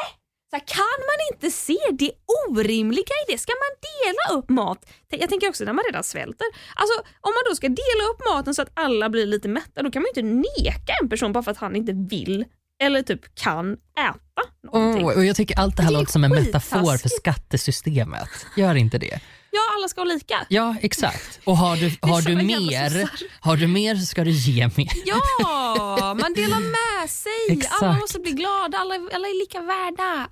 Så 0.50 0.56
här, 0.56 0.64
kan 0.68 1.00
man 1.10 1.34
inte 1.34 1.52
se 1.58 1.78
det 1.92 2.12
orimliga 2.50 3.14
i 3.28 3.32
det? 3.32 3.38
Ska 3.38 3.52
man 3.52 3.74
dela 3.90 4.40
upp 4.40 4.50
mat? 4.50 4.86
Jag 5.10 5.30
tänker 5.30 5.50
också 5.50 5.64
när 5.64 5.74
man 5.74 5.86
redan 5.86 6.04
svälter. 6.04 6.48
Alltså 6.76 7.00
om 7.00 7.34
man 7.38 7.44
då 7.50 7.56
ska 7.56 7.68
dela 7.68 8.04
upp 8.12 8.22
maten 8.34 8.56
så 8.56 8.62
att 8.62 8.72
alla 8.74 9.10
blir 9.10 9.26
lite 9.26 9.48
mätta, 9.48 9.84
då 9.84 9.92
kan 9.92 10.02
man 10.02 10.10
ju 10.16 10.22
inte 10.22 10.50
neka 10.50 10.94
en 11.02 11.10
person 11.10 11.34
bara 11.34 11.44
för 11.44 11.52
att 11.52 11.58
han 11.58 11.76
inte 11.76 11.94
vill 11.94 12.46
eller 12.84 13.02
typ 13.02 13.36
kan 13.36 13.74
äta 13.74 14.72
någonting. 14.74 15.06
Oh, 15.06 15.18
och 15.18 15.26
jag 15.26 15.36
tycker 15.36 15.60
allt 15.60 15.78
det 15.78 15.84
här 15.84 15.92
det 15.92 15.98
låter 15.98 16.12
som 16.12 16.24
en 16.24 16.32
metafor 16.32 16.98
för 16.98 17.10
skattesystemet. 17.10 18.30
Gör 18.58 18.76
inte 18.76 18.98
det? 18.98 19.20
Ja, 19.52 19.62
alla 19.78 19.88
ska 19.88 20.02
vara 20.02 20.14
lika. 20.14 20.46
Ja, 20.50 20.76
exakt. 20.82 21.40
Och 21.44 21.58
har 21.58 21.76
du, 21.76 21.98
har 22.02 22.22
du 22.22 22.36
mer 22.36 23.10
har 23.40 23.58
du 23.58 23.68
mer 23.68 23.96
så 23.96 24.06
ska 24.06 24.24
du 24.24 24.32
ge 24.32 24.70
mer. 24.78 24.92
Ja, 25.06 26.16
man 26.22 26.34
delar 26.34 26.60
med 26.60 27.10
sig. 27.10 27.32
Exakt. 27.50 27.84
Alla 27.84 27.94
måste 27.94 28.20
bli 28.20 28.32
glada, 28.32 28.78
alla, 28.78 28.94
alla 28.94 29.28
är 29.28 29.40
lika 29.40 29.62
värda. 29.62 30.30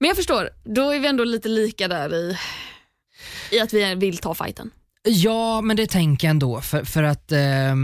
Men 0.00 0.08
jag 0.08 0.16
förstår, 0.16 0.50
då 0.64 0.90
är 0.90 0.98
vi 0.98 1.06
ändå 1.06 1.24
lite 1.24 1.48
lika 1.48 1.88
där 1.88 2.14
i, 2.14 2.36
i 3.50 3.60
att 3.60 3.72
vi 3.72 3.94
vill 3.94 4.18
ta 4.18 4.34
fighten. 4.34 4.70
Ja, 5.08 5.60
men 5.60 5.76
det 5.76 5.86
tänker 5.86 6.26
jag 6.26 6.30
ändå. 6.30 6.60
För, 6.60 6.84
för 6.84 7.02
att 7.02 7.32
eh, 7.32 7.74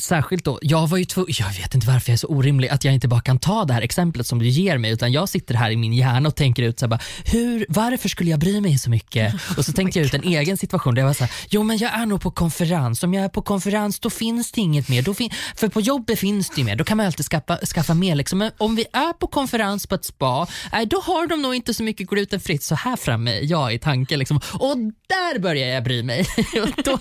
särskilt 0.00 0.44
då, 0.44 0.58
jag 0.62 0.86
var 0.86 0.98
ju 0.98 1.04
tvungen, 1.04 1.34
jag 1.38 1.52
vet 1.62 1.74
inte 1.74 1.86
varför 1.86 2.10
jag 2.10 2.14
är 2.14 2.18
så 2.18 2.26
orimlig 2.26 2.68
att 2.68 2.84
jag 2.84 2.94
inte 2.94 3.08
bara 3.08 3.20
kan 3.20 3.38
ta 3.38 3.64
det 3.64 3.72
här 3.72 3.82
exemplet 3.82 4.26
som 4.26 4.38
du 4.38 4.48
ger 4.48 4.78
mig 4.78 4.90
utan 4.90 5.12
jag 5.12 5.28
sitter 5.28 5.54
här 5.54 5.70
i 5.70 5.76
min 5.76 5.92
hjärna 5.92 6.28
och 6.28 6.36
tänker 6.36 6.62
ut 6.62 6.78
så 6.78 6.84
här, 6.84 6.90
bara, 6.90 7.00
hur, 7.24 7.66
varför 7.68 8.08
skulle 8.08 8.30
jag 8.30 8.40
bry 8.40 8.60
mig 8.60 8.78
så 8.78 8.90
mycket? 8.90 9.34
Och 9.56 9.64
så 9.64 9.72
tänkte 9.72 9.98
jag 9.98 10.06
ut 10.06 10.14
en 10.14 10.24
egen 10.24 10.56
situation 10.56 10.94
där 10.94 11.02
jag 11.02 11.06
var 11.06 11.14
så 11.14 11.24
här, 11.24 11.32
jo 11.48 11.62
men 11.62 11.78
jag 11.78 11.94
är 11.94 12.06
nog 12.06 12.20
på 12.20 12.30
konferens, 12.30 13.02
om 13.02 13.14
jag 13.14 13.24
är 13.24 13.28
på 13.28 13.42
konferens 13.42 14.00
då 14.00 14.10
finns 14.10 14.52
det 14.52 14.60
inget 14.60 14.88
mer. 14.88 15.02
Då 15.02 15.14
för 15.56 15.68
på 15.68 15.80
jobbet 15.80 16.18
finns 16.18 16.50
det 16.50 16.58
ju 16.58 16.64
mer, 16.64 16.76
då 16.76 16.84
kan 16.84 16.96
man 16.96 17.06
alltid 17.06 17.26
skaffa, 17.26 17.56
skaffa 17.56 17.94
mer. 17.94 18.14
Liksom. 18.14 18.38
Men 18.38 18.50
om 18.58 18.76
vi 18.76 18.86
är 18.92 19.12
på 19.12 19.26
konferens 19.26 19.86
på 19.86 19.94
ett 19.94 20.04
spa, 20.04 20.46
äh, 20.72 20.80
då 20.80 21.00
har 21.00 21.26
de 21.26 21.42
nog 21.42 21.54
inte 21.54 21.74
så 21.74 21.82
mycket 21.82 22.08
glutenfritt 22.08 22.62
så 22.62 22.74
här 22.74 22.96
framme, 22.96 23.40
jag 23.40 23.74
i 23.74 23.78
tanken. 23.78 24.18
Liksom. 24.18 24.40
Och 24.52 24.76
där 25.08 25.38
börjar 25.38 25.68
jag 25.68 25.84
bry 25.84 26.02
mig. 26.02 26.26
och 26.62 26.82
då 26.84 26.98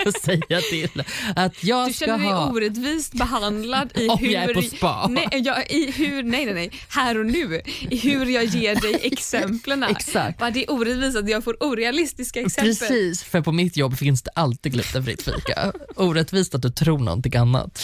jag 0.47 0.63
till 0.63 1.03
att 1.35 1.63
jag 1.63 1.95
ska 1.95 2.11
ha... 2.11 2.17
Du 2.17 2.23
känner 2.23 2.35
dig 2.35 2.51
orättvist 2.51 3.13
behandlad 3.13 3.91
i 3.95 4.07
Om 4.09 4.17
hur... 4.19 4.29
jag 4.29 4.43
är 4.43 4.53
på 4.53 4.61
spa? 4.61 5.07
Nej, 5.09 5.27
jag, 5.31 5.71
i 5.71 5.91
hur, 5.91 6.23
nej, 6.23 6.45
nej, 6.45 6.53
nej, 6.53 6.71
här 6.89 7.19
och 7.19 7.25
nu. 7.25 7.61
I 7.89 7.97
hur 7.97 8.25
jag 8.25 8.43
ger 8.43 8.75
dig 8.75 8.99
exemplen. 9.11 9.83
Exakt. 9.83 10.39
Bara 10.39 10.51
det 10.51 10.63
är 10.63 10.71
orättvist 10.71 11.17
att 11.17 11.29
jag 11.29 11.43
får 11.43 11.57
orealistiska 11.59 12.41
exempel. 12.41 12.75
Precis, 12.75 13.23
för 13.23 13.41
på 13.41 13.51
mitt 13.51 13.77
jobb 13.77 13.97
finns 13.97 14.21
det 14.21 14.31
alltid 14.35 14.73
glutenfritt 14.73 15.21
fika. 15.21 15.73
Orättvist 15.95 16.55
att 16.55 16.61
du 16.61 16.69
tror 16.69 16.99
någonting 16.99 17.35
annat. 17.35 17.81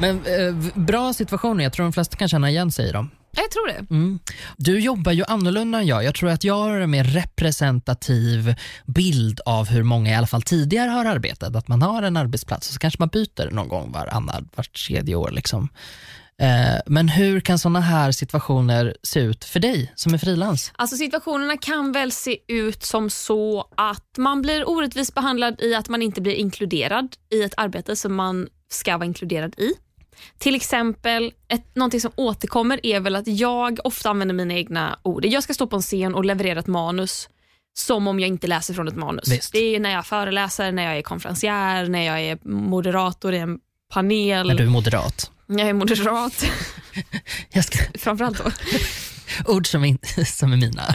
Men 0.00 0.16
eh, 0.26 0.54
bra 0.74 1.12
situationer, 1.12 1.64
jag 1.64 1.72
tror 1.72 1.84
de 1.84 1.92
flesta 1.92 2.16
kan 2.16 2.28
känna 2.28 2.50
igen 2.50 2.72
sig 2.72 2.88
i 2.88 2.92
dem. 2.92 3.10
Jag 3.42 3.50
tror 3.50 3.66
det. 3.66 3.94
Mm. 3.94 4.18
Du 4.56 4.80
jobbar 4.80 5.12
ju 5.12 5.24
annorlunda 5.28 5.78
än 5.78 5.86
jag. 5.86 6.04
Jag 6.04 6.14
tror 6.14 6.30
att 6.30 6.44
jag 6.44 6.54
har 6.54 6.80
en 6.80 6.90
mer 6.90 7.04
representativ 7.04 8.54
bild 8.86 9.40
av 9.46 9.68
hur 9.68 9.82
många 9.82 10.10
i 10.10 10.14
alla 10.14 10.26
fall 10.26 10.42
tidigare 10.42 10.90
har 10.90 11.04
arbetat. 11.04 11.56
Att 11.56 11.68
man 11.68 11.82
har 11.82 12.02
en 12.02 12.16
arbetsplats 12.16 12.68
och 12.68 12.74
så 12.74 12.78
kanske 12.78 13.02
man 13.02 13.08
byter 13.08 13.50
någon 13.50 13.68
gång 13.68 13.92
varannan, 13.92 14.48
vart 14.54 14.86
tredje 14.86 15.14
år. 15.14 15.30
Liksom. 15.30 15.68
Eh, 16.42 16.80
men 16.86 17.08
hur 17.08 17.40
kan 17.40 17.58
sådana 17.58 17.80
här 17.80 18.12
situationer 18.12 18.96
se 19.02 19.20
ut 19.20 19.44
för 19.44 19.60
dig 19.60 19.92
som 19.94 20.14
är 20.14 20.18
frilans? 20.18 20.72
Alltså 20.76 20.96
situationerna 20.96 21.56
kan 21.56 21.92
väl 21.92 22.12
se 22.12 22.38
ut 22.48 22.82
som 22.82 23.10
så 23.10 23.68
att 23.76 24.18
man 24.18 24.42
blir 24.42 24.68
orättvist 24.68 25.14
behandlad 25.14 25.60
i 25.60 25.74
att 25.74 25.88
man 25.88 26.02
inte 26.02 26.20
blir 26.20 26.34
inkluderad 26.34 27.16
i 27.30 27.42
ett 27.42 27.54
arbete 27.56 27.96
som 27.96 28.14
man 28.14 28.48
ska 28.70 28.96
vara 28.96 29.06
inkluderad 29.06 29.54
i. 29.58 29.72
Till 30.38 30.54
exempel, 30.54 31.32
ett, 31.48 31.74
någonting 31.74 32.00
som 32.00 32.10
återkommer 32.16 32.86
är 32.86 33.00
väl 33.00 33.16
att 33.16 33.26
jag 33.26 33.78
ofta 33.84 34.10
använder 34.10 34.34
mina 34.34 34.54
egna 34.54 34.98
ord. 35.02 35.24
Jag 35.24 35.42
ska 35.42 35.54
stå 35.54 35.66
på 35.66 35.76
en 35.76 35.82
scen 35.82 36.14
och 36.14 36.24
leverera 36.24 36.58
ett 36.58 36.66
manus 36.66 37.28
som 37.78 38.08
om 38.08 38.20
jag 38.20 38.28
inte 38.28 38.46
läser 38.46 38.74
från 38.74 38.88
ett 38.88 38.96
manus. 38.96 39.28
Visst. 39.28 39.52
Det 39.52 39.76
är 39.76 39.80
när 39.80 39.90
jag 39.90 40.06
föreläser, 40.06 40.72
när 40.72 40.82
jag 40.82 40.98
är 40.98 41.02
konferencier, 41.02 41.88
när 41.88 42.02
jag 42.02 42.20
är 42.20 42.38
moderator 42.48 43.34
i 43.34 43.38
en 43.38 43.58
panel. 43.92 44.46
När 44.46 44.54
du 44.54 44.64
är 44.64 44.68
moderat. 44.68 45.30
Jag 45.46 45.68
är 45.68 45.72
moderat. 45.72 46.44
jag 47.52 47.64
ska... 47.64 47.78
Framförallt 47.98 48.38
då. 48.44 48.50
Ord 49.52 49.66
som 49.66 49.84
är, 49.84 50.24
som 50.24 50.52
är 50.52 50.56
mina. 50.56 50.94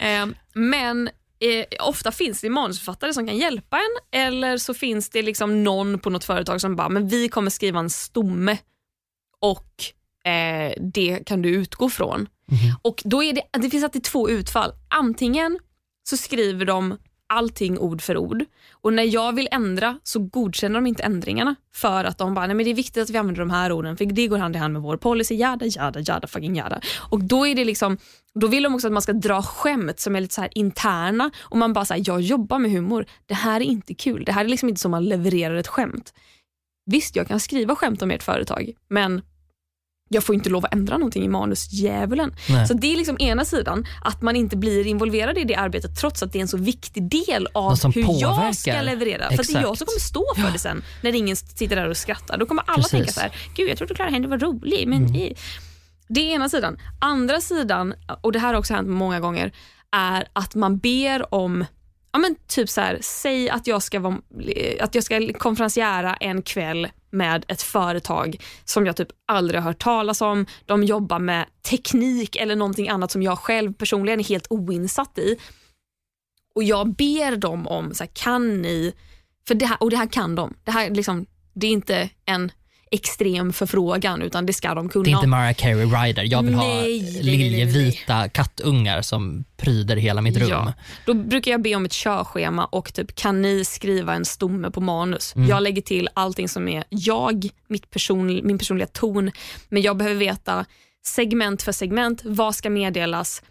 Ehm, 0.00 0.34
men 0.54 1.10
eh, 1.40 1.88
ofta 1.88 2.12
finns 2.12 2.40
det 2.40 2.50
manusförfattare 2.50 3.14
som 3.14 3.26
kan 3.26 3.36
hjälpa 3.36 3.76
en 3.76 4.20
eller 4.20 4.58
så 4.58 4.74
finns 4.74 5.10
det 5.10 5.22
liksom 5.22 5.64
någon 5.64 5.98
på 5.98 6.10
något 6.10 6.24
företag 6.24 6.60
som 6.60 6.76
bara, 6.76 6.88
men 6.88 7.08
vi 7.08 7.28
kommer 7.28 7.50
skriva 7.50 7.78
en 7.80 7.90
stomme 7.90 8.58
och 9.40 9.84
eh, 10.30 10.72
det 10.94 11.22
kan 11.26 11.42
du 11.42 11.48
utgå 11.48 11.90
från. 11.90 12.28
Och 12.82 13.02
då 13.04 13.22
är 13.22 13.32
det, 13.32 13.42
det 13.52 13.70
finns 13.70 13.84
alltid 13.84 14.04
två 14.04 14.30
utfall. 14.30 14.72
Antingen 14.88 15.58
så 16.08 16.16
skriver 16.16 16.64
de 16.64 16.98
allting 17.30 17.78
ord 17.78 18.02
för 18.02 18.16
ord 18.16 18.44
och 18.72 18.92
när 18.92 19.02
jag 19.02 19.34
vill 19.34 19.48
ändra 19.50 19.98
så 20.02 20.18
godkänner 20.18 20.74
de 20.74 20.86
inte 20.86 21.02
ändringarna 21.02 21.54
för 21.74 22.04
att 22.04 22.18
de 22.18 22.34
bara, 22.34 22.46
nej 22.46 22.56
men 22.56 22.64
det 22.64 22.70
är 22.70 22.74
viktigt 22.74 23.02
att 23.02 23.10
vi 23.10 23.18
använder 23.18 23.40
de 23.40 23.50
här 23.50 23.72
orden 23.72 23.96
för 23.96 24.04
det 24.04 24.26
går 24.26 24.38
hand 24.38 24.56
i 24.56 24.58
hand 24.58 24.72
med 24.72 24.82
vår 24.82 24.96
policy, 24.96 25.34
jada 25.34 25.66
jada 25.66 26.00
jada 26.00 26.28
fucking 26.28 26.56
jada. 26.56 26.80
Och 26.98 27.24
då 27.24 27.46
är 27.46 27.54
det 27.54 27.64
liksom, 27.64 27.98
då 28.34 28.46
vill 28.46 28.62
de 28.62 28.74
också 28.74 28.86
att 28.86 28.92
man 28.92 29.02
ska 29.02 29.12
dra 29.12 29.42
skämt 29.42 30.00
som 30.00 30.16
är 30.16 30.20
lite 30.20 30.34
så 30.34 30.40
här 30.40 30.50
interna 30.54 31.30
och 31.40 31.56
man 31.56 31.72
bara 31.72 31.84
säger 31.84 32.04
jag 32.06 32.20
jobbar 32.20 32.58
med 32.58 32.70
humor, 32.70 33.06
det 33.26 33.34
här 33.34 33.60
är 33.60 33.64
inte 33.64 33.94
kul, 33.94 34.24
det 34.24 34.32
här 34.32 34.44
är 34.44 34.48
liksom 34.48 34.68
inte 34.68 34.80
som 34.80 34.90
man 34.90 35.04
levererar 35.04 35.54
ett 35.54 35.68
skämt. 35.68 36.14
Visst, 36.86 37.16
jag 37.16 37.28
kan 37.28 37.40
skriva 37.40 37.76
skämt 37.76 38.02
om 38.02 38.10
ert 38.10 38.22
företag, 38.22 38.72
men 38.88 39.22
jag 40.12 40.24
får 40.24 40.34
inte 40.34 40.50
lov 40.50 40.64
att 40.64 40.72
ändra 40.74 40.98
någonting 40.98 41.24
i 41.24 41.28
manusdjävulen. 41.28 42.34
Nej. 42.48 42.66
Så 42.66 42.74
det 42.74 42.92
är 42.92 42.96
liksom 42.96 43.16
ena 43.20 43.44
sidan, 43.44 43.86
att 44.04 44.22
man 44.22 44.36
inte 44.36 44.56
blir 44.56 44.86
involverad 44.86 45.38
i 45.38 45.44
det 45.44 45.54
arbetet 45.54 45.96
trots 45.98 46.22
att 46.22 46.32
det 46.32 46.38
är 46.38 46.40
en 46.40 46.48
så 46.48 46.56
viktig 46.56 47.02
del 47.10 47.48
av 47.54 47.92
hur 47.94 48.00
jag 48.20 48.36
påverkar. 48.36 48.52
ska 48.52 48.82
leverera. 48.82 49.30
För 49.30 49.40
att 49.40 49.46
det 49.48 49.52
är 49.52 49.62
jag 49.62 49.72
Exakt. 49.72 49.78
som 49.78 49.86
kommer 49.86 50.00
stå 50.00 50.24
för 50.36 50.52
det 50.52 50.58
sen 50.58 50.82
när 51.02 51.14
ingen 51.14 51.36
sitter 51.36 51.76
där 51.76 51.88
och 51.88 51.96
skrattar. 51.96 52.38
Då 52.38 52.46
kommer 52.46 52.62
alla 52.66 52.74
Precis. 52.76 52.90
tänka 52.90 53.12
så 53.12 53.20
här, 53.20 53.32
gud 53.56 53.68
jag 53.70 53.78
trodde 53.78 53.94
Clara 53.94 54.10
Henry 54.10 54.28
var 54.28 54.38
rolig. 54.38 54.88
Men 54.88 55.06
Mm. 55.06 55.34
Det 56.12 56.20
är 56.20 56.34
ena 56.34 56.48
sidan. 56.48 56.78
Andra 56.98 57.40
sidan, 57.40 57.94
och 58.20 58.32
det 58.32 58.38
här 58.38 58.48
har 58.48 58.54
också 58.54 58.74
hänt 58.74 58.88
många 58.88 59.20
gånger, 59.20 59.52
är 59.96 60.28
att 60.32 60.54
man 60.54 60.78
ber 60.78 61.34
om 61.34 61.64
Ja, 62.12 62.18
men 62.18 62.36
typ 62.46 62.68
så 62.68 62.80
här, 62.80 62.98
säg 63.02 63.50
att 63.50 63.66
jag 63.66 63.82
ska, 63.82 64.00
vara, 64.00 64.18
att 64.80 64.94
jag 64.94 65.04
ska 65.04 65.32
konferenciera 65.32 66.14
en 66.14 66.42
kväll 66.42 66.88
med 67.10 67.44
ett 67.48 67.62
företag 67.62 68.36
som 68.64 68.86
jag 68.86 68.96
typ 68.96 69.08
aldrig 69.26 69.60
har 69.60 69.68
hört 69.68 69.82
talas 69.82 70.20
om. 70.20 70.46
De 70.66 70.84
jobbar 70.84 71.18
med 71.18 71.46
teknik 71.70 72.36
eller 72.36 72.56
någonting 72.56 72.88
annat 72.88 73.10
som 73.10 73.22
jag 73.22 73.38
själv 73.38 73.72
personligen 73.72 74.20
är 74.20 74.24
helt 74.24 74.46
oinsatt 74.50 75.18
i. 75.18 75.36
Och 76.54 76.62
jag 76.62 76.94
ber 76.94 77.36
dem 77.36 77.66
om, 77.66 77.94
så 77.94 78.04
här, 78.04 78.10
kan 78.14 78.62
ni, 78.62 78.92
för 79.48 79.54
det 79.54 79.66
här, 79.66 79.82
och 79.82 79.90
det 79.90 79.96
här 79.96 80.06
kan 80.06 80.34
de. 80.34 80.54
Det, 80.64 80.70
här, 80.70 80.90
liksom, 80.90 81.26
det 81.54 81.66
är 81.66 81.70
inte 81.70 82.10
en 82.24 82.52
extrem 82.90 83.52
förfrågan 83.52 84.22
utan 84.22 84.46
det 84.46 84.52
ska 84.52 84.74
de 84.74 84.88
kunna. 84.88 85.04
Det 85.04 85.10
är 85.10 85.14
inte 85.14 85.26
Mariah 85.26 85.54
Carey 85.54 85.84
Ryder. 85.84 86.22
Jag 86.22 86.42
vill 86.42 86.54
ha 86.54 86.64
Nej, 86.64 87.02
nej, 87.02 87.12
nej, 87.12 87.22
nej, 87.22 87.22
liljevita 87.22 88.28
kattungar 88.28 89.02
som 89.02 89.44
pryder 89.56 89.96
hela 89.96 90.20
mitt 90.20 90.36
rum. 90.36 90.48
Ja, 90.48 90.72
då 91.06 91.14
brukar 91.14 91.50
jag 91.50 91.62
be 91.62 91.74
om 91.74 91.84
ett 91.84 91.92
körschema 91.92 92.64
och 92.64 92.94
typ 92.94 93.14
kan 93.14 93.42
ni 93.42 93.64
skriva 93.64 94.14
en 94.14 94.24
stomme 94.24 94.70
på 94.70 94.80
manus. 94.80 95.36
Mm. 95.36 95.48
Jag 95.48 95.62
lägger 95.62 95.82
till 95.82 96.08
allting 96.14 96.48
som 96.48 96.68
är 96.68 96.84
jag, 96.88 97.48
mitt 97.68 97.90
person, 97.90 98.26
min 98.26 98.58
personliga 98.58 98.86
ton, 98.86 99.30
men 99.68 99.82
jag 99.82 99.96
behöver 99.96 100.16
veta 100.16 100.64
segment 101.06 101.62
för 101.62 101.72
segment, 101.72 102.22
vad 102.24 102.54
ska 102.54 102.70
meddelas? 102.70 103.42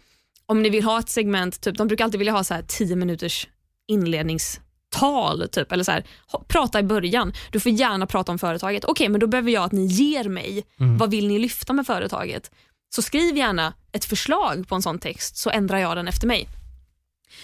Om 0.46 0.62
ni 0.62 0.68
vill 0.68 0.84
ha 0.84 0.98
ett 0.98 1.08
segment, 1.08 1.60
typ, 1.60 1.78
de 1.78 1.88
brukar 1.88 2.04
alltid 2.04 2.18
vilja 2.18 2.32
ha 2.32 2.44
så 2.44 2.54
här 2.54 2.64
10 2.68 2.96
minuters 2.96 3.48
inledningstal, 4.94 5.48
typ, 5.48 5.72
eller 5.72 5.84
så 5.84 5.92
här, 5.92 6.04
prata 6.48 6.80
i 6.80 6.82
början. 6.82 7.32
Du 7.50 7.60
får 7.60 7.72
gärna 7.72 8.06
prata 8.06 8.32
om 8.32 8.38
företaget. 8.38 8.84
Okej, 8.84 9.08
men 9.08 9.20
då 9.20 9.26
behöver 9.26 9.50
jag 9.50 9.64
att 9.64 9.72
ni 9.72 9.86
ger 9.86 10.24
mig, 10.24 10.64
vad 10.98 11.10
vill 11.10 11.28
ni 11.28 11.38
lyfta 11.38 11.72
med 11.72 11.86
företaget? 11.86 12.50
Så 12.94 13.02
skriv 13.02 13.36
gärna 13.36 13.74
ett 13.92 14.04
förslag 14.04 14.68
på 14.68 14.74
en 14.74 14.82
sån 14.82 14.98
text 14.98 15.36
så 15.36 15.50
ändrar 15.50 15.78
jag 15.78 15.96
den 15.96 16.08
efter 16.08 16.26
mig. 16.26 16.48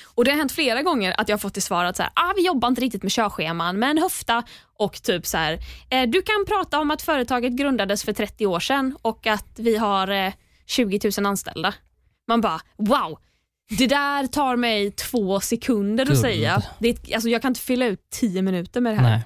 Och 0.04 0.24
Det 0.24 0.30
har 0.30 0.38
hänt 0.38 0.52
flera 0.52 0.82
gånger 0.82 1.14
att 1.20 1.28
jag 1.28 1.36
har 1.36 1.40
fått 1.40 1.52
till 1.54 1.62
svar 1.62 1.84
att 1.84 1.96
så 1.96 2.02
här, 2.02 2.12
ah, 2.14 2.32
vi 2.36 2.46
jobbar 2.46 2.68
inte 2.68 2.80
riktigt 2.80 3.02
med 3.02 3.12
körscheman 3.12 3.78
men 3.78 3.98
höfta 3.98 4.42
och 4.78 5.02
typ 5.02 5.26
så 5.26 5.36
här, 5.36 5.58
eh, 5.90 6.08
du 6.08 6.22
kan 6.22 6.44
prata 6.46 6.78
om 6.78 6.90
att 6.90 7.02
företaget 7.02 7.52
grundades 7.52 8.04
för 8.04 8.12
30 8.12 8.46
år 8.46 8.60
sedan 8.60 8.96
och 9.02 9.26
att 9.26 9.58
vi 9.58 9.76
har 9.76 10.08
eh, 10.08 10.32
20 10.66 11.00
000 11.18 11.26
anställda. 11.26 11.74
Man 12.28 12.40
bara 12.40 12.60
wow, 12.76 13.18
det 13.68 13.86
där 13.86 14.26
tar 14.26 14.56
mig 14.56 14.90
två 14.90 15.40
sekunder 15.40 16.02
att 16.04 16.08
Guld. 16.08 16.20
säga. 16.20 16.62
Det 16.78 16.88
är, 16.88 17.14
alltså, 17.14 17.28
jag 17.28 17.42
kan 17.42 17.50
inte 17.50 17.60
fylla 17.60 17.86
ut 17.86 18.00
10 18.12 18.42
minuter 18.42 18.80
med 18.80 18.92
det 18.92 18.96
här. 19.00 19.10
Nej. 19.10 19.22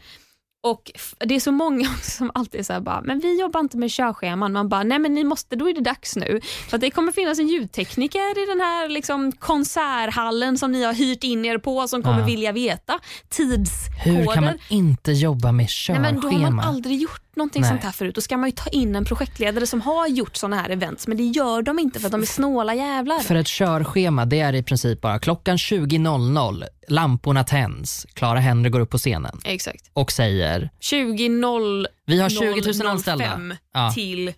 Och 0.62 0.90
Det 1.18 1.34
är 1.34 1.40
så 1.40 1.52
många 1.52 1.88
som 2.02 2.30
alltid 2.34 2.68
här 2.68 2.80
bara, 2.80 3.00
men 3.00 3.18
vi 3.20 3.40
jobbar 3.40 3.60
inte 3.60 3.76
med 3.76 3.90
körscheman. 3.90 4.52
Man 4.52 4.68
bara, 4.68 4.82
nej 4.82 4.98
men 4.98 5.14
ni 5.14 5.24
måste, 5.24 5.56
då 5.56 5.68
är 5.70 5.74
det 5.74 5.80
dags 5.80 6.16
nu. 6.16 6.40
För 6.68 6.76
att 6.76 6.80
det 6.80 6.90
kommer 6.90 7.12
finnas 7.12 7.38
en 7.38 7.48
ljudtekniker 7.48 8.42
i 8.42 8.46
den 8.46 8.60
här 8.60 8.88
liksom, 8.88 9.32
konserthallen 9.32 10.58
som 10.58 10.72
ni 10.72 10.82
har 10.84 10.92
hyrt 10.92 11.24
in 11.24 11.44
er 11.44 11.58
på 11.58 11.88
som 11.88 12.02
kommer 12.02 12.18
Ja. 12.20 12.26
vilja 12.26 12.52
veta 12.52 13.00
tidskoder. 13.28 14.00
Hur 14.04 14.26
kan 14.34 14.44
man 14.44 14.58
inte 14.68 15.12
jobba 15.12 15.52
med 15.52 15.56
Nej, 15.62 15.66
körschema? 15.68 16.00
men 16.00 16.20
då 16.20 16.28
har 16.28 16.38
man 16.50 16.60
aldrig 16.60 17.00
gjort 17.02 17.22
någonting 17.40 17.62
Nej. 17.62 17.68
sånt 17.70 17.82
här 17.82 17.92
förut. 17.92 18.14
Då 18.14 18.20
ska 18.20 18.36
man 18.36 18.48
ju 18.48 18.52
ta 18.52 18.70
in 18.70 18.96
en 18.96 19.04
projektledare 19.04 19.66
som 19.66 19.80
har 19.80 20.06
gjort 20.08 20.36
såna 20.36 20.56
här 20.56 20.70
events, 20.70 21.06
men 21.06 21.16
det 21.16 21.22
gör 21.24 21.62
de 21.62 21.78
inte 21.78 22.00
för 22.00 22.06
att 22.06 22.12
de 22.12 22.22
är 22.22 22.26
snåla 22.26 22.74
jävlar. 22.74 23.18
För 23.18 23.34
ett 23.34 23.46
körschema 23.46 24.24
det 24.26 24.40
är 24.40 24.52
i 24.54 24.62
princip 24.62 25.00
bara 25.00 25.18
klockan 25.18 25.56
20.00, 25.56 26.64
lamporna 26.88 27.44
tänds, 27.44 28.06
Clara 28.14 28.38
Henry 28.38 28.70
går 28.70 28.80
upp 28.80 28.90
på 28.90 28.98
scenen 28.98 29.40
Exakt. 29.44 29.90
och 29.92 30.12
säger 30.12 30.70
20 30.80 31.28
0 31.28 31.86
vi 32.06 32.20
har 32.20 32.28
20 32.28 32.78
000 32.78 32.86
anställda. 32.86 33.24
05 33.24 33.54
Ja. 33.74 33.92
till 33.94 34.32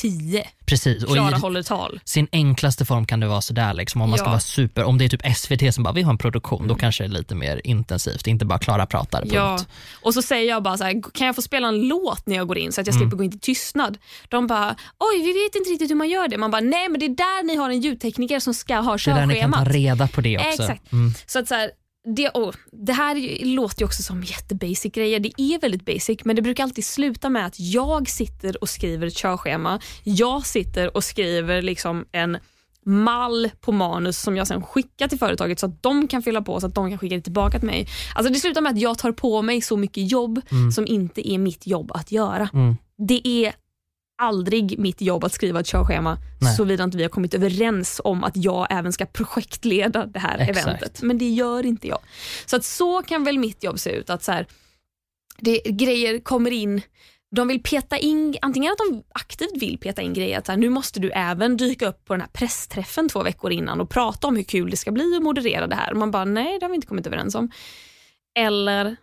2010. 0.00 0.42
Precis. 0.66 1.04
Och 1.04 1.12
Klara 1.12 1.36
i 1.36 1.40
håller 1.40 1.62
tal. 1.62 2.00
sin 2.04 2.26
enklaste 2.32 2.84
form 2.84 3.06
kan 3.06 3.20
det 3.20 3.26
vara 3.26 3.40
sådär. 3.40 3.74
Liksom, 3.74 4.00
om 4.02 4.10
man 4.10 4.18
ska 4.18 4.26
Ja. 4.26 4.30
vara 4.30 4.40
super, 4.40 4.84
om 4.84 4.98
det 4.98 5.04
är 5.04 5.08
typ 5.08 5.36
SVT 5.36 5.72
som 5.74 5.84
bara, 5.84 5.92
vi 5.94 6.02
har 6.02 6.10
en 6.10 6.18
produktion, 6.18 6.68
då 6.68 6.74
kanske 6.74 7.02
det 7.04 7.06
är 7.06 7.18
lite 7.18 7.34
mer 7.34 7.60
intensivt. 7.64 8.26
Inte 8.26 8.44
bara 8.44 8.58
Klara 8.58 8.86
pratar, 8.86 9.20
punkt. 9.20 9.34
Ja, 9.34 9.58
och 10.02 10.14
så 10.14 10.22
säger 10.22 10.48
jag 10.48 10.62
bara 10.62 10.78
så 10.78 10.84
här, 10.84 11.12
kan 11.14 11.26
jag 11.26 11.36
få 11.36 11.42
spela 11.42 11.68
en 11.68 11.88
låt 11.88 12.26
när 12.26 12.36
jag 12.36 12.48
går 12.48 12.58
in 12.58 12.72
så 12.72 12.80
att 12.80 12.86
jag 12.86 12.94
Mm. 12.96 13.02
slipper 13.02 13.16
gå 13.16 13.24
in 13.24 13.30
till 13.30 13.40
tystnad? 13.40 13.98
De 14.28 14.46
bara, 14.46 14.76
oj 14.98 15.18
vi 15.22 15.32
vet 15.32 15.54
inte 15.56 15.70
riktigt 15.70 15.90
hur 15.90 15.94
man 15.96 16.08
gör 16.08 16.28
det. 16.28 16.38
Man 16.38 16.50
bara, 16.50 16.60
nej 16.60 16.88
men 16.88 17.00
det 17.00 17.06
är 17.06 17.16
där 17.16 17.46
ni 17.46 17.56
har 17.56 17.70
en 17.70 17.80
ljudtekniker 17.80 18.40
som 18.40 18.54
ska 18.54 18.76
ha 18.76 18.96
Det 18.96 19.10
är 19.10 19.14
där 19.14 19.26
ni 19.26 19.40
kan 19.40 19.52
ta 19.52 19.58
körschemat. 19.58 19.74
reda 19.74 20.08
på 20.08 20.20
det 20.20 20.38
också. 20.38 20.62
Exakt. 20.62 20.92
Mm. 20.92 21.12
Så 21.26 21.38
att 21.38 21.48
så 21.48 21.54
här, 21.54 21.70
det, 22.04 22.30
oh, 22.34 22.54
det 22.72 22.92
här 22.92 23.44
låter 23.44 23.80
ju 23.80 23.86
också 23.86 24.02
som 24.02 24.22
jättebasic 24.22 24.92
grejer. 24.92 25.20
Det 25.20 25.32
är 25.36 25.60
väldigt 25.60 25.84
basic 25.84 26.24
men 26.24 26.36
det 26.36 26.42
brukar 26.42 26.64
alltid 26.64 26.84
sluta 26.84 27.30
med 27.30 27.46
att 27.46 27.60
jag 27.60 28.08
sitter 28.08 28.62
och 28.62 28.68
skriver 28.68 29.06
ett 29.06 29.16
körschema. 29.16 29.80
Jag 30.02 30.46
sitter 30.46 30.96
och 30.96 31.04
skriver 31.04 31.62
liksom 31.62 32.04
en 32.12 32.38
mall 32.86 33.50
på 33.60 33.72
manus 33.72 34.22
som 34.22 34.36
jag 34.36 34.46
sen 34.46 34.62
skickar 34.62 35.08
till 35.08 35.18
företaget 35.18 35.58
så 35.58 35.66
att 35.66 35.82
de 35.82 36.08
kan 36.08 36.22
fylla 36.22 36.42
på 36.42 36.60
så 36.60 36.66
att 36.66 36.74
de 36.74 36.90
kan 36.90 36.98
skicka 36.98 37.16
det 37.16 37.22
tillbaka 37.22 37.58
till 37.58 37.66
mig. 37.66 37.88
Alltså 38.14 38.32
Det 38.32 38.38
slutar 38.38 38.60
med 38.60 38.72
att 38.72 38.80
jag 38.80 38.98
tar 38.98 39.12
på 39.12 39.42
mig 39.42 39.60
så 39.60 39.76
mycket 39.76 40.10
jobb 40.10 40.40
som 40.74 40.86
inte 40.86 41.30
är 41.30 41.38
mitt 41.38 41.66
jobb 41.66 41.92
att 41.92 42.12
göra. 42.12 42.48
Mm. 42.52 42.76
Det 43.08 43.28
är 43.28 43.52
aldrig 44.22 44.78
mitt 44.78 45.00
jobb 45.00 45.24
att 45.24 45.32
skriva 45.32 45.60
ett 45.60 45.66
körschema 45.66 46.18
såvida 46.56 46.84
inte 46.84 46.96
vi 46.96 47.02
har 47.02 47.10
kommit 47.10 47.34
överens 47.34 48.00
om 48.04 48.24
att 48.24 48.36
jag 48.36 48.66
även 48.70 48.92
ska 48.92 49.06
projektleda 49.06 50.06
det 50.06 50.18
här 50.18 50.38
Exakt. 50.38 50.66
eventet. 50.66 51.02
Men 51.02 51.18
det 51.18 51.28
gör 51.28 51.66
inte 51.66 51.88
jag. 51.88 51.98
Så 52.46 52.56
att 52.56 52.64
så 52.64 53.02
kan 53.02 53.24
väl 53.24 53.38
mitt 53.38 53.64
jobb 53.64 53.78
se 53.78 53.90
ut. 53.90 54.10
att 54.10 54.22
så 54.22 54.32
här, 54.32 54.46
det, 55.38 55.60
Grejer 55.64 56.20
kommer 56.20 56.50
in 56.50 56.82
de 57.34 57.48
vill 57.48 57.62
peta 57.62 57.98
in, 57.98 58.36
antingen 58.42 58.72
att 58.72 58.78
de 58.78 59.02
aktivt 59.14 59.62
vill 59.62 59.78
peta 59.78 60.02
in 60.02 60.12
grejer, 60.12 60.38
att 60.38 60.46
så 60.46 60.52
här, 60.52 60.58
nu 60.58 60.68
måste 60.70 61.00
du 61.00 61.10
även 61.10 61.56
dyka 61.56 61.88
upp 61.88 62.04
på 62.04 62.14
den 62.14 62.20
här 62.20 62.28
pressträffen 62.28 63.08
två 63.08 63.22
veckor 63.22 63.52
innan 63.52 63.80
och 63.80 63.90
prata 63.90 64.26
om 64.26 64.36
hur 64.36 64.42
kul 64.42 64.70
det 64.70 64.76
ska 64.76 64.92
bli 64.92 65.16
att 65.16 65.22
moderera 65.22 65.66
det 65.66 65.74
här. 65.74 65.90
Och 65.90 65.96
man 65.96 66.10
bara, 66.10 66.24
nej 66.24 66.58
det 66.58 66.64
har 66.64 66.70
vi 66.70 66.74
inte 66.74 66.86
kommit 66.86 67.06
överens 67.06 67.34
om. 67.34 67.50
Eller, 68.38 68.96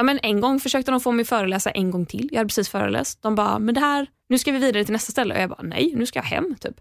ja 0.00 0.04
men 0.04 0.18
en 0.22 0.40
gång 0.40 0.60
försökte 0.60 0.90
de 0.90 1.00
få 1.00 1.12
mig 1.12 1.24
föreläsa 1.24 1.70
en 1.70 1.90
gång 1.90 2.06
till. 2.06 2.28
Jag 2.32 2.38
hade 2.38 2.48
precis 2.48 2.68
föreläst. 2.68 3.22
De 3.22 3.34
bara, 3.34 3.58
men 3.58 3.74
det 3.74 3.80
här, 3.80 4.06
nu 4.28 4.38
ska 4.38 4.52
vi 4.52 4.58
vidare 4.58 4.84
till 4.84 4.92
nästa 4.92 5.12
ställe. 5.12 5.34
Och 5.34 5.40
jag 5.40 5.50
bara, 5.50 5.62
nej 5.62 5.92
nu 5.96 6.06
ska 6.06 6.18
jag 6.18 6.24
hem 6.24 6.54
typ. 6.60 6.80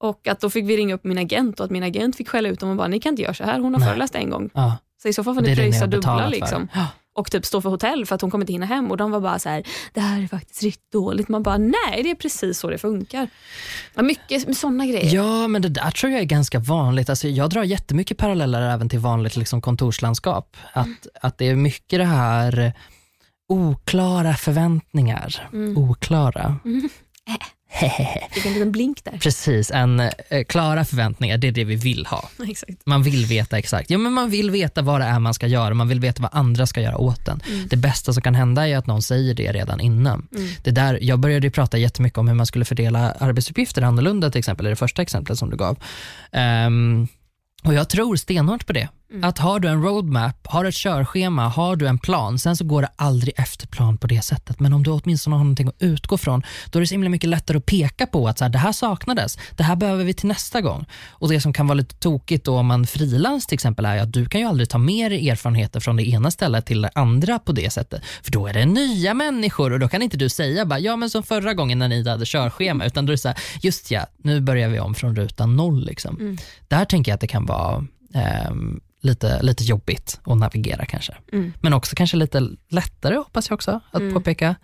Och 0.00 0.28
att 0.28 0.40
då 0.40 0.50
fick 0.50 0.64
vi 0.64 0.76
ringa 0.76 0.94
upp 0.94 1.04
min 1.04 1.18
agent 1.18 1.60
och 1.60 1.64
att 1.64 1.70
min 1.70 1.82
agent 1.82 2.16
fick 2.16 2.28
skälla 2.28 2.48
ut 2.48 2.60
dem 2.60 2.70
och 2.70 2.76
bara, 2.76 2.88
ni 2.88 3.00
kan 3.00 3.10
inte 3.12 3.22
göra 3.22 3.34
så 3.34 3.44
här, 3.44 3.60
hon 3.60 3.74
har 3.74 3.80
Nej. 3.80 3.88
föreläst 3.88 4.14
en 4.14 4.30
gång. 4.30 4.50
Ja, 4.54 4.76
Så 5.02 5.08
i 5.08 5.12
så 5.12 5.24
fall 5.24 5.34
får 5.34 5.42
ni 5.42 5.56
pröjsa 5.56 5.86
dubbla 5.86 6.28
liksom. 6.28 6.68
Ja. 6.74 6.86
Och 7.20 7.30
typ 7.30 7.46
stå 7.46 7.60
för 7.60 7.70
hotell 7.70 8.06
för 8.06 8.14
att 8.14 8.20
hon 8.20 8.30
kommer 8.30 8.42
inte 8.42 8.52
hinna 8.52 8.66
hem. 8.66 8.90
Och 8.90 8.96
de 8.96 9.10
var 9.10 9.20
bara 9.20 9.38
så 9.38 9.48
här, 9.48 9.66
det 9.92 10.00
här 10.00 10.22
är 10.22 10.26
faktiskt 10.26 10.62
riktigt 10.62 10.92
dåligt. 10.92 11.28
Man 11.28 11.42
bara, 11.42 11.58
nej 11.58 12.02
det 12.02 12.10
är 12.10 12.14
precis 12.14 12.58
så 12.58 12.70
det 12.70 12.78
funkar. 12.78 13.28
Ja, 13.94 14.02
mycket 14.02 14.46
med 14.46 14.56
sådana 14.56 14.86
grejer. 14.86 15.14
Ja, 15.14 15.48
men 15.48 15.62
det 15.62 15.68
där 15.68 15.90
tror 15.90 16.12
jag 16.12 16.20
är 16.20 16.24
ganska 16.24 16.58
vanligt. 16.58 17.10
Alltså, 17.10 17.28
jag 17.28 17.50
drar 17.50 17.64
jättemycket 17.64 18.18
paralleller 18.18 18.62
även 18.62 18.88
till 18.88 18.98
vanligt 18.98 19.36
liksom, 19.36 19.60
kontorslandskap. 19.60 20.56
Att, 20.72 21.06
att 21.22 21.38
det 21.38 21.48
är 21.48 21.56
mycket 21.56 21.98
det 21.98 22.04
här 22.04 22.72
oklara 23.48 24.34
förväntningar. 24.34 25.48
Mm. 25.52 25.78
Oklara. 25.78 26.56
Fick 28.30 28.46
en 28.46 28.52
liten 28.52 28.72
blink 28.72 29.04
där. 29.04 29.18
Precis, 29.18 29.70
en 29.70 30.00
eh, 30.00 30.10
klara 30.48 30.84
förväntningar, 30.84 31.38
det 31.38 31.48
är 31.48 31.52
det 31.52 31.64
vi 31.64 31.76
vill 31.76 32.06
ha. 32.06 32.28
Exakt. 32.48 32.72
Man 32.86 33.02
vill 33.02 33.26
veta 33.26 33.58
exakt. 33.58 33.90
Ja, 33.90 33.98
men 33.98 34.12
man 34.12 34.30
vill 34.30 34.50
veta 34.50 34.82
vad 34.82 35.00
det 35.00 35.04
är 35.04 35.18
man 35.18 35.34
ska 35.34 35.46
göra, 35.46 35.74
man 35.74 35.88
vill 35.88 36.00
veta 36.00 36.22
vad 36.22 36.30
andra 36.34 36.66
ska 36.66 36.80
göra 36.80 36.96
åt 36.98 37.28
en. 37.28 37.42
Det 37.70 37.76
bästa 37.76 38.12
som 38.12 38.22
kan 38.22 38.34
hända 38.34 38.68
är 38.68 38.76
att 38.76 38.86
någon 38.86 39.02
säger 39.02 39.34
det 39.34 39.52
redan 39.52 39.80
innan. 39.80 40.28
Det 40.64 40.70
där, 40.70 40.98
jag 41.02 41.18
började 41.18 41.50
prata 41.50 41.78
jättemycket 41.78 42.18
om 42.18 42.28
hur 42.28 42.34
man 42.34 42.46
skulle 42.46 42.64
fördela 42.64 43.12
arbetsuppgifter 43.12 43.82
annorlunda 43.82 44.30
till 44.30 44.38
exempel, 44.38 44.66
i 44.66 44.70
det 44.70 44.76
första 44.76 45.02
exemplet 45.02 45.38
som 45.38 45.50
du 45.50 45.56
gav. 45.56 45.78
Ehm, 46.32 47.08
Och 47.64 47.74
Jag 47.74 47.88
tror 47.88 48.16
stenhårt 48.16 48.66
på 48.66 48.72
det. 48.72 48.88
Mm. 49.10 49.24
Att 49.24 49.38
har 49.38 49.60
du 49.60 49.68
en 49.68 49.82
roadmap, 49.82 50.46
har 50.46 50.64
ett 50.64 50.74
körschema, 50.74 51.48
har 51.48 51.76
du 51.76 51.86
en 51.86 51.98
plan, 51.98 52.38
sen 52.38 52.56
så 52.56 52.64
går 52.64 52.82
det 52.82 52.88
aldrig 52.96 53.34
efter 53.36 53.66
plan 53.66 53.98
på 53.98 54.06
det 54.06 54.22
sättet. 54.24 54.60
Men 54.60 54.72
om 54.72 54.82
du 54.82 54.90
åtminstone 54.90 55.36
har 55.36 55.44
någonting 55.44 55.68
att 55.68 55.74
utgå 55.78 56.18
från, 56.18 56.42
då 56.70 56.78
är 56.78 56.80
det 56.80 56.86
så 56.86 56.94
himla 56.94 57.08
mycket 57.08 57.30
lättare 57.30 57.58
att 57.58 57.66
peka 57.66 58.06
på 58.06 58.28
att 58.28 58.38
så 58.38 58.44
här, 58.44 58.50
det 58.50 58.58
här 58.58 58.72
saknades, 58.72 59.38
det 59.56 59.62
här 59.62 59.76
behöver 59.76 60.04
vi 60.04 60.14
till 60.14 60.28
nästa 60.28 60.60
gång. 60.60 60.86
Och 61.08 61.28
Det 61.28 61.40
som 61.40 61.52
kan 61.52 61.66
vara 61.66 61.74
lite 61.74 61.94
tokigt 61.94 62.44
då 62.44 62.58
om 62.58 62.66
man 62.66 62.86
frilans 62.86 63.46
till 63.46 63.54
exempel 63.54 63.84
är 63.84 63.98
att 63.98 64.12
du 64.12 64.26
kan 64.26 64.40
ju 64.40 64.46
aldrig 64.46 64.68
ta 64.68 64.78
med 64.78 65.10
dig 65.10 65.30
erfarenheter 65.30 65.80
från 65.80 65.96
det 65.96 66.08
ena 66.08 66.30
stället 66.30 66.66
till 66.66 66.82
det 66.82 66.90
andra 66.94 67.38
på 67.38 67.52
det 67.52 67.70
sättet. 67.70 68.02
För 68.22 68.32
då 68.32 68.46
är 68.46 68.52
det 68.52 68.66
nya 68.66 69.14
människor 69.14 69.72
och 69.72 69.78
då 69.78 69.88
kan 69.88 70.02
inte 70.02 70.16
du 70.16 70.28
säga 70.28 70.66
bara, 70.66 70.78
ja 70.78 70.96
men 70.96 71.10
som 71.10 71.22
förra 71.22 71.54
gången 71.54 71.78
när 71.78 71.88
ni 71.88 72.08
hade 72.08 72.26
körschema, 72.26 72.86
utan 72.86 73.06
då 73.06 73.10
är 73.10 73.14
det 73.14 73.18
så 73.18 73.28
här, 73.28 73.38
just 73.62 73.90
ja, 73.90 74.06
nu 74.16 74.40
börjar 74.40 74.68
vi 74.68 74.80
om 74.80 74.94
från 74.94 75.16
ruta 75.16 75.46
noll. 75.46 75.84
Liksom. 75.84 76.16
Mm. 76.20 76.38
Där 76.68 76.84
tänker 76.84 77.12
jag 77.12 77.14
att 77.14 77.20
det 77.20 77.26
kan 77.26 77.46
vara 77.46 77.86
ehm, 78.14 78.80
lite, 79.00 79.42
lite 79.42 79.64
jobbigt 79.64 80.20
att 80.24 80.36
navigera 80.38 80.84
kanske. 80.84 81.14
Mm. 81.32 81.52
Men 81.60 81.72
också 81.74 81.96
kanske 81.96 82.16
lite 82.16 82.48
lättare 82.68 83.16
hoppas 83.16 83.48
jag 83.50 83.54
också 83.54 83.80
att 83.90 84.00
Mm. 84.00 84.14
påpeka. 84.14 84.54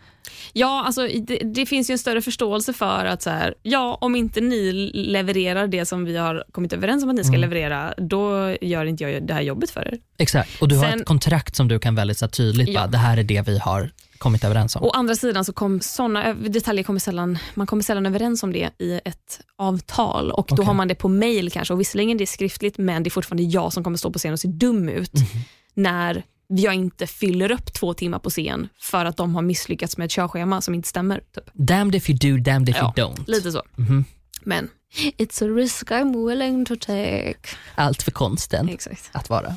Ja, 0.53 0.85
alltså, 0.87 1.09
det, 1.21 1.37
det 1.55 1.67
finns 1.67 1.91
ju 1.91 1.93
en 1.93 1.99
större 1.99 2.23
förståelse 2.23 2.73
för 2.73 3.05
att 3.05 3.23
så 3.23 3.31
här, 3.31 3.55
ja, 3.63 3.99
om 4.01 4.17
inte 4.17 4.41
ni 4.41 4.73
levererar 4.95 5.67
det 5.67 5.87
som 5.87 6.05
vi 6.05 6.17
har 6.17 6.45
kommit 6.53 6.73
överens 6.73 7.03
om 7.05 7.11
att 7.11 7.17
ni 7.17 7.25
ska 7.25 7.35
Mm. 7.37 7.41
leverera, 7.41 7.95
då 7.97 8.57
gör 8.61 8.85
inte 8.85 9.05
jag 9.05 9.27
det 9.27 9.35
här 9.35 9.43
jobbet 9.43 9.71
för 9.71 9.89
er. 9.89 9.99
Exakt, 10.19 10.63
och 10.63 10.69
du 10.69 10.77
har 10.77 10.85
Sen- 10.91 11.01
ett 11.01 11.07
kontrakt 11.07 11.57
som 11.57 11.69
du 11.69 11.79
kan 11.79 11.95
väldigt 11.95 12.19
så 12.19 12.25
här, 12.25 12.31
tydligt 12.31 12.69
Ja. 12.69 12.81
bara, 12.81 12.87
det 12.87 12.99
här 12.99 13.17
är 13.17 13.23
det 13.23 13.49
vi 13.49 13.59
har 13.59 13.91
kommit 14.19 14.45
överens 14.45 14.77
om. 14.77 14.83
Å 14.85 14.91
andra 14.91 15.15
sidan 15.15 15.45
så 15.45 15.53
kom 15.53 15.81
såna 15.81 16.35
detaljer 16.35 16.85
kommer 16.85 17.01
sällan, 17.01 17.39
man 17.55 17.67
kommer 17.67 17.83
sällan 17.83 18.07
överens 18.07 18.43
om 18.43 18.53
det 18.53 18.71
i 18.79 19.01
ett 19.05 19.41
avtal 19.57 20.31
och 20.33 20.47
då 20.49 20.55
Okej. 20.55 20.65
har 20.67 20.75
man 20.75 20.89
det 20.89 20.95
på 20.95 21.09
mail 21.09 21.51
kanske 21.51 21.75
och 21.75 21.81
visserligen 21.81 22.17
det 22.19 22.25
är 22.25 22.27
skriftligt 22.27 22.79
men 22.79 23.03
det 23.03 23.09
är 23.09 23.11
fortfarande 23.11 23.43
jag 23.43 23.73
som 23.73 23.85
kommer 23.85 23.97
stå 23.99 24.13
på 24.13 24.19
scen 24.19 24.33
och 24.33 24.41
se 24.41 24.49
dum 24.49 24.89
ut 24.89 25.15
Mhm. 25.15 25.27
när 25.75 26.23
jag 26.49 26.75
inte 26.75 27.07
fyller 27.07 27.51
upp 27.53 27.73
två 27.73 27.95
timmar 27.95 28.19
på 28.19 28.31
scen 28.31 28.69
för 28.81 29.05
att 29.05 29.17
de 29.17 29.35
har 29.35 29.43
misslyckats 29.43 29.97
med 29.97 30.05
ett 30.05 30.11
körschema 30.11 30.61
som 30.61 30.75
inte 30.75 30.89
stämmer. 30.89 31.19
Typ. 31.35 31.45
Damned 31.53 31.95
if 31.95 32.11
you 32.11 32.19
do, 32.19 32.43
damned 32.51 32.69
if 32.69 32.77
Ja, 32.77 32.95
you 32.97 33.09
don't. 33.09 33.23
Lite 33.27 33.53
så. 33.53 33.63
Mhm. 33.77 34.05
Men 34.43 34.69
it's 34.95 35.45
a 35.45 35.57
risk 35.57 35.91
I'm 35.91 36.29
willing 36.29 36.65
to 36.65 36.77
take. 36.77 37.35
Allt 37.75 38.03
för 38.03 38.11
konsten 38.11 38.69
Exakt. 38.69 39.11
att 39.13 39.31
vara. 39.31 39.57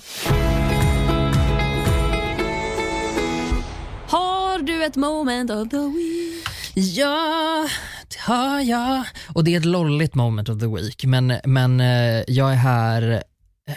Har 4.60 4.64
du 4.64 4.84
ett 4.84 4.96
moment 4.96 5.52
of 5.52 5.70
the 5.70 5.78
week? 5.78 6.48
Ja, 6.74 7.68
det 8.08 8.20
har 8.20 8.62
jag. 8.62 9.04
Och 9.34 9.44
det 9.44 9.54
är 9.54 9.60
ett 9.60 9.66
lolligt 9.66 10.16
moment 10.16 10.50
of 10.50 10.60
the 10.60 10.68
week, 10.68 11.06
men, 11.06 11.34
men 11.46 11.80
eh, 11.80 12.24
jag 12.28 12.52
är 12.52 12.56
här 12.56 13.24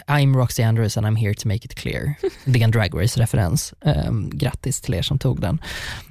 I'm 0.07 0.35
Roxy 0.35 0.63
Andrews 0.63 0.97
and 0.97 1.05
I'm 1.05 1.15
here 1.15 1.33
to 1.33 1.47
make 1.47 1.65
it 1.65 1.75
clear. 1.75 2.13
Det 2.45 2.59
är 2.59 2.63
en 2.63 2.71
Drag 2.71 3.01
Race-referens. 3.01 3.73
Um, 3.81 4.29
grattis 4.33 4.81
till 4.81 4.93
er 4.93 5.01
som 5.01 5.19
tog 5.19 5.41
den. 5.41 5.61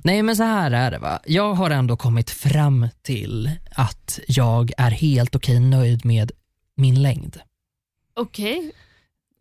Nej 0.05 0.23
men 0.23 0.37
så 0.37 0.43
här 0.43 0.70
är 0.70 0.91
det 0.91 0.99
va. 0.99 1.20
Jag 1.27 1.55
har 1.55 1.70
ändå 1.70 1.97
kommit 1.97 2.31
fram 2.31 2.89
till 3.03 3.51
att 3.70 4.18
jag 4.29 4.73
är 4.77 4.91
helt 4.91 5.37
okej 5.37 5.61
nöjd 5.61 6.05
med 6.05 6.33
min 6.77 7.03
längd. 7.03 7.41
Okej. 8.16 8.73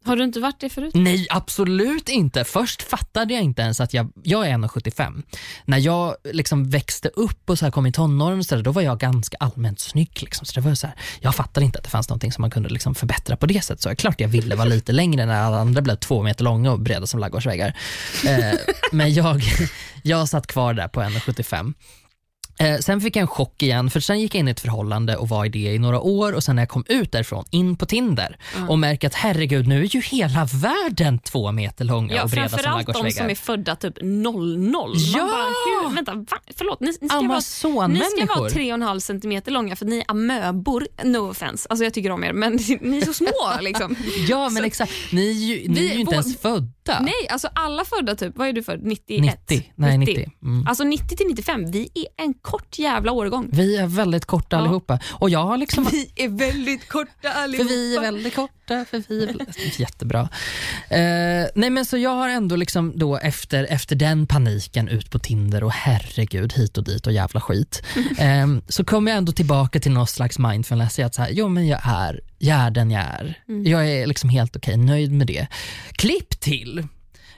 Har 0.06 0.16
du 0.16 0.24
inte 0.24 0.39
varit 0.39 0.60
det 0.60 0.70
förut? 0.70 0.91
Nej, 0.95 1.28
absolut 1.30 2.10
inte. 2.10 2.43
Först 2.43 2.82
fattade 2.82 3.34
jag 3.34 3.43
inte 3.43 3.62
ens 3.62 3.82
att 3.82 3.93
jag, 3.93 4.12
jag 4.24 4.47
är 4.47 4.52
1,75. 4.52 5.24
När 5.66 5.78
jag 5.78 6.16
liksom 6.24 6.70
växte 6.70 7.10
upp 7.10 7.49
och 7.49 7.60
så 7.60 7.66
här 7.66 7.72
kom 7.72 7.86
i 7.86 7.91
tonåren, 7.91 8.39
och 8.39 8.45
så 8.45 8.56
där, 8.56 8.64
då 8.64 8.72
var 8.72 8.82
jag 8.82 8.99
ganska 8.99 9.38
allmänt 9.39 9.80
snygg. 9.80 10.22
Liksom. 10.22 10.45
Så 10.45 10.60
det 10.60 10.68
var 10.68 10.76
så 10.76 10.88
här, 10.88 10.95
jag 11.20 11.36
fattade 11.36 11.66
inte 11.66 11.78
att 11.78 11.84
det 11.84 11.89
fanns 11.89 12.10
någonting 12.10 12.32
som 12.32 12.41
man 12.41 12.52
kunde 12.52 12.70
liksom 12.70 12.95
förbättra 12.95 13.36
på 13.36 13.45
det 13.45 13.62
sättet. 13.62 13.82
Så 13.82 13.95
klart 13.95 14.20
jag 14.20 14.28
ville 14.28 14.56
vara 14.56 14.68
lite 14.68 14.91
längre 14.91 15.26
när 15.26 15.41
alla 15.41 15.60
andra 15.60 15.82
blev 15.82 15.95
två 15.95 16.24
meter 16.24 16.43
långa 16.43 16.72
och 16.72 16.80
breda 16.80 17.08
som 17.08 17.20
ladugårdsväggar. 17.20 17.74
Eh, 18.28 18.60
men 18.91 19.14
jag, 19.14 19.41
jag 20.04 20.30
satt 20.30 20.47
kvar 20.47 20.74
där 20.74 20.88
på 20.88 21.02
1,75. 21.02 21.74
Eh, 22.62 22.78
sen 22.78 23.01
fick 23.01 23.16
jag 23.16 23.22
en 23.22 23.28
chock 23.28 23.64
igen, 23.64 23.89
för 23.89 23.99
sen 23.99 24.20
gick 24.20 24.36
jag 24.36 24.39
in 24.39 24.47
i 24.47 24.51
ett 24.51 24.59
förhållande 24.59 25.16
och 25.18 25.30
var 25.30 25.45
i 25.45 25.49
det 25.49 25.59
i 25.59 25.80
några 25.80 25.99
år 25.99 26.34
och 26.34 26.43
sen 26.43 26.55
när 26.55 26.62
jag 26.62 26.70
kom 26.70 26.84
ut 26.88 27.12
därifrån, 27.12 27.45
in 27.49 27.76
på 27.76 27.86
Tinder 27.86 28.38
och 28.70 28.80
märkte 28.80 29.07
att 29.07 29.14
herregud, 29.14 29.68
nu 29.68 29.82
är 29.82 29.95
ju 29.95 30.01
hela 30.01 30.45
världen 30.53 31.20
två 31.20 31.51
meter 31.51 31.86
långa 31.86 32.16
Ja, 32.16 32.24
och 32.24 32.30
breda 32.30 32.49
som 32.49 32.59
framförallt 32.59 32.88
de 33.05 33.12
som 33.12 33.30
är 33.30 33.36
födda 33.36 33.76
typ 33.76 33.93
00. 34.01 34.93
Ja! 34.97 35.20
Man 35.20 35.30
bara, 35.30 35.89
hur, 35.89 35.95
vänta, 35.95 36.14
va? 36.16 36.38
förlåt, 36.57 36.80
ni, 36.80 36.88
ni, 37.01 37.09
ska 37.09 37.22
vara, 37.22 37.88
ni 37.88 37.99
ska 37.99 38.26
vara 38.39 38.49
3,5 38.49 38.99
centimeter 38.99 39.51
långa 39.51 39.76
för 39.76 39.86
ni 39.86 39.97
är 39.97 40.03
amöbor. 40.07 40.88
No 41.03 41.18
offense, 41.30 41.68
alltså 41.70 41.84
jag 41.84 41.93
tycker 41.93 42.09
om 42.12 42.24
er 42.24 42.34
men 42.34 42.53
ni 42.82 42.97
är 42.97 43.05
så 43.05 43.14
små. 43.14 43.28
liksom. 43.62 43.95
Ja 44.28 44.49
men 44.49 44.64
exakt, 44.66 44.91
ni 45.12 45.30
är 45.30 45.34
ju, 45.34 45.68
ni 45.68 45.80
är 45.80 45.82
vi- 45.82 45.93
ju 45.93 45.99
inte 45.99 46.09
vår- 46.09 46.14
ens 46.14 46.38
födda. 46.41 46.99
Nej, 47.01 47.28
alltså 47.30 47.49
alla 47.55 47.86
födda 47.86 48.16
typ, 48.16 48.38
vad 48.38 48.47
är 48.47 48.53
du 48.53 48.64
född? 48.64 48.84
91? 48.84 49.22
90. 49.49 49.72
Nej 49.76 49.97
90. 49.97 50.32
Mm. 50.43 50.68
Alltså 50.68 50.84
90 50.84 51.18
till 51.18 51.28
95, 51.28 51.72
vi 51.72 51.89
är 51.93 52.24
en 52.24 52.34
kort 52.52 52.80
jävla 52.80 53.12
årgång. 53.12 53.49
Vi 53.52 53.78
är 53.78 53.88
väldigt 53.88 54.26
korta 54.26 54.56
Ja. 54.56 54.58
allihopa. 54.60 54.99
Och 55.10 55.30
jag 55.30 55.43
har 55.43 55.58
liksom 55.58 55.88
Vi 55.91 56.12
är 56.16 56.28
väldigt 56.30 56.88
korta 56.89 57.12
För 57.22 57.30
allihopa. 57.30 57.70
vi 57.70 57.95
är 57.95 58.02
väldigt 58.02 58.36
korta, 58.36 58.86
för 58.89 59.04
vi 59.10 59.24
är. 59.24 59.36
Jättebra. 59.82 60.30
Eh, 60.89 60.99
nej 61.56 61.70
men 61.70 61.86
så 61.86 61.97
jag 61.97 62.10
har 62.16 62.30
ändå 62.30 62.56
liksom 62.56 62.93
då 62.95 63.18
efter, 63.18 63.64
efter 63.64 63.95
den 63.95 64.28
paniken 64.28 64.88
ut 64.88 65.10
på 65.12 65.20
Tinder 65.20 65.64
och 65.64 65.72
herregud 65.72 66.54
hit 66.54 66.78
och 66.78 66.84
dit 66.84 67.08
och 67.08 67.14
jävla 67.14 67.41
skit. 67.41 67.84
Eh, 68.18 68.47
så 68.68 68.84
kom 68.84 69.08
jag 69.08 69.18
ändå 69.18 69.32
tillbaka 69.32 69.80
till 69.80 69.91
någon 69.91 70.08
slags 70.08 70.39
mindfulness 70.39 70.99
att 70.99 71.16
så 71.16 71.22
här, 71.22 71.30
jo 71.34 71.47
men 71.49 71.68
jag 71.68 71.80
är, 71.84 72.22
jag 72.38 72.58
är 72.60 72.72
den 72.72 72.91
jag 72.91 73.02
är. 73.04 73.39
Jag 73.66 73.89
är 73.89 74.08
liksom 74.08 74.30
helt 74.30 74.56
okej, 74.56 74.78
nöjd 74.78 75.12
med 75.12 75.28
det. 75.28 75.47
Klipp 75.91 76.30
till 76.39 76.88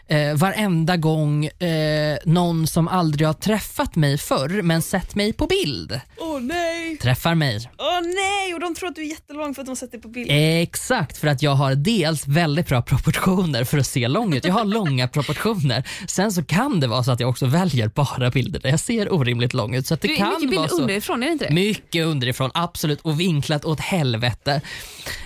eh, 0.07 0.33
varenda 0.35 0.97
gång 0.97 1.45
eh, 1.45 2.17
någon 2.25 2.67
som 2.67 2.87
aldrig 2.87 3.27
har 3.27 3.33
träffat 3.33 3.95
mig 3.95 4.17
förr 4.17 4.61
men 4.61 4.81
sett 4.81 5.15
mig 5.15 5.33
på 5.33 5.47
bild 5.47 5.99
Åh 6.19 6.39
nej, 6.41 6.97
träffar 6.97 7.35
mig. 7.35 7.69
åh 7.77 8.01
nej, 8.01 8.53
och 8.53 8.59
de 8.59 8.75
tror 8.75 8.89
att 8.89 8.95
du 8.95 9.01
är 9.01 9.09
jättelång 9.09 9.53
för 9.55 9.61
att 9.61 9.65
de 9.67 9.75
sätter 9.75 9.97
på 9.97 10.07
bild. 10.07 10.27
Exakt, 10.31 11.17
för 11.17 11.27
att 11.27 11.41
jag 11.41 11.51
har 11.55 11.75
dels 11.75 12.27
väldigt 12.27 12.67
bra 12.67 12.81
proportioner 12.81 13.63
för 13.63 13.77
att 13.77 13.87
se 13.87 14.07
lång 14.07 14.33
ut. 14.33 14.45
Jag 14.45 14.53
har 14.53 14.65
långa 14.65 15.07
proportioner. 15.07 15.83
Sen 16.07 16.31
så 16.31 16.43
kan 16.43 16.79
det 16.79 16.87
vara 16.87 17.03
så 17.03 17.11
att 17.11 17.19
jag 17.19 17.29
också 17.29 17.45
väljer 17.45 17.87
bara 17.87 18.29
bilder 18.31 18.59
där 18.59 18.69
jag 18.69 18.79
ser 18.79 19.13
orimligt 19.13 19.53
lång 19.53 19.75
ut. 19.75 19.87
Så 19.87 19.93
att 19.93 20.01
det 20.01 20.07
Du 20.07 20.15
kan 20.15 20.27
mycket 20.33 20.49
bilder 20.49 20.67
så. 20.67 20.81
underifrån, 20.81 21.23
är 21.23 21.27
det 21.27 21.33
inte 21.33 21.45
det? 21.47 21.53
Mycket 21.53 22.05
underifrån, 22.05 22.51
absolut. 22.53 23.01
Och 23.01 23.19
vinklat 23.19 23.65
åt 23.65 23.79
helvete. 23.79 24.61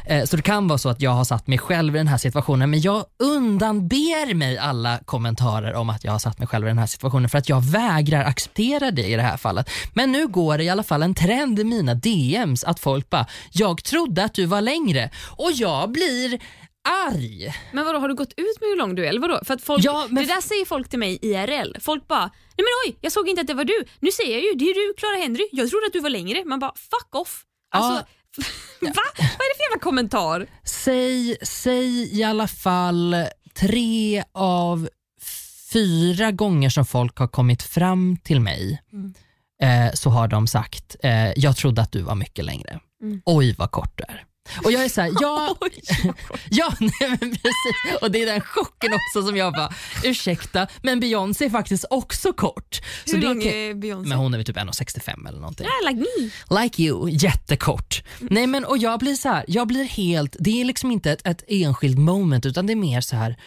Eh, 0.06 0.24
Så 0.24 0.36
det 0.36 0.42
kan 0.42 0.68
vara 0.68 0.78
så 0.78 0.90
att 0.90 1.02
jag 1.02 1.12
har 1.12 1.24
satt 1.24 1.48
mig 1.48 1.58
själv 1.58 1.96
i 1.96 1.98
den 1.98 2.08
här 2.08 2.18
situationen, 2.18 2.70
men 2.70 2.82
jag 2.82 3.06
undanber 3.20 4.34
mig 4.34 4.58
alla 4.68 5.00
kommentarer 5.06 5.74
om 5.74 5.90
att 5.90 6.04
jag 6.04 6.12
har 6.12 6.20
satt 6.20 6.40
mig 6.40 6.48
själv 6.48 6.66
i 6.66 6.70
den 6.70 6.78
här 6.78 6.86
situationen 6.88 7.30
för 7.30 7.38
att 7.38 7.50
jag 7.50 7.66
vägrar 7.66 8.24
acceptera 8.24 8.92
det 8.92 9.04
i 9.08 9.16
det 9.16 9.22
här 9.22 9.38
fallet. 9.38 9.70
Men 9.94 10.12
nu 10.12 10.28
går 10.28 10.58
det 10.58 10.64
i 10.64 10.70
alla 10.70 10.84
fall 10.84 11.04
en 11.04 11.16
trend 11.16 11.60
i 11.60 11.64
mina 11.64 11.94
DMs 11.94 12.64
att 12.64 12.80
folk 12.80 13.10
bara, 13.10 13.26
jag 13.52 13.84
trodde 13.84 14.24
att 14.24 14.34
du 14.34 14.46
var 14.46 14.62
längre 14.62 15.10
och 15.38 15.52
jag 15.52 15.92
blir 15.92 16.40
arg. 17.08 17.54
Men 17.74 17.86
vadå, 17.86 18.00
har 18.00 18.08
du 18.10 18.16
gått 18.16 18.34
ut 18.38 18.60
med 18.62 18.70
hur 18.70 18.78
lång 18.78 18.96
du 18.96 19.06
är? 19.06 19.10
Eller 19.10 19.22
vadå? 19.22 19.40
För 19.46 19.54
att 19.54 19.62
folk, 19.62 19.84
Ja, 19.86 20.06
men- 20.10 20.24
Det 20.28 20.34
där 20.34 20.42
säger 20.42 20.66
folk 20.66 20.90
till 20.90 21.00
mig 21.00 21.20
IRL. 21.22 21.76
Folk 21.82 22.08
bara, 22.08 22.20
nej 22.26 22.32
men 22.58 22.66
oj, 22.88 22.98
jag 23.02 23.12
såg 23.12 23.30
inte 23.30 23.42
att 23.42 23.48
det 23.48 23.54
var 23.54 23.64
du. 23.66 23.86
Nu 24.00 24.12
säger 24.12 24.34
jag 24.34 24.42
ju, 24.44 24.52
det 24.54 24.66
är 24.66 24.74
du 24.88 24.94
Clara 24.98 25.18
Henry. 25.24 25.48
Jag 25.52 25.70
trodde 25.70 25.86
att 25.88 25.94
du 25.94 26.00
var 26.00 26.10
längre. 26.10 26.44
Man 26.46 26.60
bara, 26.60 26.74
fuck 26.76 27.16
off. 27.16 27.44
Alltså, 27.76 27.92
va? 28.82 28.92
Vad 29.18 29.46
är 29.46 29.50
det 29.54 29.58
för 29.58 29.64
jävla 29.72 29.80
kommentar? 29.82 30.48
Säg, 30.64 31.38
säg 31.42 32.18
i 32.20 32.24
alla 32.24 32.48
fall 32.48 33.16
tre 33.60 34.24
av 34.34 34.90
fyra 35.74 36.32
gånger 36.32 36.70
som 36.70 36.86
folk 36.86 37.18
har 37.18 37.28
kommit 37.28 37.64
fram 37.64 38.18
till 38.18 38.40
mig 38.40 38.82
eh, 39.62 39.94
så 39.94 40.10
har 40.10 40.28
de 40.28 40.48
sagt, 40.48 40.96
eh, 41.04 41.32
jag 41.36 41.58
trodde 41.58 41.82
att 41.82 41.92
du 41.92 42.02
var 42.02 42.16
mycket 42.16 42.46
längre. 42.46 42.80
Mm. 43.02 43.22
Oj 43.26 43.56
vad 43.58 43.72
kort 43.72 43.92
du 43.96 44.04
är. 44.04 44.26
Och 44.64 44.72
jag 44.72 44.86
är 44.86 44.90
såhär, 44.90 45.12
ja, 45.22 45.58
Oj, 45.62 45.82
ja 46.50 46.74
nej, 46.80 47.10
men 47.10 47.18
precis. 47.20 48.02
Och 48.02 48.12
det 48.12 48.22
är 48.22 48.26
den 48.26 48.42
chocken 48.42 48.94
också 48.94 49.28
som 49.28 49.38
jag 49.38 49.54
bara, 49.54 49.74
ursäkta, 50.04 50.68
men 50.82 51.00
Beyoncé 51.00 51.46
är 51.46 51.50
faktiskt 51.50 51.86
också 51.90 52.34
kort. 52.34 52.82
Så 53.06 53.12
hur 53.16 53.22
det 53.22 53.28
lång 53.28 53.44
är 53.44 53.74
Beyoncé? 53.74 54.10
men 54.10 54.18
hon 54.18 54.34
är 54.34 54.38
väl 54.38 54.46
typ 54.46 54.58
1,65 54.58 55.28
eller 55.28 55.40
någonting. 55.40 55.68
Ja, 55.68 55.90
like 55.90 56.00
me. 56.00 56.62
Like 56.62 56.84
you, 56.84 57.10
jättekort. 57.10 58.04
Nej 58.20 58.48
men 58.48 58.66
och 58.66 58.78
jag 58.78 59.00
blir 59.00 59.16
så 59.16 59.30
här, 59.30 59.46
jag 59.48 59.68
blir 59.68 59.84
helt, 59.84 60.36
det 60.40 60.62
är 60.62 60.66
liksom 60.66 60.92
inte 60.92 61.12
ett, 61.12 61.28
ett 61.28 61.44
enskilt 61.48 61.98
moment 62.00 62.46
utan 62.46 62.68
det 62.68 62.74
är 62.74 62.76
mer 62.76 63.02
så 63.02 63.16
här. 63.16 63.38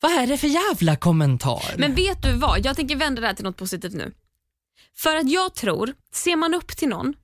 vad 0.00 0.12
är 0.12 0.26
det 0.26 0.38
för 0.38 0.48
jävla 0.48 0.96
kommentar? 0.96 1.74
Men 1.78 1.94
vet 1.94 2.22
du 2.22 2.32
vad, 2.32 2.66
jag 2.66 2.76
tänker 2.76 2.96
vända 2.96 3.20
det 3.20 3.26
här 3.26 3.34
till 3.34 3.44
något 3.44 3.56
positivt 3.56 3.92
nu. 3.94 4.12
För 4.96 5.16
att 5.16 5.30
jag 5.30 5.54
tror, 5.54 5.94
ser 6.14 6.36
man 6.36 6.54
upp 6.54 6.76
till 6.76 6.88
någon, 6.88 7.14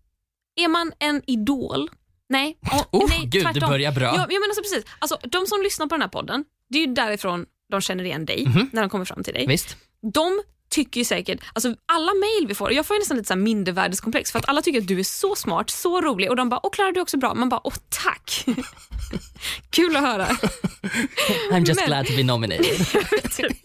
är 0.56 0.68
man 0.68 0.92
en 0.98 1.22
idol, 1.26 1.90
nej, 2.28 2.58
oh, 2.72 2.82
oh, 2.92 3.08
nej 3.08 3.20
gud, 3.26 3.32
det 3.32 3.52
tvärtom. 3.52 3.70
börjar 3.70 3.92
bra. 3.92 4.04
Ja, 4.04 4.16
jag 4.30 4.40
menar 4.40 4.54
så 4.54 4.62
precis. 4.62 4.84
Alltså, 4.98 5.18
de 5.28 5.46
som 5.46 5.62
lyssnar 5.62 5.86
på 5.86 5.94
den 5.94 6.02
här 6.02 6.08
podden, 6.08 6.44
det 6.70 6.78
är 6.78 6.86
ju 6.86 6.94
därifrån 6.94 7.46
de 7.70 7.80
känner 7.80 8.04
igen 8.04 8.24
dig 8.24 8.44
Mhm. 8.46 8.70
när 8.72 8.82
de 8.82 8.90
kommer 8.90 9.04
fram 9.04 9.22
till 9.24 9.34
dig. 9.34 9.46
Visst? 9.46 9.76
De 10.12 10.42
tycker 10.70 11.00
ju 11.00 11.04
säkert, 11.04 11.40
alltså 11.52 11.74
alla 11.86 12.12
mejl 12.14 12.46
vi 12.48 12.54
får, 12.54 12.72
jag 12.72 12.86
får 12.86 12.96
ju 12.96 13.00
nästan 13.00 13.16
lite 13.16 13.26
så 13.28 13.36
mindervärdeskomplex 13.36 14.32
för 14.32 14.38
att 14.38 14.48
alla 14.48 14.62
tycker 14.62 14.80
att 14.80 14.88
du 14.88 14.98
är 15.00 15.04
så 15.04 15.34
smart, 15.36 15.70
så 15.70 16.00
rolig 16.00 16.30
och 16.30 16.36
de 16.36 16.48
bara, 16.48 16.60
åh 16.62 16.70
Klara 16.72 16.92
du 16.92 16.98
är 17.00 17.02
också 17.02 17.16
bra. 17.18 17.34
Man 17.34 17.48
bara, 17.48 17.60
åh 17.64 17.74
tack. 17.88 18.44
Kul 19.70 19.96
att 19.96 20.02
höra. 20.02 20.26
I'm 21.50 21.66
just 21.66 21.80
Men- 21.80 21.86
glad 21.86 22.06
to 22.06 22.12
be 22.16 22.22
nominated. 22.22 22.86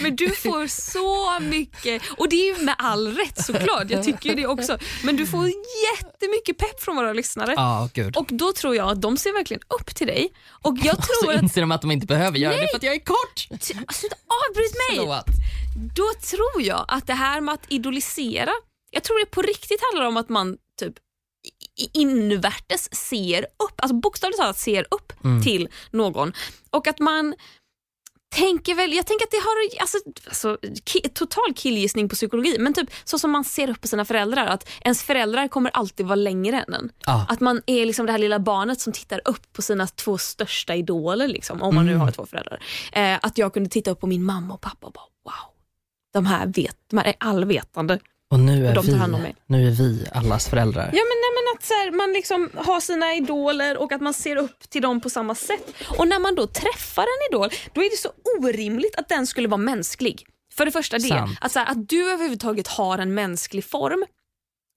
Men 0.00 0.16
du 0.16 0.30
får 0.30 0.66
så 0.66 1.40
mycket, 1.40 2.02
och 2.16 2.28
det 2.28 2.36
är 2.36 2.58
ju 2.58 2.64
med 2.64 2.74
all 2.78 3.16
rätt 3.16 3.44
såklart, 3.44 3.84
jag 3.90 4.04
tycker 4.04 4.28
ju 4.30 4.34
det 4.34 4.46
också. 4.46 4.78
Men 5.02 5.16
du 5.16 5.26
får 5.26 5.46
jättemycket 5.92 6.58
pepp 6.58 6.82
från 6.82 6.96
våra 6.96 7.12
lyssnare. 7.12 7.54
Gud. 7.94 8.16
Och 8.16 8.26
då 8.30 8.52
tror 8.52 8.76
jag 8.76 8.88
att 8.90 9.02
de 9.02 9.16
ser 9.16 9.32
verkligen 9.32 9.62
upp 9.80 9.94
till 9.94 10.06
dig. 10.06 10.32
Och 10.62 10.76
jag 10.82 10.94
Och 10.98 11.02
tror 11.04 11.24
så 11.24 11.30
att... 11.30 11.42
inser 11.42 11.60
de 11.60 11.72
att 11.72 11.80
de 11.80 11.90
inte 11.90 12.06
behöver 12.06 12.38
göra 12.38 12.56
det 12.56 12.68
för 12.70 12.76
att 12.76 12.82
jag 12.82 12.94
är 12.94 12.98
kort. 13.04 13.46
Sluta 13.94 14.16
avbryt 14.50 14.74
mig! 14.90 15.24
Då 15.74 16.06
tror 16.30 16.62
jag 16.62 16.84
att 16.88 17.06
det 17.06 17.14
här 17.14 17.40
med 17.40 17.54
att 17.54 17.66
idolisera, 17.68 18.52
jag 18.90 19.04
tror 19.04 19.20
det 19.20 19.26
på 19.30 19.42
riktigt 19.42 19.80
handlar 19.82 20.08
om 20.08 20.16
att 20.16 20.28
man 20.28 20.56
typ 20.80 20.94
invärtes 21.92 22.94
ser 22.94 23.42
upp, 23.42 23.80
alltså 23.80 23.94
bokstavligt 23.94 24.38
talat 24.38 24.58
ser 24.58 24.86
upp 24.90 25.12
till 25.42 25.68
någon. 25.90 26.32
Och 26.70 26.86
att 26.86 26.98
man 26.98 27.34
tänker 28.34 28.74
väl, 28.74 28.92
jag 28.92 29.06
tänker 29.06 29.24
att 29.24 29.30
det 29.30 29.36
har 29.36 29.80
alltså, 29.80 29.98
alltså, 30.26 30.58
ki, 30.84 31.00
total 31.00 31.54
killgissning 31.56 32.08
på 32.08 32.14
psykologi, 32.14 32.56
men 32.58 32.74
typ 32.74 32.90
så 33.04 33.18
som 33.18 33.30
man 33.30 33.44
ser 33.44 33.70
upp 33.70 33.80
på 33.80 33.88
sina 33.88 34.04
föräldrar, 34.04 34.46
att 34.46 34.68
ens 34.80 35.02
föräldrar 35.02 35.48
kommer 35.48 35.70
alltid 35.70 36.06
vara 36.06 36.16
längre 36.16 36.64
än 36.68 36.74
en. 36.74 36.90
Ja. 37.06 37.26
Att 37.28 37.40
man 37.40 37.62
är 37.66 37.86
liksom 37.86 38.06
det 38.06 38.12
här 38.12 38.18
lilla 38.18 38.38
barnet 38.38 38.80
som 38.80 38.92
tittar 38.92 39.20
upp 39.24 39.52
på 39.52 39.62
sina 39.62 39.86
två 39.86 40.18
största 40.18 40.74
idoler, 40.74 41.28
liksom, 41.28 41.62
om 41.62 41.74
man 41.74 41.86
nu 41.86 41.96
har 41.96 42.10
två 42.10 42.26
föräldrar. 42.26 42.62
Eh, 42.92 43.18
att 43.22 43.38
jag 43.38 43.54
kunde 43.54 43.70
titta 43.70 43.90
upp 43.90 44.00
på 44.00 44.06
min 44.06 44.24
mamma 44.24 44.54
och 44.54 44.60
pappa 44.60 44.86
och 44.86 44.92
bara 44.92 45.13
de 46.14 46.26
här, 46.26 46.46
vet, 46.46 46.76
de 46.90 46.98
här 46.98 47.06
är 47.06 47.14
allvetande. 47.18 47.98
Och 48.30 48.40
nu 48.40 48.66
är, 48.66 48.74
tar 48.74 48.82
vi, 48.82 49.34
nu 49.46 49.66
är 49.66 49.70
vi 49.70 50.06
allas 50.12 50.48
föräldrar. 50.48 50.82
Ja 50.82 51.02
men, 51.10 51.18
nej, 51.24 51.32
men 51.34 51.56
att 51.56 51.64
så 51.64 51.74
här, 51.74 51.90
man 51.90 52.12
liksom 52.12 52.50
har 52.54 52.80
sina 52.80 53.14
idoler 53.14 53.76
och 53.76 53.92
att 53.92 54.00
man 54.00 54.14
ser 54.14 54.36
upp 54.36 54.70
till 54.70 54.82
dem 54.82 55.00
på 55.00 55.10
samma 55.10 55.34
sätt. 55.34 55.74
Och 55.98 56.08
när 56.08 56.18
man 56.18 56.34
då 56.34 56.46
träffar 56.46 57.02
en 57.02 57.32
idol, 57.32 57.50
då 57.72 57.84
är 57.84 57.90
det 57.90 57.96
så 57.96 58.12
orimligt 58.38 58.96
att 58.96 59.08
den 59.08 59.26
skulle 59.26 59.48
vara 59.48 59.58
mänsklig. 59.58 60.26
För 60.52 60.64
det 60.64 60.72
första 60.72 60.98
det, 60.98 61.08
Sant. 61.08 61.38
att, 61.40 61.52
så 61.52 61.58
här, 61.58 61.66
att 61.66 61.88
du 61.88 62.12
överhuvudtaget 62.12 62.68
har 62.68 62.98
en 62.98 63.14
mänsklig 63.14 63.64
form, 63.64 64.04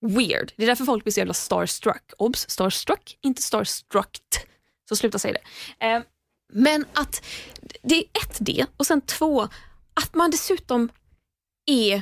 weird. 0.05 0.53
Det 0.55 0.63
är 0.63 0.67
därför 0.67 0.85
folk 0.85 1.03
blir 1.03 1.13
så 1.13 1.19
jävla 1.19 1.33
starstruck. 1.33 2.11
Obs, 2.17 2.49
starstruck, 2.49 3.17
inte 3.21 3.41
starstruckt. 3.41 4.45
Så 4.89 4.95
sluta 4.95 5.19
säga 5.19 5.33
det. 5.33 5.85
Eh, 5.85 6.01
men 6.53 6.85
att 6.93 7.25
det 7.81 7.95
är 7.95 8.03
ett 8.03 8.37
det 8.39 8.65
och 8.77 8.87
sen 8.87 9.01
två, 9.01 9.47
att 9.93 10.15
man 10.15 10.31
dessutom 10.31 10.89
är 11.67 12.01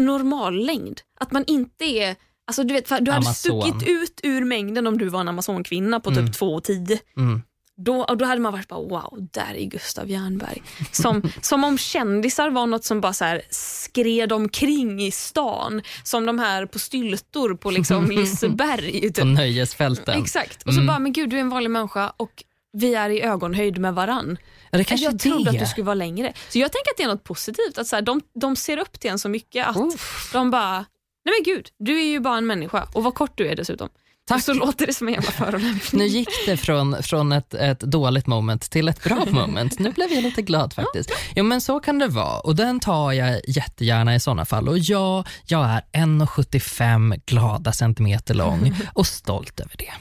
normal 0.00 0.66
längd. 0.66 1.00
Att 1.20 1.32
man 1.32 1.44
inte 1.46 1.84
är 1.84 2.16
Alltså 2.48 2.64
du 2.64 2.74
vet, 2.74 2.88
du 2.88 2.94
hade 2.94 3.12
Amazon. 3.12 3.62
stuckit 3.62 3.88
ut 3.88 4.20
ur 4.22 4.44
mängden 4.44 4.86
om 4.86 4.98
du 4.98 5.08
var 5.08 5.20
en 5.20 5.28
amazonkvinna 5.28 6.00
på 6.00 6.10
typ 6.10 6.18
Mm. 6.18 6.32
2,10. 6.32 6.98
Mm. 7.16 7.42
Då, 7.76 8.00
och 8.04 8.16
då 8.16 8.24
hade 8.24 8.40
man 8.40 8.52
varit 8.52 8.68
bara 8.68 8.80
wow, 8.80 9.28
där 9.32 9.54
är 9.56 9.64
Gustav 9.64 10.10
Jernberg. 10.10 10.62
Som, 10.92 11.22
som 11.40 11.64
om 11.64 11.78
kändisar 11.78 12.50
var 12.50 12.66
något 12.66 12.84
som 12.84 13.00
bara 13.00 13.12
så 13.12 13.24
här 13.24 13.42
skred 13.50 14.32
omkring 14.32 15.02
i 15.02 15.10
stan. 15.10 15.82
Som 16.02 16.26
de 16.26 16.38
här 16.38 16.66
på 16.66 16.78
styltor 16.78 17.54
på 17.54 17.70
liksom 17.70 18.10
Liseberg. 18.10 19.00
På 19.08 19.14
Typ. 19.14 19.24
nöjesfälten. 19.24 20.22
Exakt. 20.22 20.62
Och 20.62 20.72
så 20.74 20.80
Mm. 20.80 20.86
bara, 20.86 20.98
men 20.98 21.12
gud 21.12 21.30
du 21.30 21.36
är 21.36 21.40
en 21.40 21.48
vanlig 21.50 21.70
människa 21.70 22.12
och 22.16 22.44
vi 22.76 22.94
är 22.94 23.10
i 23.10 23.22
ögonhöjd 23.22 23.78
med 23.78 23.94
varann. 23.94 24.38
Ja, 24.70 24.78
det 24.78 24.84
kanske 24.84 25.06
jag 25.06 25.18
trodde 25.18 25.44
det. 25.44 25.50
att 25.50 25.58
du 25.58 25.66
skulle 25.66 25.84
vara 25.84 25.94
längre. 25.94 26.32
Så 26.48 26.58
jag 26.58 26.72
tänker 26.72 26.90
att 26.90 26.96
det 26.96 27.02
är 27.02 27.08
något 27.08 27.24
positivt. 27.24 27.78
Att 27.78 27.86
så 27.86 27.96
här, 27.96 28.02
de, 28.02 28.20
de 28.40 28.56
ser 28.56 28.76
upp 28.78 29.00
till 29.00 29.10
en 29.10 29.18
så 29.18 29.28
mycket 29.28 29.66
att 29.66 29.76
Uff. 29.76 30.30
de 30.32 30.50
bara, 30.50 30.76
nej 31.24 31.34
men 31.38 31.54
gud, 31.54 31.68
du 31.78 32.00
är 32.00 32.06
ju 32.06 32.20
bara 32.20 32.38
en 32.38 32.46
människa 32.46 32.88
och 32.92 33.04
vad 33.04 33.14
kort 33.14 33.32
du 33.34 33.48
är 33.48 33.56
dessutom. 33.56 33.88
Tack. 34.28 34.36
Och 34.36 34.42
så 34.42 34.54
låter 34.54 34.86
det 34.86 34.94
som 34.94 35.08
en 35.08 35.14
jävla 35.14 35.30
förolämpning. 35.30 35.98
Nu 36.00 36.06
gick 36.06 36.28
det 36.46 36.56
från, 36.56 37.02
från 37.02 37.32
ett, 37.32 37.54
ett 37.54 37.80
dåligt 37.80 38.26
moment 38.26 38.70
till 38.70 38.88
ett 38.88 39.02
bra 39.04 39.24
moment. 39.30 39.78
Nu 39.78 39.90
blev 39.92 40.12
jag 40.12 40.22
lite 40.22 40.42
glad 40.42 40.72
faktiskt. 40.72 41.10
Jo 41.36 41.44
men 41.44 41.60
så 41.60 41.80
kan 41.80 41.98
det 41.98 42.08
vara 42.08 42.40
och 42.40 42.56
den 42.56 42.80
tar 42.80 43.12
jag 43.12 43.40
jättegärna 43.48 44.14
i 44.14 44.20
sådana 44.20 44.44
fall. 44.44 44.68
Och 44.68 44.78
ja, 44.78 45.24
jag 45.46 45.64
är 45.64 45.82
1,75 45.92 47.20
glada 47.26 47.72
centimeter 47.72 48.34
lång 48.34 48.74
och 48.94 49.06
stolt 49.06 49.60
över 49.60 49.76
det. 49.78 49.92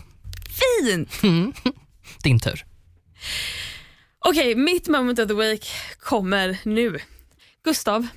Fint! 0.49 1.23
Mm. 1.23 1.53
Din 2.25 2.39
tur. 2.39 2.65
Okej, 4.19 4.55
mitt 4.55 4.87
moment 4.87 5.19
of 5.19 5.27
the 5.27 5.33
week 5.33 5.67
kommer 5.99 6.57
nu. 6.63 6.99
Gustav, 7.63 8.07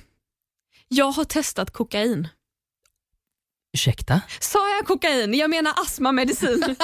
jag 0.87 1.11
har 1.11 1.23
testat 1.23 1.71
kokain. 1.71 2.27
Ursäkta? 3.73 4.21
Sa 4.39 4.69
jag 4.69 4.87
kokain? 4.87 5.33
Jag 5.33 5.49
menar 5.49 5.73
astmamedicin. 5.81 6.63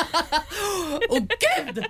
Åh 1.10 1.20
gud! 1.20 1.86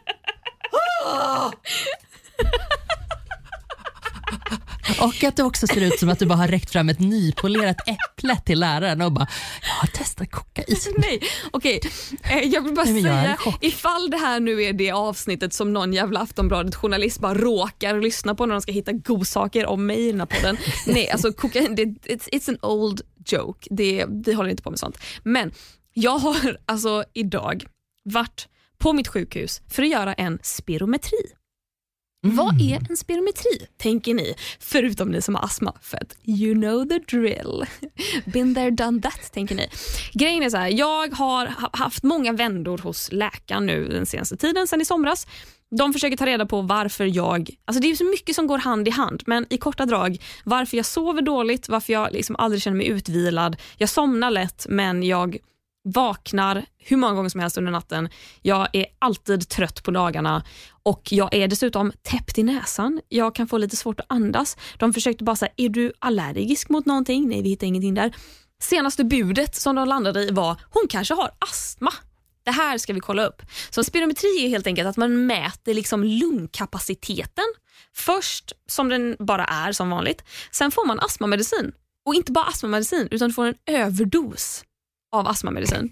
Och 5.02 5.24
att 5.24 5.36
det 5.36 5.44
också 5.44 5.68
ser 5.68 5.82
ut 5.82 6.00
som 6.00 6.10
att 6.10 6.20
du 6.20 6.26
bara 6.26 6.36
har 6.38 6.48
räckt 6.48 6.72
fram 6.72 6.90
ett 6.90 7.00
nypolerat 7.00 7.78
äpple 7.88 8.36
till 8.46 8.60
läraren 8.60 9.02
och 9.02 9.12
bara, 9.12 9.28
jag 9.62 9.74
har 9.74 9.88
testat 9.88 10.32
kokain. 10.32 10.66
Nej, 10.98 11.20
okej. 11.52 11.80
Eh, 12.24 12.40
Jag 12.40 12.62
vill 12.62 12.74
bara 12.74 12.86
Nej, 12.86 13.02
säga, 13.04 13.38
ifall 13.62 14.10
det 14.10 14.18
här 14.18 14.40
nu 14.40 14.64
är 14.64 14.74
det 14.74 14.92
avsnittet 14.92 15.54
som 15.54 15.74
någon 15.74 15.94
jävla 15.94 16.20
Aftonbladet-journalist 16.20 17.20
bara 17.20 17.34
råkar 17.34 18.02
lyssna 18.02 18.36
på 18.36 18.46
när 18.46 18.56
de 18.56 18.62
ska 18.62 18.72
hitta 18.72 18.92
godsaker 18.92 19.66
om 19.66 19.86
mig 19.86 20.08
i 20.08 20.12
den 20.12 20.20
här 20.20 20.28
podden. 20.28 20.58
Nej, 20.88 21.10
alltså 21.10 21.34
kokain, 21.34 21.76
det, 21.76 21.84
it's, 21.86 22.30
it's 22.32 22.50
an 22.50 22.58
old 22.62 23.02
joke. 23.26 23.68
Det, 23.72 24.06
vi 24.26 24.34
håller 24.34 24.50
inte 24.50 24.64
på 24.64 24.70
med 24.70 24.80
sånt. 24.80 24.98
Men 25.24 25.52
jag 25.94 26.18
har 26.18 26.58
alltså 26.66 27.04
idag 27.14 27.66
varit 28.04 28.48
på 28.78 28.94
mitt 28.94 29.08
sjukhus 29.08 29.62
för 29.70 29.84
att 29.84 29.90
göra 29.90 30.14
en 30.14 30.40
spirometri. 30.44 31.18
Vad 32.34 32.62
är 32.62 32.90
en 32.90 32.98
spirometri, 32.98 33.68
tänker 33.78 34.14
ni? 34.14 34.36
Förutom 34.60 35.10
ni 35.10 35.22
som 35.22 35.36
har 35.36 35.44
astma, 35.44 35.74
för 35.82 35.98
att 35.98 36.16
you 36.24 36.54
know 36.56 36.86
the 36.90 37.00
drill. 37.18 37.64
Been 38.26 38.56
there, 38.56 38.72
done 38.72 39.02
that, 39.02 39.32
tänker 39.34 39.56
ni. 39.56 39.68
Grejen 40.14 40.44
är 40.44 40.50
så 40.50 40.58
här, 40.58 40.68
jag 40.70 41.16
har 41.16 41.48
ha- 41.48 41.70
haft 41.74 42.04
många 42.04 42.34
vändor 42.34 42.78
hos 42.78 43.12
läkaren 43.12 43.66
nu 43.66 43.88
den 43.88 44.06
senaste 44.06 44.38
tiden, 44.38 44.68
sen 44.68 44.82
i 44.82 44.86
somras. 44.86 45.28
De 45.78 45.94
försöker 45.94 46.18
ta 46.18 46.26
reda 46.26 46.46
på 46.46 46.62
varför 46.62 47.06
jag, 47.06 47.50
alltså 47.66 47.82
det 47.82 47.92
är 47.92 47.96
så 47.96 48.04
mycket 48.06 48.36
som 48.36 48.48
går 48.48 48.58
hand 48.58 48.88
i 48.88 48.92
hand, 48.92 49.24
men 49.26 49.46
i 49.50 49.58
korta 49.58 49.86
drag, 49.86 50.18
varför 50.44 50.78
jag 50.78 50.86
sover 50.86 51.22
dåligt, 51.22 51.70
varför 51.70 51.94
jag 51.94 52.14
liksom 52.14 52.36
aldrig 52.36 52.62
känner 52.62 52.78
mig 52.78 52.88
utvilad. 52.88 53.56
Jag 53.78 53.90
somnar 53.90 54.32
lätt, 54.32 54.66
men 54.70 55.04
jag 55.04 55.38
vaknar 55.86 56.66
hur 56.78 56.98
många 56.98 57.14
gånger 57.14 57.30
som 57.30 57.42
helst 57.42 57.58
under 57.58 57.72
natten. 57.72 58.10
Jag 58.42 58.68
är 58.74 58.86
alltid 59.00 59.50
trött 59.50 59.84
på 59.84 59.92
dagarna 59.92 60.44
och 60.84 61.08
jag 61.12 61.34
är 61.34 61.48
dessutom 61.48 61.92
täppt 62.02 62.38
i 62.38 62.44
näsan. 62.44 63.02
Jag 63.10 63.36
kan 63.36 63.48
få 63.48 63.58
lite 63.58 63.76
svårt 63.76 64.00
att 64.00 64.06
andas. 64.10 64.58
De 64.78 64.94
försökte 64.94 65.24
bara 65.24 65.36
säga, 65.36 65.52
är 65.58 65.70
du 65.70 65.94
allergisk 66.00 66.70
mot 66.70 66.86
någonting? 66.86 67.30
Nej, 67.30 67.42
vi 67.42 67.50
hittar 67.50 67.68
ingenting 67.68 67.94
där. 67.94 68.16
Senaste 68.62 69.04
budet 69.04 69.56
som 69.56 69.76
de 69.76 69.88
landade 69.88 70.24
i 70.24 70.32
var, 70.32 70.62
hon 70.70 70.88
kanske 70.90 71.14
har 71.14 71.32
astma. 71.40 71.94
Det 72.46 72.52
här 72.52 72.78
ska 72.78 72.94
vi 72.94 73.00
kolla 73.00 73.26
upp. 73.26 73.42
Så 73.70 73.84
spirometri 73.84 74.46
är 74.46 74.50
helt 74.50 74.68
enkelt 74.68 74.88
att 74.88 74.98
man 74.98 75.26
mäter 75.26 75.74
liksom 75.74 76.04
lungkapaciteten. 76.04 77.46
Först 77.94 78.54
som 78.68 78.90
den 78.90 79.16
bara 79.20 79.46
är 79.46 79.72
som 79.72 79.90
vanligt. 79.90 80.24
Sen 80.52 80.72
får 80.72 80.88
man 80.88 81.00
astmamedicin. 81.00 81.72
Och 82.06 82.16
inte 82.16 82.32
bara 82.32 82.46
astmamedicin 82.46 83.08
utan 83.12 83.28
du 83.28 83.34
får 83.34 83.46
en 83.46 83.56
överdos 83.66 84.64
av 85.20 85.28
astmamedicin. 85.28 85.91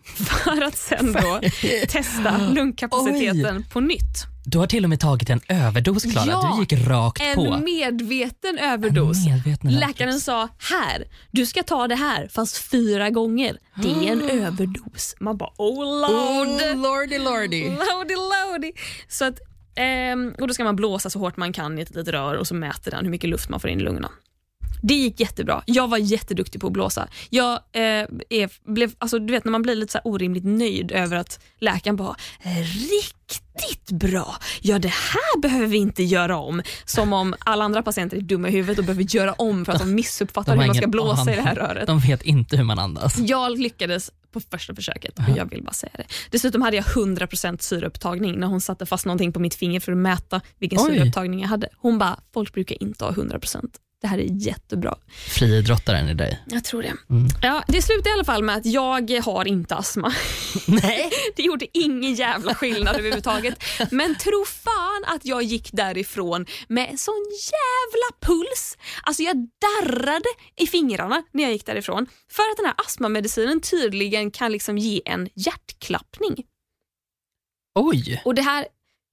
För 0.04 0.62
att 0.62 0.76
sen 0.76 1.12
då 1.12 1.40
testa 1.88 2.38
lungkapaciteten 2.48 3.64
på 3.72 3.80
nytt. 3.80 4.26
Du 4.44 4.58
har 4.58 4.66
till 4.66 4.84
och 4.84 4.90
med 4.90 5.00
tagit 5.00 5.30
en 5.30 5.40
överdos 5.48 6.02
Klara. 6.02 6.26
Ja, 6.26 6.54
du 6.56 6.60
gick 6.76 6.86
rakt 6.88 7.22
En 7.22 7.34
på. 7.34 7.56
medveten 7.58 8.58
överdos. 8.58 9.26
En 9.26 9.32
medveten 9.32 9.68
överdos. 9.70 9.88
Läkaren 9.88 10.20
sa 10.20 10.48
här, 10.58 11.04
du 11.30 11.46
ska 11.46 11.62
ta 11.62 11.88
det 11.88 11.94
här 11.94 12.28
fast 12.28 12.58
fyra 12.58 13.10
gånger. 13.10 13.58
Det 13.82 13.88
är 14.08 14.12
en 14.12 14.30
överdos. 14.30 15.16
Man 15.20 15.36
bara 15.36 15.50
oh 15.56 16.00
lord. 16.00 16.48
Oh, 16.48 16.76
lordy 16.82 17.18
lordy. 17.18 17.64
Lordy 17.64 18.14
lordy. 18.14 18.72
Så 19.08 19.24
att, 19.24 19.38
ehm, 19.76 20.34
och 20.40 20.48
då 20.48 20.54
ska 20.54 20.64
man 20.64 20.76
blåsa 20.76 21.10
så 21.10 21.18
hårt 21.18 21.36
man 21.36 21.52
kan 21.52 21.78
i 21.78 21.82
ett 21.82 21.90
litet 21.90 22.08
rör 22.08 22.34
och 22.34 22.46
så 22.46 22.54
mäter 22.54 22.90
den 22.90 23.04
hur 23.04 23.10
mycket 23.10 23.30
luft 23.30 23.48
man 23.48 23.60
får 23.60 23.70
in 23.70 23.80
i 23.80 23.82
lungorna. 23.82 24.10
Det 24.82 24.94
gick 24.94 25.20
jättebra. 25.20 25.62
Jag 25.66 25.88
var 25.88 25.98
jätteduktig 25.98 26.60
på 26.60 26.66
att 26.66 26.72
blåsa. 26.72 27.08
Jag 27.30 27.52
eh, 27.52 28.06
är, 28.28 28.70
blev, 28.72 28.92
alltså, 28.98 29.18
du 29.18 29.32
vet 29.32 29.44
när 29.44 29.52
man 29.52 29.62
blir 29.62 29.74
lite 29.74 29.92
så 29.92 29.98
orimligt 30.04 30.44
nöjd 30.44 30.92
över 30.92 31.16
att 31.16 31.40
läkaren 31.58 31.96
bara 31.96 32.16
“riktigt 32.42 33.90
bra, 33.90 34.36
ja 34.60 34.78
det 34.78 34.88
här 34.88 35.40
behöver 35.40 35.66
vi 35.66 35.76
inte 35.76 36.02
göra 36.02 36.36
om”. 36.36 36.62
Som 36.84 37.12
om 37.12 37.34
alla 37.38 37.64
andra 37.64 37.82
patienter 37.82 38.16
är 38.16 38.20
dumma 38.20 38.48
i 38.48 38.50
huvudet 38.50 38.78
och 38.78 38.84
behöver 38.84 39.16
göra 39.16 39.32
om 39.32 39.64
för 39.64 39.72
att 39.72 39.78
de 39.78 39.94
missuppfattar 39.94 40.56
har 40.56 40.62
hur 40.62 40.66
man 40.66 40.76
ska 40.76 40.86
blåsa 40.86 41.32
i 41.32 41.36
det 41.36 41.42
här 41.42 41.54
röret. 41.54 41.86
De 41.86 41.98
vet 41.98 42.22
inte 42.22 42.56
hur 42.56 42.64
man 42.64 42.78
andas. 42.78 43.18
Jag 43.18 43.58
lyckades 43.58 44.10
på 44.32 44.40
första 44.40 44.74
försöket 44.74 45.18
och 45.18 45.36
jag 45.36 45.50
vill 45.50 45.62
bara 45.62 45.72
säga 45.72 45.92
det. 45.94 46.04
Dessutom 46.30 46.62
hade 46.62 46.76
jag 46.76 46.84
100% 46.84 47.58
syreupptagning 47.60 48.38
när 48.38 48.46
hon 48.46 48.60
satte 48.60 48.86
fast 48.86 49.06
någonting 49.06 49.32
på 49.32 49.40
mitt 49.40 49.54
finger 49.54 49.80
för 49.80 49.92
att 49.92 49.98
mäta 49.98 50.40
vilken 50.58 50.78
Oj. 50.78 50.86
syreupptagning 50.86 51.40
jag 51.40 51.48
hade. 51.48 51.68
Hon 51.76 51.98
bara, 51.98 52.20
folk 52.34 52.54
brukar 52.54 52.82
inte 52.82 53.04
ha 53.04 53.12
100%. 53.12 53.70
Det 54.00 54.06
här 54.06 54.18
är 54.18 54.46
jättebra. 54.46 54.98
Friidrottaren 55.28 56.08
i 56.08 56.14
dig. 56.14 56.38
Jag 56.46 56.64
tror 56.64 56.82
det. 56.82 56.92
Mm. 57.10 57.28
Ja, 57.42 57.64
det 57.68 57.82
slutade 57.82 58.10
i 58.10 58.12
alla 58.12 58.24
fall 58.24 58.42
med 58.42 58.56
att 58.56 58.66
jag 58.66 59.10
har 59.10 59.48
inte 59.48 59.76
astma. 59.76 60.12
Nej. 60.66 61.10
Det 61.36 61.42
gjorde 61.42 61.66
ingen 61.78 62.14
jävla 62.14 62.54
skillnad 62.54 62.96
överhuvudtaget. 62.96 63.64
Men 63.90 64.18
tro 64.18 64.44
fan 64.44 65.04
att 65.06 65.24
jag 65.24 65.42
gick 65.42 65.72
därifrån 65.72 66.46
med 66.68 66.90
en 66.90 66.98
sån 66.98 67.24
jävla 67.30 68.34
puls. 68.34 68.78
Alltså 69.02 69.22
jag 69.22 69.36
darrade 69.36 70.28
i 70.56 70.66
fingrarna 70.66 71.22
när 71.32 71.42
jag 71.42 71.52
gick 71.52 71.66
därifrån. 71.66 72.06
För 72.30 72.42
att 72.42 72.56
den 72.56 72.66
här 72.66 72.74
astmamedicinen 72.78 73.60
tydligen 73.60 74.30
kan 74.30 74.52
liksom 74.52 74.78
ge 74.78 75.02
en 75.04 75.28
hjärtklappning. 75.34 76.44
Oj. 77.74 78.22
Och 78.24 78.34
det 78.34 78.42
här, 78.42 78.66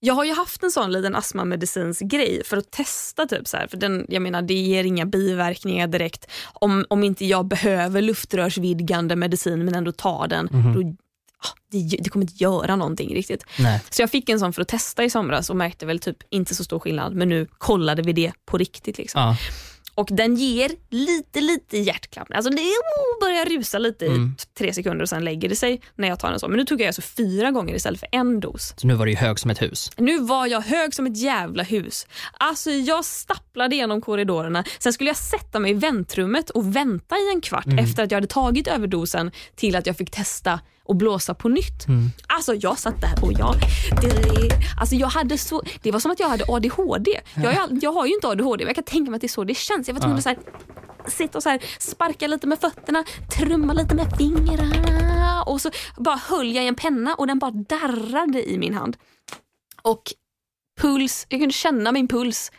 jag 0.07 0.13
har 0.13 0.23
ju 0.25 0.33
haft 0.33 0.63
en 0.63 0.71
sån 0.71 0.91
liten 0.91 1.15
astmamedicins 1.15 1.99
grej 1.99 2.41
för 2.45 2.57
att 2.57 2.71
testa. 2.71 3.25
typ 3.25 3.47
så 3.47 3.57
här, 3.57 3.67
för 3.67 3.77
den, 3.77 4.05
jag 4.09 4.21
menar 4.21 4.41
Det 4.41 4.53
ger 4.53 4.83
inga 4.83 5.05
biverkningar 5.05 5.87
direkt. 5.87 6.27
Om, 6.53 6.85
om 6.89 7.03
inte 7.03 7.25
jag 7.25 7.45
behöver 7.45 8.01
luftrörsvidgande 8.01 9.15
medicin 9.15 9.65
men 9.65 9.75
ändå 9.75 9.91
tar 9.91 10.27
den, 10.27 10.49
Mhm. 10.51 10.73
då, 10.73 10.81
ah, 11.39 11.53
det, 11.71 11.97
det 12.03 12.09
kommer 12.09 12.25
inte 12.25 12.43
göra 12.43 12.75
någonting 12.75 13.13
riktigt. 13.15 13.43
Nej. 13.59 13.81
Så 13.89 14.01
jag 14.01 14.09
fick 14.11 14.29
en 14.29 14.39
sån 14.39 14.53
för 14.53 14.61
att 14.61 14.67
testa 14.67 15.03
i 15.03 15.09
somras 15.09 15.49
och 15.49 15.55
märkte 15.55 15.85
väl 15.85 15.99
typ 15.99 16.17
inte 16.29 16.55
så 16.55 16.63
stor 16.63 16.79
skillnad 16.79 17.13
men 17.15 17.29
nu 17.29 17.47
kollade 17.57 18.01
vi 18.01 18.13
det 18.13 18.31
på 18.45 18.57
riktigt. 18.57 18.97
Liksom. 18.97 19.21
Ja. 19.21 19.37
Och 19.97 20.07
den 20.11 20.35
ger 20.35 20.71
lite 20.89 21.41
lite 21.41 21.77
hjärtklappning. 21.77 22.35
Alltså 22.35 22.51
det 22.51 22.61
oh, 22.61 23.19
börjar 23.21 23.45
rusa 23.45 23.77
lite 23.77 24.05
Mm. 24.05 24.33
i 24.33 24.41
t- 24.41 24.49
tre 24.57 24.73
sekunder 24.73 25.01
och 25.03 25.09
sen 25.09 25.23
lägger 25.25 25.49
det 25.49 25.55
sig 25.55 25.81
när 25.95 26.07
jag 26.07 26.19
tar 26.19 26.31
en 26.31 26.39
sån. 26.39 26.49
Men 26.51 26.57
nu 26.59 26.65
tog 26.65 26.81
jag 26.81 26.87
alltså 26.87 27.01
fyra 27.01 27.51
gånger 27.51 27.75
istället 27.75 27.99
för 27.99 28.09
en 28.11 28.39
dos. 28.39 28.73
Så 28.77 28.87
nu 28.87 28.93
var 28.93 29.05
du 29.05 29.15
hög 29.15 29.39
som 29.39 29.51
ett 29.51 29.61
hus. 29.61 29.91
Nu 29.97 30.19
var 30.19 30.47
jag 30.47 30.61
hög 30.61 30.93
som 30.93 31.05
ett 31.05 31.17
jävla 31.17 31.63
hus. 31.63 32.07
Alltså 32.33 32.71
jag 32.71 33.05
stapplade 33.05 33.75
genom 33.75 34.01
korridorerna. 34.01 34.63
Sen 34.79 34.93
skulle 34.93 35.09
jag 35.09 35.17
sätta 35.17 35.59
mig 35.59 35.71
i 35.71 35.73
väntrummet 35.73 36.49
och 36.49 36.75
vänta 36.75 37.15
i 37.15 37.29
en 37.35 37.41
kvart 37.41 37.65
Mm. 37.65 37.79
efter 37.85 38.03
att 38.03 38.11
jag 38.11 38.15
hade 38.17 38.27
tagit 38.27 38.67
överdosen 38.67 39.31
till 39.55 39.75
att 39.75 39.85
jag 39.87 39.97
fick 39.97 40.11
testa 40.11 40.59
och 40.87 40.95
blåsa 40.95 41.33
på 41.33 41.49
nytt. 41.49 41.87
Mm. 41.87 42.09
Alltså 42.27 42.53
jag 42.55 42.79
satt 42.79 43.01
där 43.01 43.23
och 43.23 43.33
jag, 43.33 43.55
det, 44.01 44.49
alltså 44.81 44.95
jag 44.95 45.07
hade 45.07 45.37
så, 45.37 45.63
det 45.81 45.91
var 45.91 45.99
som 45.99 46.11
att 46.11 46.19
jag 46.19 46.29
hade 46.29 46.43
ADHD. 46.47 47.19
Jag, 47.35 47.53
är- 47.53 47.79
jag 47.81 47.91
har 47.91 48.05
ju 48.05 48.13
inte 48.13 48.27
ADHD 48.27 48.63
men 48.63 48.67
jag 48.67 48.75
kan 48.75 48.83
tänka 48.83 49.11
mig 49.11 49.15
att 49.15 49.21
det 49.21 49.27
är 49.27 49.29
så 49.29 49.43
det 49.43 49.55
känns. 49.57 49.87
Jag 49.87 49.95
var 49.95 50.01
tvungen 50.01 50.21
Ja. 50.25 50.31
att 50.31 51.13
sitta 51.13 51.37
och 51.37 51.43
så 51.43 51.49
här, 51.49 51.61
sparka 51.79 52.27
lite 52.27 52.47
med 52.47 52.59
fötterna, 52.59 53.03
trumma 53.37 53.73
lite 53.73 53.95
med 53.95 54.17
fingrarna 54.17 55.43
och 55.43 55.61
så 55.61 55.71
bara 55.97 56.15
höll 56.15 56.55
jag 56.55 56.65
i 56.65 56.67
en 56.67 56.75
penna 56.75 57.15
och 57.15 57.27
den 57.27 57.39
bara 57.39 57.51
darrade 57.51 58.49
i 58.49 58.57
min 58.57 58.73
hand. 58.73 58.97
Och 59.81 60.01
puls, 60.81 61.25
jag 61.29 61.39
kunde 61.39 61.53
känna 61.53 61.91
min 61.91 62.07
puls 62.07 62.51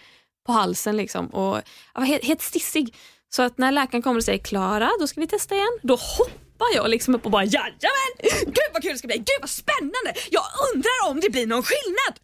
på 0.46 0.52
halsen 0.52 0.96
liksom 0.96 1.26
och 1.26 1.56
jag 1.94 2.00
var 2.00 2.04
helt, 2.06 2.24
helt 2.24 2.42
stissig. 2.42 2.94
Så 3.30 3.42
att 3.42 3.58
när 3.58 3.72
läkaren 3.72 4.02
kommer 4.02 4.16
och 4.16 4.24
säger 4.24 4.38
Klara, 4.44 4.90
då 5.00 5.06
ska 5.06 5.20
vi 5.20 5.26
testa 5.26 5.54
igen. 5.54 5.78
Då 5.82 5.94
hoppar 5.94 6.34
jag 6.74 6.90
liksom 6.90 7.14
upp 7.14 7.24
och 7.24 7.30
bara 7.30 7.44
jajamän, 7.44 8.12
gud 8.46 8.70
vad 8.72 8.82
kul 8.82 8.92
det 8.92 8.98
ska 8.98 9.06
bli, 9.06 9.16
gud 9.16 9.40
vad 9.40 9.50
spännande. 9.50 10.10
Jag 10.30 10.44
undrar 10.74 11.10
om 11.10 11.20
det 11.20 11.30
blir 11.30 11.46
någon 11.46 11.62
skillnad. 11.62 12.14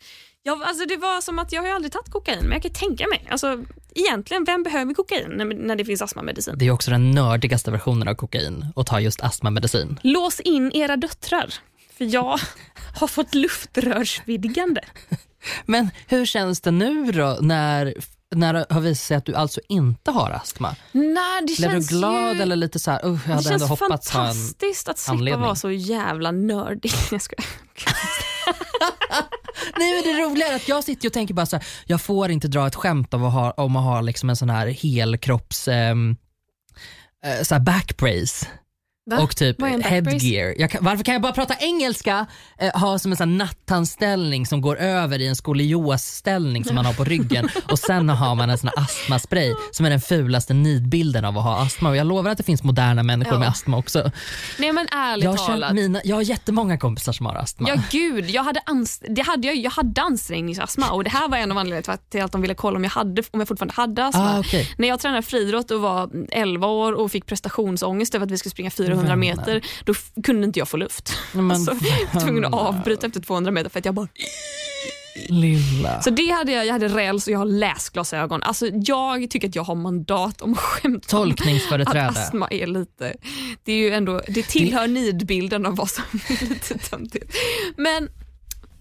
Jag, 0.42 0.62
alltså 0.62 0.86
det 0.86 0.96
var 0.96 1.20
som 1.20 1.38
att 1.38 1.52
jag 1.52 1.62
har 1.62 1.68
aldrig 1.68 1.92
tagit 1.92 2.10
kokain 2.12 2.42
men 2.42 2.52
jag 2.52 2.62
kan 2.62 2.72
tänka 2.72 3.06
mig. 3.08 3.26
Alltså, 3.30 3.64
egentligen, 3.94 4.44
vem 4.44 4.62
behöver 4.62 4.94
kokain 4.94 5.30
när, 5.30 5.44
när 5.44 5.76
det 5.76 5.84
finns 5.84 6.02
astmamedicin? 6.02 6.54
Det 6.58 6.66
är 6.66 6.70
också 6.70 6.90
den 6.90 7.10
nördigaste 7.10 7.70
versionen 7.70 8.08
av 8.08 8.14
kokain 8.14 8.66
att 8.76 8.86
ta 8.86 9.00
just 9.00 9.20
astmamedicin. 9.20 9.98
Lås 10.02 10.40
in 10.40 10.72
era 10.74 10.96
döttrar. 10.96 11.54
För 11.98 12.04
jag 12.04 12.40
har 13.00 13.06
fått 13.06 13.34
luftrörsvidgande. 13.34 14.84
Men 15.66 15.90
hur 16.06 16.26
känns 16.26 16.60
det 16.60 16.70
nu 16.70 17.12
då 17.12 17.38
när, 17.40 17.94
när 18.34 18.52
det 18.52 18.66
har 18.70 18.80
visat 18.80 19.06
sig 19.06 19.16
att 19.16 19.24
du 19.24 19.34
alltså 19.34 19.60
inte 19.68 20.10
har 20.10 20.30
astma? 20.30 20.76
Nej, 20.92 21.40
det 21.40 21.56
Blev 21.56 21.70
du 21.70 21.74
känns 21.74 21.88
glad 21.88 22.36
ju... 22.36 22.42
eller 22.42 22.56
lite 22.56 22.78
så 22.78 22.90
här, 22.90 23.06
uh, 23.06 23.10
jag 23.10 23.18
Det 23.26 23.32
hade 23.34 23.48
ändå 23.48 23.58
känns 23.68 23.80
hoppats 23.80 24.12
på 24.12 24.18
en... 24.18 24.24
fantastiskt 24.24 24.88
att 24.88 24.98
slippa 24.98 25.12
anledning. 25.18 25.40
vara 25.42 25.54
så 25.54 25.70
jävla 25.70 26.30
nördig. 26.30 26.92
Jag 27.10 27.22
skojar. 27.22 27.44
Nej 29.78 29.92
men 29.94 30.02
det 30.16 30.22
roliga 30.22 30.48
är 30.48 30.56
att 30.56 30.68
jag 30.68 30.84
sitter 30.84 31.08
och 31.08 31.12
tänker 31.12 31.34
bara 31.34 31.46
så 31.46 31.56
här, 31.56 31.66
jag 31.86 32.00
får 32.00 32.30
inte 32.30 32.48
dra 32.48 32.66
ett 32.66 32.74
skämt 32.74 33.14
av 33.14 33.24
att 33.24 33.32
ha, 33.32 33.50
om 33.50 33.76
att 33.76 33.84
ha 33.84 34.00
liksom 34.00 34.30
en 34.30 34.36
sån 34.36 34.50
här 34.50 34.66
helkropps 34.66 35.68
ehm, 35.68 36.16
eh, 37.24 37.42
så 37.42 37.54
här 37.54 37.62
backbrace. 37.62 38.46
Va? 39.10 39.18
Och 39.22 39.36
typ 39.36 39.62
headgear. 39.84 40.54
Jag 40.60 40.70
kan, 40.70 40.84
varför 40.84 41.04
kan 41.04 41.12
jag 41.12 41.22
bara 41.22 41.32
prata 41.32 41.54
engelska? 41.60 42.26
Eh, 42.58 42.80
ha 42.80 42.98
som 42.98 43.10
en 43.12 43.16
sån 43.16 43.28
här 43.30 43.36
natthandställning 43.38 44.46
som 44.46 44.60
går 44.60 44.76
över 44.76 45.20
i 45.20 45.26
en 45.26 45.36
skoliosställning 45.36 46.64
som 46.64 46.74
man 46.74 46.86
har 46.86 46.92
på 46.94 47.04
ryggen 47.04 47.48
och 47.70 47.78
sen 47.78 48.08
har 48.08 48.34
man 48.34 48.50
en 48.50 48.58
sån 48.58 48.70
astmaspray 48.76 49.54
som 49.72 49.86
är 49.86 49.90
den 49.90 50.00
fulaste 50.00 50.54
nidbilden 50.54 51.24
av 51.24 51.38
att 51.38 51.44
ha 51.44 51.62
astma. 51.62 51.88
Och 51.88 51.96
jag 51.96 52.06
lovar 52.06 52.30
att 52.30 52.38
det 52.38 52.44
finns 52.44 52.62
moderna 52.62 53.02
människor 53.02 53.32
Ja. 53.34 53.38
med 53.38 53.48
astma 53.48 53.76
också. 53.76 54.10
Nej 54.58 54.72
men 54.72 54.88
ärligt 54.92 55.24
Jag 55.24 55.36
talat. 55.38 55.72
mina, 55.74 56.00
jag 56.04 56.16
har 56.16 56.22
jättemånga 56.22 56.78
kompisar 56.78 57.12
som 57.12 57.26
har 57.26 57.34
astma. 57.34 57.68
Ja 57.68 57.76
gud, 57.90 58.30
jag 58.30 58.44
hade, 58.44 58.60
ans- 58.60 59.04
det 59.08 59.22
hade 59.22 59.46
jag, 59.46 59.56
jag 59.56 59.70
hade 59.70 60.02
ansträngningsastma 60.02 60.90
och 60.90 61.04
det 61.04 61.10
här 61.10 61.28
var 61.28 61.38
en 61.38 61.50
av 61.52 61.58
anledningarna 61.58 61.98
till 62.10 62.22
att, 62.22 62.32
de 62.32 62.40
ville 62.40 62.54
kolla 62.54 62.76
om 62.76 62.84
jag, 62.84 62.90
hade, 62.90 63.22
om 63.30 63.40
jag 63.40 63.48
fortfarande 63.48 63.74
hade 63.74 64.06
astma. 64.06 64.34
ah, 64.36 64.38
okay. 64.40 64.66
När 64.78 64.88
jag 64.88 65.00
tränade 65.00 65.22
friidrott 65.22 65.70
och 65.70 65.80
var 65.80 66.10
11 66.32 66.66
år 66.66 66.92
och 66.92 67.10
fick 67.10 67.26
prestationsångest 67.26 68.14
över 68.14 68.26
att 68.26 68.32
vi 68.32 68.38
skulle 68.38 68.50
springa 68.50 68.70
400 68.94 69.16
Vänner. 69.16 69.36
meter, 69.36 69.66
då 69.84 69.94
kunde 70.22 70.46
inte 70.46 70.58
jag 70.58 70.68
få 70.68 70.76
luft. 70.76 71.12
Men 71.32 71.50
Alltså, 71.50 71.70
jag 71.70 72.14
var 72.14 72.20
tvungen 72.20 72.44
att 72.44 72.54
avbryta 72.54 73.06
efter 73.06 73.20
200 73.20 73.50
meter 73.50 73.70
för 73.70 73.78
att 73.78 73.84
jag 73.84 73.94
bara... 73.94 74.08
Lilla. 75.28 76.02
Så 76.02 76.10
det 76.10 76.30
hade 76.30 76.52
jag, 76.52 76.66
jag 76.66 76.72
hade 76.72 76.88
räls 76.88 77.26
och 77.26 77.32
jag 77.32 77.38
har 77.38 77.46
läsglasögon. 77.46 78.42
Alltså, 78.42 78.66
jag 78.72 79.30
tycker 79.30 79.48
att 79.48 79.54
jag 79.54 79.62
har 79.62 79.74
mandat 79.74 80.42
om 80.42 80.56
skämt 80.56 80.94
om 80.94 80.96
att 80.96 81.08
Tolkningsföreträde. 81.08 82.08
astma 82.08 82.48
är 82.50 82.66
lite... 82.66 83.14
Det 83.64 83.72
är 83.72 83.76
ju 83.76 83.90
ändå, 83.90 84.20
det 84.28 84.42
tillhör 84.42 84.86
nidbilden 84.86 85.66
av 85.66 85.76
vad 85.76 85.90
som 85.90 86.04
är 86.12 86.48
lite 86.48 86.78
töntigt. 86.78 87.36
Men 87.76 88.08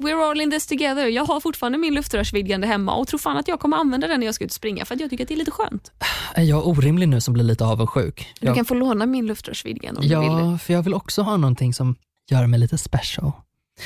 we're 0.03 0.29
all 0.31 0.41
in 0.41 0.51
this 0.51 0.67
together. 0.67 1.07
Jag 1.07 1.25
har 1.25 1.39
fortfarande 1.39 1.77
min 1.77 1.93
luftrörsvidgande 1.93 2.67
hemma 2.67 2.95
och 2.95 3.07
tror 3.07 3.17
fan 3.19 3.37
att 3.37 3.47
jag 3.47 3.59
kommer 3.59 3.77
använda 3.77 4.07
den 4.07 4.19
när 4.19 4.25
jag 4.27 4.35
ska 4.35 4.43
ut 4.45 4.51
och 4.51 4.55
springa 4.55 4.85
för 4.85 4.95
att 4.95 5.01
jag 5.01 5.09
tycker 5.09 5.23
att 5.23 5.27
det 5.27 5.33
är 5.33 5.37
lite 5.37 5.51
skönt. 5.51 5.91
Är 6.33 6.43
jag 6.43 6.67
orimlig 6.67 7.07
nu 7.07 7.21
som 7.21 7.33
blir 7.33 7.43
lite 7.43 7.65
avundsjuk? 7.65 8.33
Du 8.39 8.47
Jag, 8.47 8.55
kan 8.55 8.65
få 8.65 8.73
låna 8.73 9.05
min 9.05 9.25
luftrörsvidgande 9.27 9.99
om 10.01 10.07
du 10.07 10.19
vill. 10.19 10.27
ja, 10.51 10.57
för 10.57 10.73
jag 10.73 10.83
vill 10.83 10.93
också 10.93 11.21
ha 11.21 11.37
någonting 11.37 11.73
som 11.73 11.95
gör 12.31 12.47
mig 12.47 12.59
lite 12.59 12.77
special. 12.77 13.31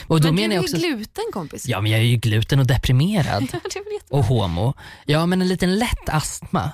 Och 0.07 0.19
Men 0.23 0.35
menar 0.35 0.47
du 0.49 0.55
är 0.55 0.59
också, 0.59 0.77
gluten 0.77 1.23
kompis. 1.33 1.67
ja 1.67 1.81
men 1.81 1.91
jag 1.91 2.01
är 2.01 2.05
ju 2.05 2.17
gluten 2.17 2.59
och 2.59 2.67
deprimerad 2.67 3.47
och 4.09 4.23
homo. 4.23 4.73
Ja 5.05 5.25
men 5.25 5.41
en 5.41 5.47
liten 5.47 5.79
lätt 5.79 6.09
astma, 6.09 6.71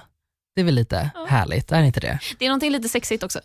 det 0.56 0.62
är 0.62 0.66
väl 0.66 0.76
lite 0.76 1.10
härligt, 1.28 1.72
är 1.72 1.80
det 1.82 1.88
inte 1.88 2.00
det? 2.00 2.20
det 2.39 2.46
är 2.46 2.50
någonting 2.50 2.72
lite 2.72 2.89
sexigt 2.89 3.24
också. 3.24 3.39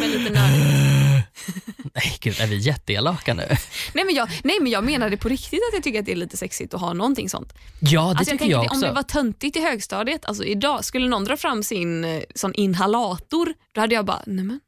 Men 0.00 0.10
lite 0.10 0.32
nördigt. 0.32 0.92
Nej 1.94 2.16
gud, 2.20 2.40
är 2.40 2.46
vi 2.46 2.56
jätteelaka 2.56 3.34
nu? 3.34 3.46
Nej 3.94 4.04
men, 4.04 4.14
jag, 4.14 4.28
nej 4.44 4.58
men 4.60 4.72
jag 4.72 4.84
menar 4.84 5.10
det 5.10 5.16
på 5.16 5.28
riktigt 5.28 5.60
att 5.68 5.74
jag 5.74 5.82
tycker 5.82 5.98
att 6.00 6.06
det 6.06 6.12
är 6.12 6.16
lite 6.16 6.36
sexigt 6.36 6.74
att 6.74 6.80
ha 6.80 6.92
någonting 6.92 7.28
sånt. 7.28 7.52
Ja 7.80 8.00
det 8.02 8.08
Alltså 8.08 8.18
jag 8.18 8.26
tycker 8.26 8.38
tänker 8.38 8.52
jag 8.52 8.62
det, 8.62 8.68
om 8.68 8.76
också. 8.76 8.86
det 8.86 8.92
var 8.92 9.02
töntigt 9.02 9.56
i 9.56 9.60
högstadiet, 9.60 10.24
alltså 10.24 10.44
idag, 10.44 10.84
skulle 10.84 11.08
någon 11.08 11.24
dra 11.24 11.36
fram 11.36 11.62
sin 11.62 12.04
eh, 12.04 12.22
sån 12.34 12.54
inhalator, 12.54 13.54
då 13.72 13.80
hade 13.80 13.94
jag 13.94 14.04
bara, 14.04 14.22
nej 14.26 14.44
men. 14.44 14.60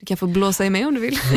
Du 0.00 0.06
kan 0.06 0.16
få 0.16 0.26
blåsa 0.26 0.64
i 0.66 0.70
mig 0.70 0.84
om 0.86 0.94
du 0.94 1.00
vill. 1.00 1.18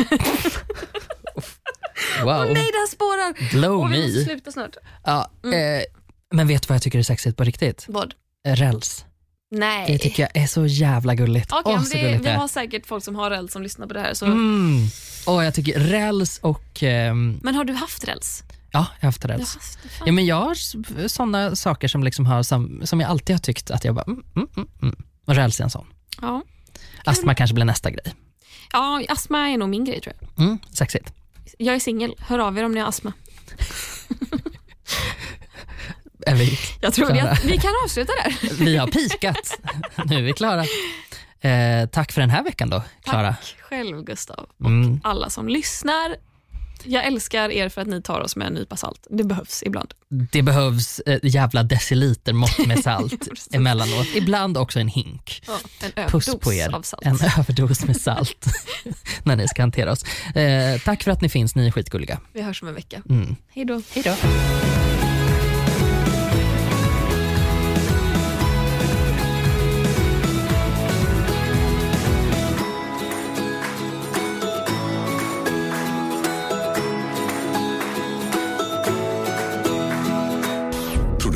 Wow, 2.24 2.44
Nej 2.44 2.54
det 2.54 2.60
här 2.78 2.88
spårar! 2.90 3.50
blow 3.50 3.80
Åh, 3.80 3.88
vi 3.90 4.16
me. 4.18 4.24
sluta 4.24 4.52
snart. 4.52 4.76
Ja, 5.04 5.30
Mm. 5.44 5.78
eh, 5.78 5.84
men 6.32 6.48
vet 6.48 6.62
du 6.62 6.66
vad 6.66 6.74
jag 6.74 6.82
tycker 6.82 6.98
är 6.98 7.02
sexigt 7.02 7.36
på 7.36 7.44
riktigt? 7.44 7.84
Vad? 7.88 8.14
Eh, 8.48 8.54
Räls. 8.56 9.04
Nej. 9.50 9.84
Det 9.92 9.98
tycker 9.98 10.22
jag 10.22 10.42
är 10.42 10.46
så 10.46 10.66
jävla 10.66 11.14
gulligt. 11.14 11.52
Åh, 11.52 11.60
men 11.64 11.84
så 11.86 11.94
det, 11.96 12.02
gulligt 12.02 12.24
vi 12.24 12.30
har 12.30 12.48
säkert 12.48 12.86
folk 12.86 13.04
som 13.04 13.14
har 13.14 13.30
räls 13.30 13.52
som 13.52 13.62
lyssnar 13.62 13.86
på 13.86 13.94
det 13.94 14.00
här. 14.00 14.14
Så. 14.14 14.26
Mm. 14.26 14.86
Och 15.26 15.44
jag 15.44 15.54
tycker 15.54 15.80
räls 15.80 16.38
och... 16.42 16.82
ehm, 16.82 17.40
Men 17.42 17.54
har 17.54 17.64
du 17.64 17.72
haft 17.72 18.08
räls? 18.08 18.42
ja, 18.72 18.86
jag 19.00 19.06
har 19.06 19.08
haft 19.08 19.24
Ja, 19.24 19.28
räls. 19.30 19.52
fan. 19.98 20.06
Ja, 20.06 20.12
men 20.12 20.26
jag 20.26 20.36
har 20.36 20.54
sådana 21.08 21.56
saker 21.56 21.88
som, 21.88 22.04
liksom 22.04 22.26
har, 22.26 22.42
som, 22.42 22.80
som 22.84 23.00
jag 23.00 23.10
alltid 23.10 23.34
har 23.36 23.40
tyckt 23.40 23.70
att 23.70 23.84
jag 23.84 23.94
bara... 23.94 24.04
Mm, 24.06 24.22
mm, 24.36 24.48
mm, 24.56 24.68
mm. 24.82 24.96
Och 25.26 25.34
räls 25.34 25.60
är 25.60 25.64
en 25.64 25.70
sån. 25.70 25.86
ja. 26.22 26.42
Astma 27.04 27.34
kanske 27.34 27.54
blir 27.54 27.64
nästa 27.64 27.90
grej. 27.90 28.14
ja, 28.72 29.02
astma 29.08 29.48
är 29.48 29.58
nog 29.58 29.68
min 29.68 29.84
grej 29.84 30.00
tror 30.00 30.14
jag. 30.20 30.44
Mm, 30.44 30.58
sexigt. 30.72 31.12
Jag 31.58 31.74
är 31.74 31.80
singel, 31.80 32.14
hör 32.18 32.38
av 32.38 32.58
er 32.58 32.64
om 32.64 32.72
ni 32.72 32.80
har 32.80 32.88
astma. 32.88 33.12
Är 36.26 36.34
vi, 36.34 36.58
Jag 36.80 36.94
tror 36.94 37.06
Klara. 37.06 37.30
att 37.30 37.44
vi 37.44 37.58
kan 37.58 37.72
avsluta 37.84 38.12
där. 38.24 38.54
vi 38.64 38.76
har 38.76 38.86
pikat. 38.86 39.58
nu 40.04 40.16
är 40.18 40.22
vi 40.22 40.32
klara. 40.32 40.64
Eh, 41.40 41.86
tack 41.88 42.12
för 42.12 42.20
den 42.20 42.30
här 42.30 42.44
veckan 42.44 42.70
då, 42.70 42.82
Klara. 43.04 43.28
Tack 43.28 43.54
själv 43.60 44.02
Gustav. 44.04 44.46
Mm. 44.64 45.00
Alla 45.04 45.30
som 45.30 45.48
lyssnar. 45.48 46.16
Jag 46.84 47.04
älskar 47.06 47.50
er 47.50 47.68
för 47.68 47.80
att 47.80 47.88
ni 47.88 48.02
tar 48.02 48.20
oss 48.20 48.36
med 48.36 48.46
en 48.46 48.52
nypa 48.52 48.76
salt. 48.76 49.06
Det 49.10 49.24
behövs 49.24 49.62
ibland. 49.66 49.94
Det 50.32 50.42
behövs 50.42 51.00
eh, 51.00 51.18
jävla 51.22 51.62
deciliter 51.62 52.32
mått 52.32 52.66
med 52.66 52.78
salt 52.84 53.28
emellanåt. 53.52 54.06
Ibland 54.14 54.58
också 54.58 54.80
en 54.80 54.88
hink. 54.88 55.42
Ja, 55.46 55.58
en 55.94 56.08
Puss 56.10 56.36
på 56.40 56.52
er. 56.52 56.74
av 56.74 56.82
salt. 56.82 57.06
En 57.06 57.14
överdos 57.38 57.84
med 57.84 58.00
salt 58.00 58.46
när 59.22 59.36
ni 59.36 59.48
ska 59.48 59.62
hantera 59.62 59.92
oss. 59.92 60.02
Eh, 60.36 60.80
tack 60.84 61.02
för 61.02 61.10
att 61.10 61.20
ni 61.20 61.28
finns, 61.28 61.54
ni 61.54 61.66
är 61.66 61.70
skitgulliga. 61.70 62.20
Vi 62.32 62.42
hörs 62.42 62.62
om 62.62 62.68
en 62.68 62.74
vecka. 62.74 63.02
Mm. 63.08 63.36
Hej 63.54 63.64
då. 63.64 63.82
Hej 63.94 64.02
då. 64.04 65.09